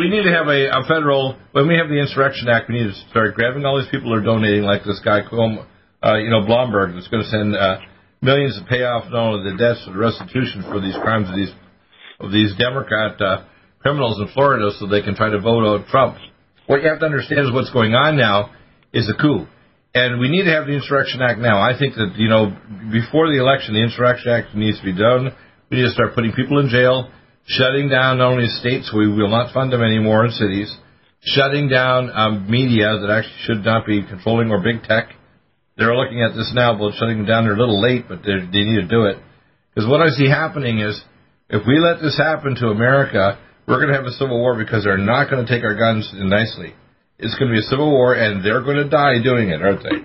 we 0.00 0.08
need 0.08 0.24
to 0.24 0.32
have 0.32 0.48
a, 0.48 0.72
a 0.72 0.82
federal 0.88 1.36
when 1.52 1.68
we 1.68 1.76
have 1.76 1.88
the 1.92 2.00
Insurrection 2.00 2.48
Act, 2.48 2.72
we 2.72 2.80
need 2.80 2.88
to 2.88 2.98
start 3.12 3.36
grabbing 3.36 3.64
all 3.64 3.76
these 3.76 3.92
people 3.92 4.08
who 4.08 4.16
are 4.16 4.24
donating, 4.24 4.64
like 4.64 4.84
this 4.84 5.00
guy, 5.04 5.20
uh, 5.20 6.16
you 6.16 6.30
know, 6.32 6.40
Bloomberg, 6.48 6.96
that's 6.96 7.08
going 7.08 7.22
to 7.22 7.28
send 7.28 7.54
uh, 7.54 7.84
millions 8.22 8.58
to 8.58 8.64
pay 8.64 8.82
off 8.82 9.04
not 9.12 9.36
only 9.36 9.52
the 9.52 9.56
debts 9.60 9.84
but 9.84 9.92
the 9.92 10.00
restitution 10.00 10.64
for 10.64 10.80
these 10.80 10.96
crimes 10.96 11.28
of 11.28 11.36
these 11.36 11.52
of 12.18 12.32
these 12.32 12.56
Democrat 12.56 13.20
uh, 13.20 13.44
criminals 13.80 14.18
in 14.24 14.28
Florida, 14.32 14.72
so 14.80 14.88
they 14.88 15.02
can 15.02 15.14
try 15.14 15.28
to 15.28 15.38
vote 15.38 15.68
out 15.68 15.86
Trump. 15.88 16.16
What 16.66 16.82
you 16.82 16.88
have 16.88 17.00
to 17.00 17.06
understand 17.06 17.46
is 17.46 17.52
what's 17.52 17.70
going 17.70 17.92
on 17.92 18.16
now 18.16 18.56
is 18.92 19.06
a 19.12 19.20
coup. 19.20 19.46
And 19.96 20.20
we 20.20 20.28
need 20.28 20.44
to 20.44 20.52
have 20.52 20.66
the 20.68 20.76
Insurrection 20.76 21.22
Act 21.24 21.40
now. 21.40 21.56
I 21.56 21.72
think 21.72 21.94
that, 21.96 22.20
you 22.20 22.28
know, 22.28 22.52
before 22.92 23.32
the 23.32 23.40
election, 23.40 23.72
the 23.72 23.80
Insurrection 23.80 24.28
Act 24.28 24.52
needs 24.54 24.76
to 24.76 24.84
be 24.84 24.92
done. 24.92 25.32
We 25.70 25.80
need 25.80 25.88
to 25.88 25.96
start 25.96 26.12
putting 26.14 26.36
people 26.36 26.60
in 26.60 26.68
jail, 26.68 27.08
shutting 27.48 27.88
down 27.88 28.18
not 28.18 28.36
only 28.36 28.44
states, 28.60 28.92
we 28.92 29.08
will 29.08 29.32
not 29.32 29.54
fund 29.56 29.72
them 29.72 29.80
anymore 29.80 30.26
in 30.26 30.32
cities, 30.36 30.68
shutting 31.24 31.72
down 31.72 32.12
um, 32.12 32.44
media 32.44 32.92
that 33.00 33.08
actually 33.08 33.40
should 33.48 33.64
not 33.64 33.86
be 33.86 34.04
controlling 34.04 34.52
or 34.52 34.60
big 34.60 34.84
tech. 34.84 35.16
They're 35.80 35.96
looking 35.96 36.20
at 36.20 36.36
this 36.36 36.52
now, 36.54 36.76
but 36.76 36.92
shutting 37.00 37.24
them 37.24 37.26
down. 37.26 37.44
They're 37.44 37.56
a 37.56 37.58
little 37.58 37.80
late, 37.80 38.04
but 38.04 38.20
they 38.20 38.36
need 38.52 38.84
to 38.84 38.88
do 38.88 39.08
it. 39.08 39.16
Because 39.72 39.88
what 39.88 40.04
I 40.04 40.12
see 40.12 40.28
happening 40.28 40.78
is, 40.78 41.00
if 41.48 41.64
we 41.66 41.80
let 41.80 42.04
this 42.04 42.20
happen 42.20 42.54
to 42.60 42.68
America, 42.68 43.40
we're 43.66 43.80
going 43.80 43.92
to 43.92 43.96
have 43.96 44.04
a 44.04 44.12
civil 44.12 44.38
war 44.38 44.60
because 44.60 44.84
they're 44.84 45.00
not 45.00 45.30
going 45.30 45.40
to 45.40 45.48
take 45.48 45.64
our 45.64 45.74
guns 45.74 46.12
nicely. 46.12 46.76
It's 47.18 47.34
going 47.36 47.48
to 47.48 47.54
be 47.54 47.64
a 47.64 47.68
civil 47.70 47.90
war, 47.90 48.14
and 48.14 48.44
they're 48.44 48.60
going 48.60 48.76
to 48.76 48.88
die 48.88 49.22
doing 49.22 49.48
it, 49.48 49.62
aren't 49.62 49.82
they? 49.82 50.04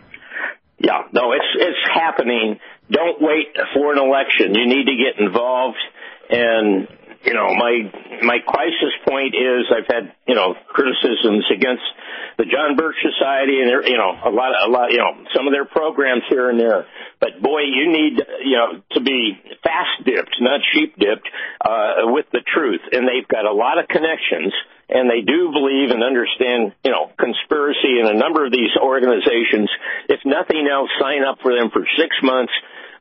Yeah, 0.80 1.06
no, 1.12 1.34
it's 1.34 1.52
it's 1.60 1.84
happening. 1.94 2.60
Don't 2.90 3.22
wait 3.22 3.54
for 3.74 3.94
an 3.94 4.00
election. 4.00 4.56
You 4.56 4.66
need 4.66 4.88
to 4.88 4.98
get 4.98 5.20
involved. 5.20 5.78
And 6.30 6.88
you 7.24 7.34
know, 7.34 7.54
my 7.54 7.92
my 8.24 8.40
crisis 8.48 8.96
point 9.06 9.36
is 9.36 9.70
I've 9.70 9.86
had 9.86 10.16
you 10.26 10.36
know 10.36 10.56
criticisms 10.70 11.46
against 11.54 11.84
the 12.40 12.46
John 12.50 12.76
Birch 12.76 12.96
Society 13.04 13.62
and 13.62 13.70
you 13.86 13.98
know 13.98 14.16
a 14.26 14.32
lot 14.32 14.56
a 14.58 14.70
lot 14.72 14.92
you 14.92 14.98
know 14.98 15.28
some 15.36 15.46
of 15.46 15.54
their 15.54 15.66
programs 15.66 16.24
here 16.30 16.50
and 16.50 16.60
there. 16.60 16.88
But 17.20 17.42
boy, 17.44 17.62
you 17.68 17.92
need 17.92 18.24
you 18.42 18.58
know 18.58 18.82
to 18.98 19.02
be 19.02 19.38
fast 19.62 20.02
dipped, 20.04 20.36
not 20.40 20.62
sheep 20.74 20.96
dipped, 20.98 21.28
uh, 21.60 22.10
with 22.10 22.26
the 22.32 22.42
truth. 22.42 22.82
And 22.92 23.06
they've 23.06 23.28
got 23.28 23.46
a 23.46 23.54
lot 23.54 23.78
of 23.78 23.88
connections 23.88 24.54
and 24.92 25.08
they 25.08 25.24
do 25.24 25.50
believe 25.56 25.90
and 25.90 26.04
understand, 26.04 26.76
you 26.84 26.92
know, 26.92 27.08
conspiracy 27.16 27.98
in 28.00 28.06
a 28.12 28.14
number 28.14 28.46
of 28.46 28.52
these 28.52 28.76
organizations. 28.76 29.72
If 30.12 30.20
nothing 30.28 30.68
else, 30.68 30.92
sign 31.00 31.24
up 31.24 31.40
for 31.40 31.56
them 31.56 31.72
for 31.72 31.88
six 31.96 32.12
months 32.22 32.52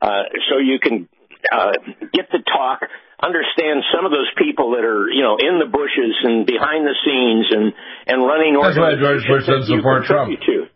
uh, 0.01 0.31
so 0.49 0.63
you 0.63 0.79
can 0.79 1.11
uh, 1.51 1.75
get 2.15 2.31
to 2.31 2.41
talk, 2.47 2.87
understand 3.19 3.83
some 3.91 4.07
of 4.07 4.15
those 4.15 4.31
people 4.39 4.79
that 4.79 4.87
are, 4.87 5.11
you 5.11 5.27
know, 5.27 5.37
in 5.37 5.59
the 5.59 5.67
bushes 5.67 6.15
and 6.23 6.47
behind 6.47 6.87
the 6.87 6.95
scenes 7.03 7.51
and 7.51 7.75
and 8.07 8.23
running. 8.23 8.55
That's 8.55 8.79
why 8.79 8.95
George 8.95 9.27
Bush 9.27 9.47
doesn't 9.51 9.67
support 9.67 10.07
Trump. 10.07 10.31
To. 10.31 10.71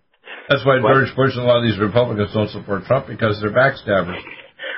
That's 0.51 0.67
why? 0.67 0.83
George 0.83 1.15
Bush 1.17 1.39
and 1.39 1.45
a 1.45 1.49
lot 1.49 1.63
of 1.63 1.65
these 1.65 1.79
Republicans 1.79 2.35
don't 2.35 2.51
support 2.51 2.85
Trump 2.85 3.07
because 3.07 3.41
they're 3.41 3.55
backstabbers. 3.55 4.21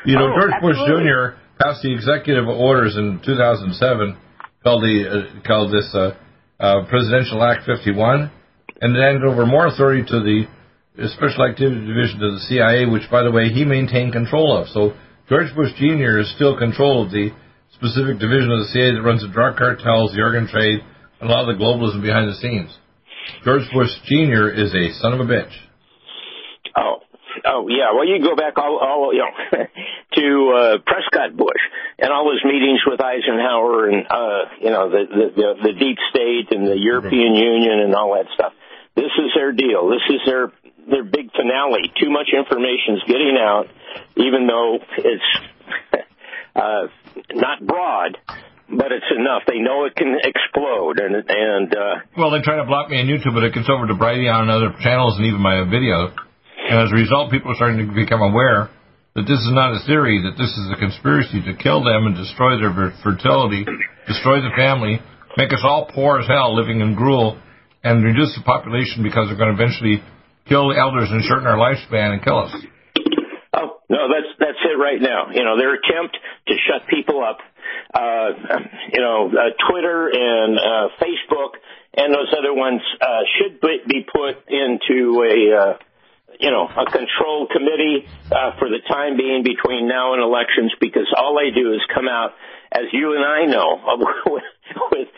You 0.04 0.14
know, 0.14 0.30
oh, 0.30 0.38
George 0.38 0.52
absolutely. 0.52 1.10
Bush 1.10 1.34
Jr. 1.34 1.64
passed 1.64 1.82
the 1.82 1.92
executive 1.96 2.46
orders 2.46 2.94
in 2.94 3.18
2007 3.24 4.20
called 4.62 4.82
the 4.82 4.96
uh, 5.06 5.42
called 5.46 5.72
this 5.72 5.90
uh, 5.94 6.14
uh, 6.60 6.84
Presidential 6.88 7.42
Act 7.42 7.66
51, 7.66 8.30
and 8.80 8.96
it 8.96 9.00
handed 9.00 9.24
over 9.24 9.46
more 9.46 9.66
authority 9.66 10.04
to 10.08 10.20
the 10.20 10.46
Special 11.08 11.44
Activity 11.44 11.86
Division 11.86 12.22
of 12.22 12.40
the 12.40 12.44
CIA, 12.48 12.86
which, 12.86 13.10
by 13.10 13.22
the 13.22 13.30
way, 13.30 13.48
he 13.48 13.64
maintained 13.64 14.12
control 14.12 14.56
of. 14.56 14.68
So 14.68 14.94
George 15.28 15.54
Bush 15.54 15.72
Jr. 15.76 16.18
is 16.18 16.32
still 16.34 16.56
control 16.56 17.04
of 17.04 17.10
the 17.10 17.30
specific 17.72 18.18
division 18.18 18.50
of 18.52 18.64
the 18.64 18.70
CIA 18.72 18.96
that 18.96 19.02
runs 19.04 19.20
the 19.20 19.28
drug 19.28 19.56
cartels, 19.56 20.12
the 20.12 20.22
organ 20.22 20.48
trade, 20.48 20.80
and 21.20 21.28
a 21.28 21.32
lot 21.32 21.48
of 21.48 21.52
the 21.52 21.62
globalism 21.62 22.00
behind 22.00 22.28
the 22.28 22.36
scenes. 22.40 22.72
George 23.44 23.68
Bush 23.74 23.90
Jr. 24.08 24.48
is 24.48 24.72
a 24.72 24.96
son 25.00 25.12
of 25.12 25.20
a 25.20 25.28
bitch. 25.28 25.52
Oh, 26.76 27.00
Oh 27.44 27.68
yeah, 27.68 27.92
well 27.94 28.06
you 28.06 28.22
go 28.22 28.34
back 28.34 28.56
all, 28.56 28.78
all 28.80 29.12
you 29.12 29.20
know 29.20 29.58
to 30.14 30.54
uh, 30.56 30.78
Prescott 30.86 31.36
Bush 31.36 31.60
and 31.98 32.12
all 32.12 32.30
his 32.30 32.44
meetings 32.44 32.80
with 32.86 33.00
Eisenhower 33.00 33.88
and 33.88 34.06
uh, 34.06 34.42
you 34.60 34.70
know 34.70 34.90
the, 34.90 35.02
the 35.08 35.26
the 35.34 35.48
the 35.72 35.72
deep 35.78 35.98
state 36.10 36.52
and 36.52 36.66
the 36.66 36.76
European 36.76 37.34
Union 37.34 37.80
and 37.80 37.94
all 37.94 38.14
that 38.14 38.28
stuff. 38.34 38.52
This 38.94 39.12
is 39.16 39.32
their 39.34 39.52
deal. 39.52 39.88
This 39.88 40.04
is 40.08 40.20
their 40.26 40.52
their 40.88 41.04
big 41.04 41.32
finale. 41.32 41.92
Too 42.00 42.10
much 42.10 42.28
information 42.36 43.00
is 43.00 43.04
getting 43.06 43.36
out, 43.40 43.68
even 44.16 44.46
though 44.46 44.78
it's 44.98 45.30
uh, 46.56 46.88
not 47.32 47.64
broad 47.64 48.18
but 48.68 48.90
it's 48.90 49.06
enough. 49.14 49.42
They 49.46 49.58
know 49.58 49.84
it 49.86 49.94
can 49.94 50.18
explode, 50.18 50.98
and 50.98 51.14
and 51.14 51.70
uh, 51.70 51.94
well, 52.18 52.30
they 52.30 52.42
try 52.42 52.56
to 52.56 52.66
block 52.66 52.90
me 52.90 52.98
on 52.98 53.06
YouTube, 53.06 53.34
but 53.34 53.44
it 53.44 53.54
gets 53.54 53.70
over 53.70 53.86
to 53.86 53.94
Brighteon 53.94 54.50
other 54.50 54.74
channels, 54.82 55.16
and 55.16 55.26
even 55.26 55.40
my 55.40 55.62
video. 55.62 56.10
And 56.68 56.82
as 56.82 56.90
a 56.90 56.96
result, 56.96 57.30
people 57.30 57.52
are 57.52 57.54
starting 57.54 57.86
to 57.86 57.94
become 57.94 58.20
aware 58.20 58.70
that 59.16 59.24
this 59.24 59.40
is 59.40 59.52
not 59.56 59.72
a 59.72 59.80
theory, 59.88 60.20
that 60.20 60.36
this 60.36 60.52
is 60.52 60.68
a 60.68 60.76
conspiracy 60.76 61.40
to 61.40 61.56
kill 61.56 61.80
them 61.80 62.04
and 62.04 62.14
destroy 62.14 62.60
their 62.60 62.92
fertility, 63.00 63.64
destroy 64.04 64.44
the 64.44 64.52
family, 64.52 65.00
make 65.40 65.52
us 65.56 65.64
all 65.64 65.88
poor 65.88 66.20
as 66.20 66.28
hell 66.28 66.52
living 66.52 66.84
in 66.84 66.94
gruel, 66.94 67.40
and 67.82 68.04
reduce 68.04 68.36
the 68.36 68.44
population 68.44 69.02
because 69.02 69.28
they're 69.28 69.40
going 69.40 69.56
to 69.56 69.56
eventually 69.56 70.04
kill 70.44 70.68
the 70.68 70.76
elders 70.76 71.08
and 71.08 71.24
shorten 71.24 71.48
our 71.48 71.56
lifespan 71.56 72.12
and 72.12 72.20
kill 72.20 72.44
us. 72.44 72.52
Oh 73.56 73.80
no, 73.88 74.04
that's 74.12 74.28
that's 74.36 74.60
it 74.68 74.76
right 74.76 75.00
now. 75.00 75.32
You 75.32 75.48
know, 75.48 75.56
their 75.56 75.72
attempt 75.72 76.20
to 76.48 76.54
shut 76.68 76.86
people 76.92 77.24
up. 77.24 77.40
Uh, 77.94 78.36
you 78.92 79.00
know, 79.00 79.32
uh, 79.32 79.56
Twitter 79.70 80.12
and 80.12 80.58
uh, 80.58 80.88
Facebook 81.00 81.56
and 81.96 82.12
those 82.12 82.28
other 82.36 82.52
ones 82.52 82.82
uh, 83.00 83.24
should 83.38 83.60
be 83.60 84.04
put 84.04 84.44
into 84.52 85.24
a 85.24 85.56
uh, 85.56 85.78
you 86.40 86.50
know, 86.50 86.68
a 86.68 86.84
control 86.90 87.48
committee 87.48 88.06
uh, 88.30 88.58
for 88.58 88.68
the 88.68 88.80
time 88.88 89.16
being 89.16 89.42
between 89.42 89.88
now 89.88 90.14
and 90.14 90.22
elections 90.22 90.74
because 90.80 91.08
all 91.16 91.36
they 91.36 91.54
do 91.54 91.72
is 91.72 91.80
come 91.94 92.08
out, 92.08 92.32
as 92.72 92.92
you 92.92 93.14
and 93.14 93.24
I 93.24 93.46
know, 93.46 93.80
with, 94.26 94.44
with 94.92 95.08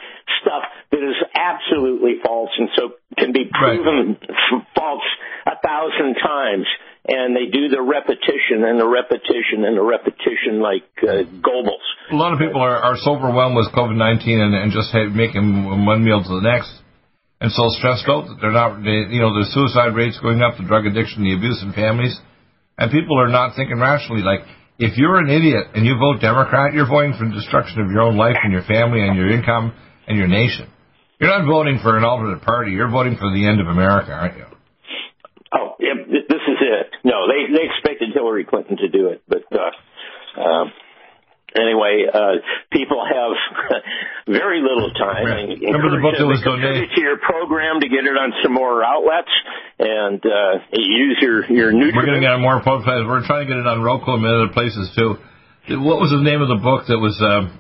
stuff 0.41 0.65
that 0.91 1.03
is 1.03 1.19
absolutely 1.35 2.21
false 2.25 2.51
and 2.59 2.69
so 2.77 2.95
can 3.17 3.33
be 3.33 3.51
proven 3.51 4.17
right. 4.21 4.67
false 4.75 5.09
a 5.47 5.57
thousand 5.65 6.17
times. 6.23 6.67
And 7.09 7.35
they 7.35 7.49
do 7.51 7.69
the 7.69 7.81
repetition 7.81 8.69
and 8.69 8.79
the 8.79 8.87
repetition 8.87 9.65
and 9.65 9.79
the 9.79 9.83
repetition 9.83 10.61
like 10.61 10.85
uh, 11.01 11.25
Goebbels. 11.41 11.87
A 12.13 12.17
lot 12.17 12.35
of 12.35 12.39
people 12.39 12.61
are, 12.61 12.77
are 12.77 12.97
so 12.99 13.17
overwhelmed 13.17 13.57
with 13.57 13.73
COVID 13.73 13.97
19 13.97 14.41
and, 14.41 14.55
and 14.55 14.73
just 14.73 14.93
making 14.93 15.65
one 15.87 16.05
meal 16.05 16.23
to 16.23 16.29
the 16.29 16.45
next 16.45 16.69
and 17.41 17.53
so 17.53 17.71
stressed 17.79 18.09
out 18.09 18.27
that 18.27 18.39
they're 18.41 18.55
not, 18.55 18.83
they, 18.83 19.15
you 19.15 19.23
know, 19.23 19.31
the 19.31 19.47
suicide 19.55 19.95
rates 19.95 20.19
going 20.21 20.43
up, 20.43 20.59
the 20.59 20.67
drug 20.67 20.87
addiction, 20.87 21.23
the 21.23 21.35
abuse 21.35 21.63
in 21.63 21.73
families, 21.73 22.19
and 22.77 22.91
people 22.91 23.19
are 23.19 23.31
not 23.31 23.55
thinking 23.55 23.79
rationally. 23.79 24.23
Like, 24.23 24.43
if 24.79 24.99
you're 24.99 25.19
an 25.19 25.31
idiot 25.31 25.75
and 25.75 25.87
you 25.87 25.99
vote 25.99 26.21
Democrat, 26.21 26.75
you're 26.75 26.87
voting 26.87 27.15
for 27.19 27.27
the 27.27 27.35
destruction 27.35 27.83
of 27.83 27.91
your 27.91 28.03
own 28.03 28.17
life 28.17 28.39
and 28.43 28.53
your 28.53 28.63
family 28.63 29.07
and 29.07 29.17
your 29.17 29.31
income 29.31 29.75
and 30.07 30.19
your 30.19 30.29
nation. 30.29 30.71
You're 31.19 31.31
not 31.31 31.47
voting 31.47 31.81
for 31.83 31.99
an 31.99 32.05
alternate 32.05 32.43
party. 32.43 32.73
You're 32.73 32.91
voting 32.91 33.17
for 33.19 33.31
the 33.35 33.47
end 33.47 33.61
of 33.61 33.67
America, 33.67 34.13
aren't 34.13 34.39
you? 34.39 34.47
Oh, 35.51 35.75
yeah, 35.81 35.95
this 36.07 36.43
is 36.47 36.59
it. 36.63 36.95
No, 37.03 37.27
they 37.27 37.51
they 37.51 37.65
expected 37.67 38.11
Hillary 38.15 38.45
Clinton 38.45 38.77
to 38.79 38.89
do 38.89 39.09
it, 39.09 39.23
but 39.27 39.43
uh, 39.51 40.41
um, 40.41 40.73
anyway, 41.59 42.07
uh, 42.07 42.41
people 42.71 43.03
have 43.03 43.33
very 44.27 44.63
little 44.63 44.91
time. 44.95 45.25
Right. 45.27 45.59
Remember 45.59 45.91
the 45.91 46.03
book 46.03 46.15
that 46.17 46.27
was 46.27 46.41
donated 46.47 46.91
to 46.95 47.01
your 47.01 47.19
program 47.19 47.81
to 47.81 47.89
get 47.89 48.07
it 48.07 48.17
on 48.17 48.33
some 48.43 48.55
more 48.55 48.85
outlets 48.85 49.33
and 49.79 50.23
uh, 50.25 50.63
use 50.73 51.19
your 51.21 51.45
your 51.51 51.71
new. 51.73 51.91
We're 51.95 52.07
going 52.07 52.21
to 52.21 52.25
get 52.25 52.35
it 52.35 52.43
more 52.43 52.63
publicized. 52.63 53.07
We're 53.07 53.27
trying 53.27 53.47
to 53.47 53.51
get 53.51 53.59
it 53.61 53.67
on 53.67 53.83
Roku 53.83 54.15
and 54.15 54.25
other 54.25 54.53
places 54.53 54.91
too. 54.95 55.19
What 55.83 56.01
was 56.01 56.11
the 56.11 56.25
name 56.25 56.41
of 56.41 56.49
the 56.49 56.61
book 56.63 56.89
that 56.89 56.97
was 56.97 57.19
uh, 57.21 57.53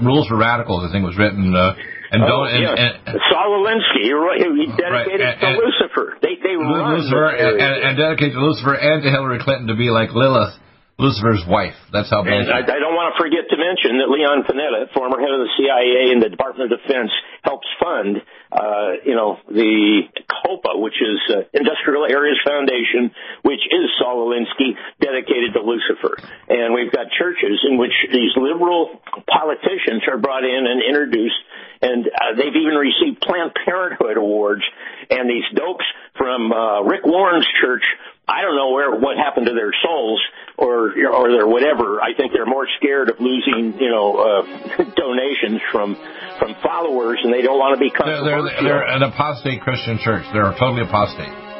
Rules 0.00 0.28
for 0.28 0.38
Radicals? 0.40 0.88
I 0.88 0.92
think 0.92 1.04
was 1.04 1.18
written. 1.18 1.52
Uh, 1.52 1.76
and 2.10 2.24
oh, 2.24 2.26
don't, 2.26 2.46
and, 2.50 2.62
yeah. 2.66 3.06
and, 3.06 3.20
Saul 3.30 3.62
Alinsky, 3.62 4.02
he 4.02 4.66
dedicated 4.66 5.22
right, 5.22 5.38
and, 5.38 5.54
to 5.54 5.62
Lucifer. 5.62 6.18
They 6.18 6.34
they 6.42 6.58
Lucifer 6.58 7.30
and, 7.30 7.54
and, 7.60 7.74
and 7.86 7.92
dedicated 7.94 8.34
to 8.34 8.42
Lucifer 8.42 8.74
and 8.74 9.02
to 9.04 9.08
Hillary 9.10 9.38
Clinton 9.38 9.68
to 9.68 9.78
be 9.78 9.94
like 9.94 10.10
Lilith 10.10 10.58
Lucifer's 11.00 11.44
wife. 11.48 11.74
That's 11.88 12.12
how. 12.12 12.20
And 12.20 12.52
I, 12.52 12.60
I 12.60 12.78
don't 12.78 12.92
want 12.92 13.16
to 13.16 13.16
forget 13.16 13.48
to 13.48 13.56
mention 13.56 14.04
that 14.04 14.12
Leon 14.12 14.44
Panetta, 14.44 14.92
former 14.92 15.16
head 15.16 15.32
of 15.32 15.40
the 15.40 15.52
CIA 15.56 16.12
and 16.12 16.20
the 16.20 16.28
Department 16.28 16.68
of 16.68 16.76
Defense, 16.76 17.08
helps 17.40 17.64
fund, 17.80 18.20
uh, 18.52 19.00
you 19.08 19.16
know, 19.16 19.40
the 19.48 20.04
COPA, 20.28 20.76
which 20.76 21.00
is 21.00 21.18
uh, 21.32 21.48
Industrial 21.56 22.04
Areas 22.04 22.36
Foundation, 22.44 23.16
which 23.42 23.64
is 23.64 23.88
Saul 23.96 24.28
Alinsky, 24.28 24.76
dedicated 25.00 25.56
to 25.56 25.64
Lucifer. 25.64 26.20
And 26.52 26.76
we've 26.76 26.92
got 26.92 27.08
churches 27.16 27.64
in 27.64 27.80
which 27.80 27.96
these 28.12 28.36
liberal 28.36 29.00
politicians 29.24 30.04
are 30.04 30.20
brought 30.20 30.44
in 30.44 30.68
and 30.68 30.84
introduced, 30.84 31.40
and 31.80 32.04
uh, 32.04 32.36
they've 32.36 32.60
even 32.60 32.76
received 32.76 33.24
Planned 33.24 33.56
Parenthood 33.56 34.20
awards. 34.20 34.62
And 35.08 35.24
these 35.28 35.48
dopes 35.56 35.88
from 36.20 36.52
uh, 36.52 36.84
Rick 36.84 37.08
Warren's 37.08 37.48
church 37.64 37.82
I 38.30 38.42
don't 38.42 38.54
know 38.54 38.70
where 38.70 38.94
what 38.94 39.18
happened 39.18 39.46
to 39.46 39.54
their 39.54 39.74
souls 39.82 40.22
or 40.60 40.92
or 40.92 41.32
their 41.32 41.48
whatever. 41.48 42.00
I 42.00 42.12
think 42.12 42.32
they're 42.32 42.46
more 42.46 42.68
scared 42.76 43.08
of 43.08 43.18
losing, 43.18 43.80
you 43.80 43.90
know, 43.90 44.20
uh, 44.20 44.84
donations 44.96 45.60
from 45.72 45.96
from 46.38 46.54
followers, 46.62 47.18
and 47.24 47.32
they 47.32 47.42
don't 47.42 47.58
want 47.58 47.76
to 47.76 47.80
become. 47.80 48.06
They're, 48.06 48.24
they're, 48.24 48.62
they're 48.62 48.86
an 48.86 49.02
apostate 49.02 49.60
Christian 49.64 49.98
church. 49.98 50.24
They're 50.32 50.52
totally 50.60 50.84
apostate. 50.84 51.50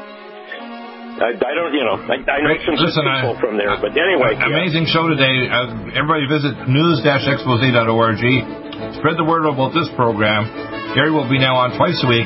I, 1.20 1.36
I 1.36 1.53
don't, 1.53 1.76
you 1.76 1.84
know, 1.84 2.01
I, 2.01 2.16
I 2.16 2.38
know 2.40 2.57
some 2.64 2.80
Listen, 2.80 3.05
people 3.05 3.36
I, 3.36 3.40
from 3.44 3.61
there, 3.61 3.76
but 3.76 3.92
anyway. 3.92 4.40
Amazing 4.40 4.88
yeah. 4.88 4.94
show 4.96 5.05
today. 5.05 5.53
Uh, 5.53 5.92
everybody 5.92 6.24
visit 6.24 6.57
news-expose.org. 6.64 8.24
Spread 8.96 9.20
the 9.20 9.28
word 9.28 9.44
about 9.44 9.76
this 9.76 9.84
program. 10.01 10.48
Gary 10.96 11.12
will 11.12 11.28
be 11.28 11.36
now 11.36 11.61
on 11.61 11.76
twice 11.76 12.01
a 12.01 12.09
week, 12.09 12.24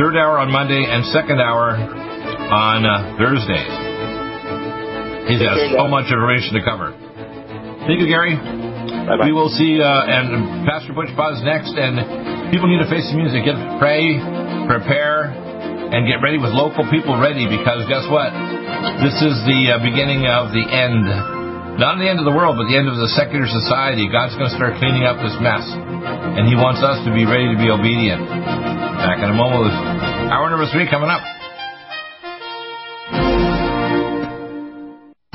third 0.00 0.16
hour 0.16 0.40
on 0.40 0.48
Monday 0.50 0.88
and 0.88 1.04
second 1.12 1.36
hour 1.36 1.76
on 1.76 2.88
uh, 2.88 3.20
Thursdays. 3.20 3.89
He 5.30 5.38
has 5.38 5.46
got 5.46 5.58
so 5.78 5.86
much 5.86 6.10
information 6.10 6.58
to 6.58 6.62
cover. 6.66 6.90
Thank 7.86 8.02
you, 8.02 8.10
Gary. 8.10 8.34
Bye-bye. 8.34 9.30
We 9.30 9.32
will 9.32 9.50
see, 9.54 9.78
uh, 9.78 9.86
and 9.86 10.66
Pastor 10.66 10.90
Butch 10.90 11.14
Buzz 11.14 11.38
next, 11.46 11.70
and 11.78 12.50
people 12.50 12.66
need 12.66 12.82
to 12.82 12.90
face 12.90 13.06
the 13.06 13.16
music. 13.16 13.46
Get 13.46 13.54
pray, 13.78 14.18
prepare, 14.66 15.30
and 15.30 16.02
get 16.06 16.18
ready 16.18 16.38
with 16.38 16.50
local 16.50 16.82
people 16.90 17.14
ready 17.14 17.46
because 17.46 17.86
guess 17.86 18.06
what? 18.10 18.34
This 19.02 19.14
is 19.22 19.34
the 19.46 19.78
uh, 19.78 19.82
beginning 19.82 20.26
of 20.26 20.50
the 20.50 20.66
end. 20.66 21.06
Not 21.78 21.96
the 21.96 22.10
end 22.10 22.18
of 22.18 22.26
the 22.26 22.34
world, 22.34 22.58
but 22.58 22.66
the 22.66 22.76
end 22.76 22.90
of 22.90 22.98
the 22.98 23.08
secular 23.14 23.46
society. 23.46 24.10
God's 24.10 24.34
going 24.36 24.50
to 24.50 24.56
start 24.58 24.76
cleaning 24.82 25.06
up 25.06 25.16
this 25.22 25.34
mess. 25.38 25.64
And 25.64 26.44
He 26.50 26.58
wants 26.58 26.82
us 26.82 27.00
to 27.06 27.10
be 27.14 27.24
ready 27.24 27.48
to 27.48 27.56
be 27.56 27.70
obedient. 27.70 28.20
Back 28.26 29.22
in 29.22 29.30
a 29.30 29.38
moment 29.38 29.72
hour 30.30 30.50
number 30.50 30.66
three 30.70 30.88
coming 30.88 31.10
up. 31.10 31.39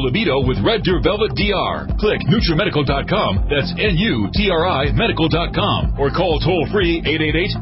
libido 0.00 0.40
with 0.46 0.58
Red 0.64 0.82
Deer 0.82 1.00
Velvet 1.02 1.36
DR. 1.36 1.86
Click 2.00 2.20
NutriMedical.com, 2.26 3.46
that's 3.48 3.72
N-U-T-R-I 3.76 4.92
medical.com, 4.92 6.00
or 6.00 6.10
call 6.10 6.40
toll 6.40 6.66
free 6.72 7.00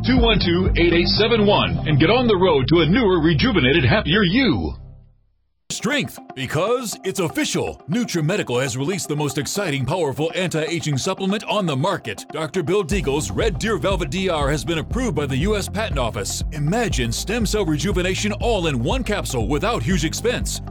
888-212-8871 0.07 1.89
and 1.89 1.99
get 1.99 2.11
on 2.11 2.27
the 2.27 2.37
road 2.37 2.67
to 2.69 2.81
a 2.81 2.87
newer, 2.87 3.21
rejuvenated, 3.21 3.85
happier 3.85 4.23
you. 4.23 4.75
Strength, 5.71 6.19
because 6.35 6.99
it's 7.05 7.21
official. 7.21 7.83
NutriMedical 7.91 8.63
has 8.63 8.79
released 8.79 9.07
the 9.07 9.17
most 9.17 9.37
exciting, 9.37 9.85
powerful 9.85 10.33
anti-aging 10.35 10.97
supplement 10.97 11.45
on 11.45 11.67
the 11.67 11.77
market. 11.77 12.25
Dr. 12.33 12.63
Bill 12.63 12.83
Deagle's 12.83 13.31
Red 13.31 13.59
Deer 13.59 13.77
Velvet 13.77 14.11
DR 14.11 14.51
has 14.51 14.65
been 14.65 14.79
approved 14.79 15.15
by 15.15 15.27
the 15.27 15.37
U.S. 15.49 15.69
Patent 15.69 15.99
Office. 15.99 16.43
Imagine 16.53 17.13
stem 17.13 17.45
cell 17.45 17.67
rejuvenation 17.67 18.33
all 18.41 18.69
in 18.69 18.83
one 18.83 19.05
capsule 19.05 19.47
without 19.47 19.83
huge 19.83 20.07
expense. 20.07 20.63